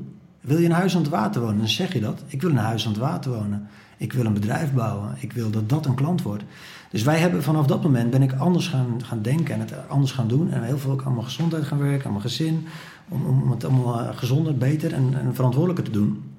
[0.41, 1.57] Wil je een huis aan het water wonen?
[1.57, 2.23] Dan zeg je dat.
[2.27, 3.67] Ik wil een huis aan het water wonen.
[3.97, 5.15] Ik wil een bedrijf bouwen.
[5.19, 6.43] Ik wil dat dat een klant wordt.
[6.89, 10.11] Dus wij hebben vanaf dat moment ben ik anders gaan, gaan denken en het anders
[10.11, 10.51] gaan doen.
[10.51, 12.67] En heel veel ook aan mijn gezondheid gaan werken, aan mijn gezin.
[13.09, 16.30] Om, om het allemaal gezonder, beter en, en verantwoordelijker te doen.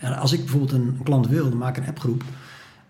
[0.00, 2.24] Als ik bijvoorbeeld een, een klant wil, dan maak ik een appgroep.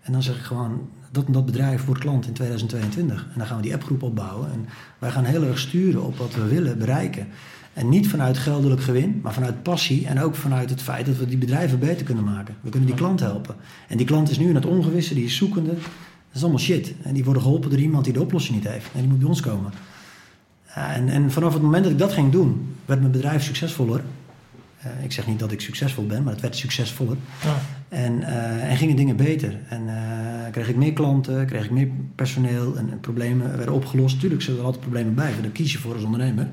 [0.01, 3.27] En dan zeg ik gewoon dat en dat bedrijf wordt klant in 2022.
[3.31, 4.51] En dan gaan we die appgroep opbouwen.
[4.51, 4.65] En
[4.99, 7.27] wij gaan heel erg sturen op wat we willen bereiken.
[7.73, 11.25] En niet vanuit geldelijk gewin, maar vanuit passie en ook vanuit het feit dat we
[11.25, 12.55] die bedrijven beter kunnen maken.
[12.61, 13.55] We kunnen die klant helpen.
[13.87, 15.73] En die klant is nu in het ongewisse, die is zoekende.
[15.73, 16.93] Dat is allemaal shit.
[17.01, 18.89] En die worden geholpen door iemand die de oplossing niet heeft.
[18.93, 19.71] En die moet bij ons komen.
[20.65, 24.01] en, en vanaf het moment dat ik dat ging doen, werd mijn bedrijf succesvoller.
[24.85, 27.17] Uh, ik zeg niet dat ik succesvol ben, maar het werd succesvoller.
[27.43, 27.61] Ja.
[27.89, 29.59] En, uh, en gingen dingen beter.
[29.69, 34.19] En uh, kreeg ik meer klanten, kreeg ik meer personeel en, en problemen werden opgelost.
[34.19, 36.47] Tuurlijk zullen er altijd problemen blijven, daar kies je voor als ondernemer.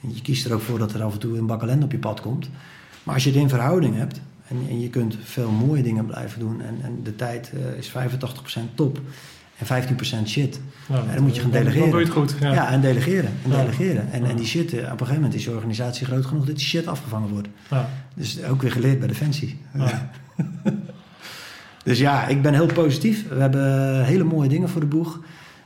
[0.00, 1.98] Je kiest er ook voor dat er af en toe een bak ellende op je
[1.98, 2.48] pad komt.
[3.02, 6.38] Maar als je het in verhouding hebt en, en je kunt veel mooie dingen blijven
[6.38, 7.94] doen en, en de tijd is 85%
[8.74, 9.00] top
[9.64, 9.84] en
[10.24, 11.80] 15% shit, ja, dan moet je gaan delegeren.
[11.80, 12.36] Dan doe je het goed.
[12.40, 13.30] Ja, ja en delegeren.
[13.44, 14.12] En, delegeren.
[14.12, 16.56] En, en die shit, eh, op een gegeven moment is je organisatie groot genoeg dat
[16.56, 17.48] die shit afgevangen wordt.
[18.14, 19.58] Dus ook weer geleerd bij Defensie.
[21.84, 23.28] dus ja, ik ben heel positief.
[23.28, 25.14] We hebben hele mooie dingen voor de boeg.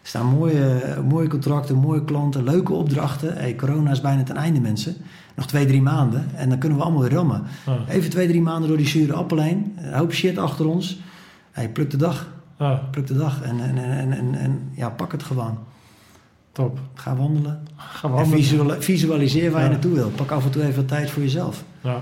[0.02, 3.36] Er staan mooie, mooie contracten, mooie klanten, leuke opdrachten.
[3.36, 4.96] Hey, corona is bijna ten einde, mensen.
[5.34, 7.42] Nog twee, drie maanden en dan kunnen we allemaal weer rammen.
[7.88, 9.76] Even twee, drie maanden door die zure appel heen.
[9.76, 11.00] Een hoop shit achter ons.
[11.50, 12.28] Hey, pluk de dag.
[12.90, 15.58] Pluk de dag en, en, en, en, en ja, pak het gewoon.
[16.52, 16.78] Top.
[16.94, 17.62] Ga wandelen.
[17.76, 18.74] Ga wandelen.
[18.74, 20.10] En visualiseer waar je naartoe wil.
[20.10, 21.64] Pak af en toe even tijd voor jezelf.
[21.80, 22.00] Ja.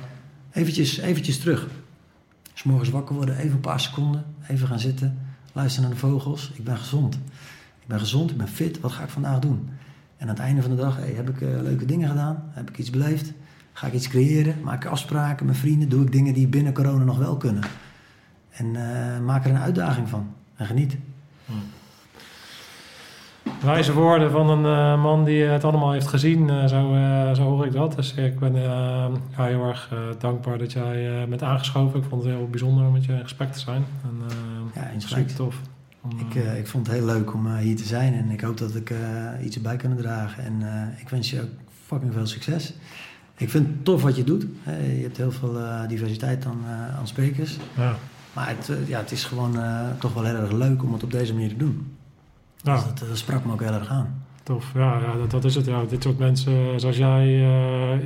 [0.53, 1.67] Eventjes, eventjes terug.
[2.53, 4.25] Als morgens wakker worden, even een paar seconden.
[4.49, 5.19] Even gaan zitten.
[5.53, 6.51] Luister naar de vogels.
[6.55, 7.19] Ik ben gezond.
[7.87, 9.69] Ik ben gezond, ik ben fit, wat ga ik vandaag doen?
[10.17, 12.45] En aan het einde van de dag, hey, heb ik uh, leuke dingen gedaan?
[12.49, 13.33] Heb ik iets beleefd?
[13.73, 14.55] Ga ik iets creëren?
[14.63, 15.89] Maak ik afspraken met vrienden?
[15.89, 17.63] Doe ik dingen die binnen corona nog wel kunnen?
[18.51, 20.35] En uh, maak er een uitdaging van.
[20.57, 20.97] En geniet.
[21.47, 21.63] Hmm.
[23.61, 27.43] Wijze woorden van een uh, man die het allemaal heeft gezien, uh, zo, uh, zo
[27.43, 27.97] hoor ik dat.
[27.97, 32.01] Dus ik ben ja, heel erg dankbaar dat jij bent aangeschoven.
[32.01, 33.85] Ik vond het heel bijzonder om met je in gesprek te zijn.
[34.03, 34.23] En,
[34.75, 35.61] ja, super tof.
[36.19, 38.95] Ik, ik vond het heel leuk om hier te zijn en ik hoop dat ik
[39.45, 40.45] iets erbij kan dragen.
[40.45, 40.63] En
[41.01, 41.49] ik wens je ook
[41.87, 42.75] fucking veel succes.
[43.37, 44.47] Ik vind het tof wat je doet.
[44.65, 45.59] je hebt heel veel
[45.89, 46.65] diversiteit aan,
[46.99, 47.57] aan sprekers.
[47.77, 47.97] Ja.
[48.37, 49.59] Maar het, ja, het is gewoon
[49.99, 51.97] toch wel heel erg leuk om het op deze manier te doen.
[52.57, 52.75] Ja.
[52.75, 54.25] Dus dat, dat, sprak me ook heel erg aan.
[54.43, 55.67] Tof, ja, ja dat, dat is het.
[55.67, 55.83] Ja.
[55.89, 57.27] Dit soort mensen zoals jij,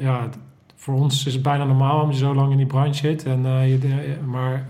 [0.01, 0.29] ja,
[0.77, 3.25] voor ons is het bijna normaal omdat je zo lang in die branche zit.
[3.25, 4.67] En, je, maar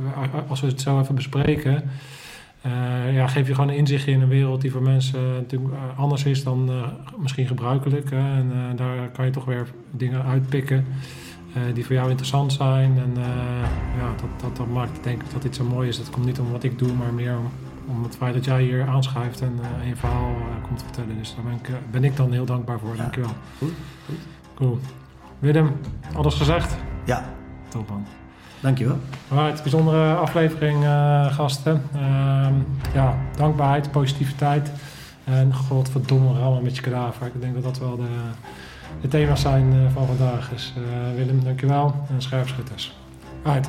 [0.49, 1.91] als we het zo even bespreken
[2.66, 5.99] uh, ja, geef je gewoon een inzicht in een wereld die voor mensen natuurlijk eh,
[5.99, 6.70] anders is dan
[7.19, 8.11] misschien gebruikelijk.
[8.11, 8.16] Hè?
[8.16, 10.87] En daar kan je toch weer dingen uitpikken
[11.74, 12.98] die voor jou interessant zijn.
[12.98, 13.12] En
[13.98, 15.97] ja, dat, dat, dat maakt denk ik dat dit zo mooi is.
[15.97, 17.51] Dat komt niet om wat ik doe, maar meer om,
[17.86, 20.35] om het feit dat jij hier aanschuift en je verhaal
[20.68, 21.18] komt vertellen.
[21.18, 22.97] Dus daar ben ik, ben ik dan heel dankbaar voor.
[22.97, 23.02] Ja.
[23.02, 23.31] Dankjewel.
[23.59, 23.72] Goed,
[24.06, 24.18] goed.
[24.55, 24.78] Cool.
[25.39, 25.72] Willem,
[26.14, 26.77] alles gezegd?
[27.05, 27.24] Ja.
[27.68, 28.06] Top man.
[28.60, 28.98] Dankjewel.
[29.31, 31.82] Right, bijzondere aflevering, uh, gasten.
[31.94, 32.47] Uh,
[32.94, 34.72] ja, dankbaarheid, positiviteit.
[35.24, 37.27] En godverdomme, allemaal met je kadaver.
[37.27, 38.09] Ik denk dat dat wel de,
[39.01, 40.83] de thema's zijn eh, van vandaag is dus,
[41.17, 41.95] Willem, dankjewel.
[42.09, 42.95] En schuifschutters.
[43.43, 43.69] Uit.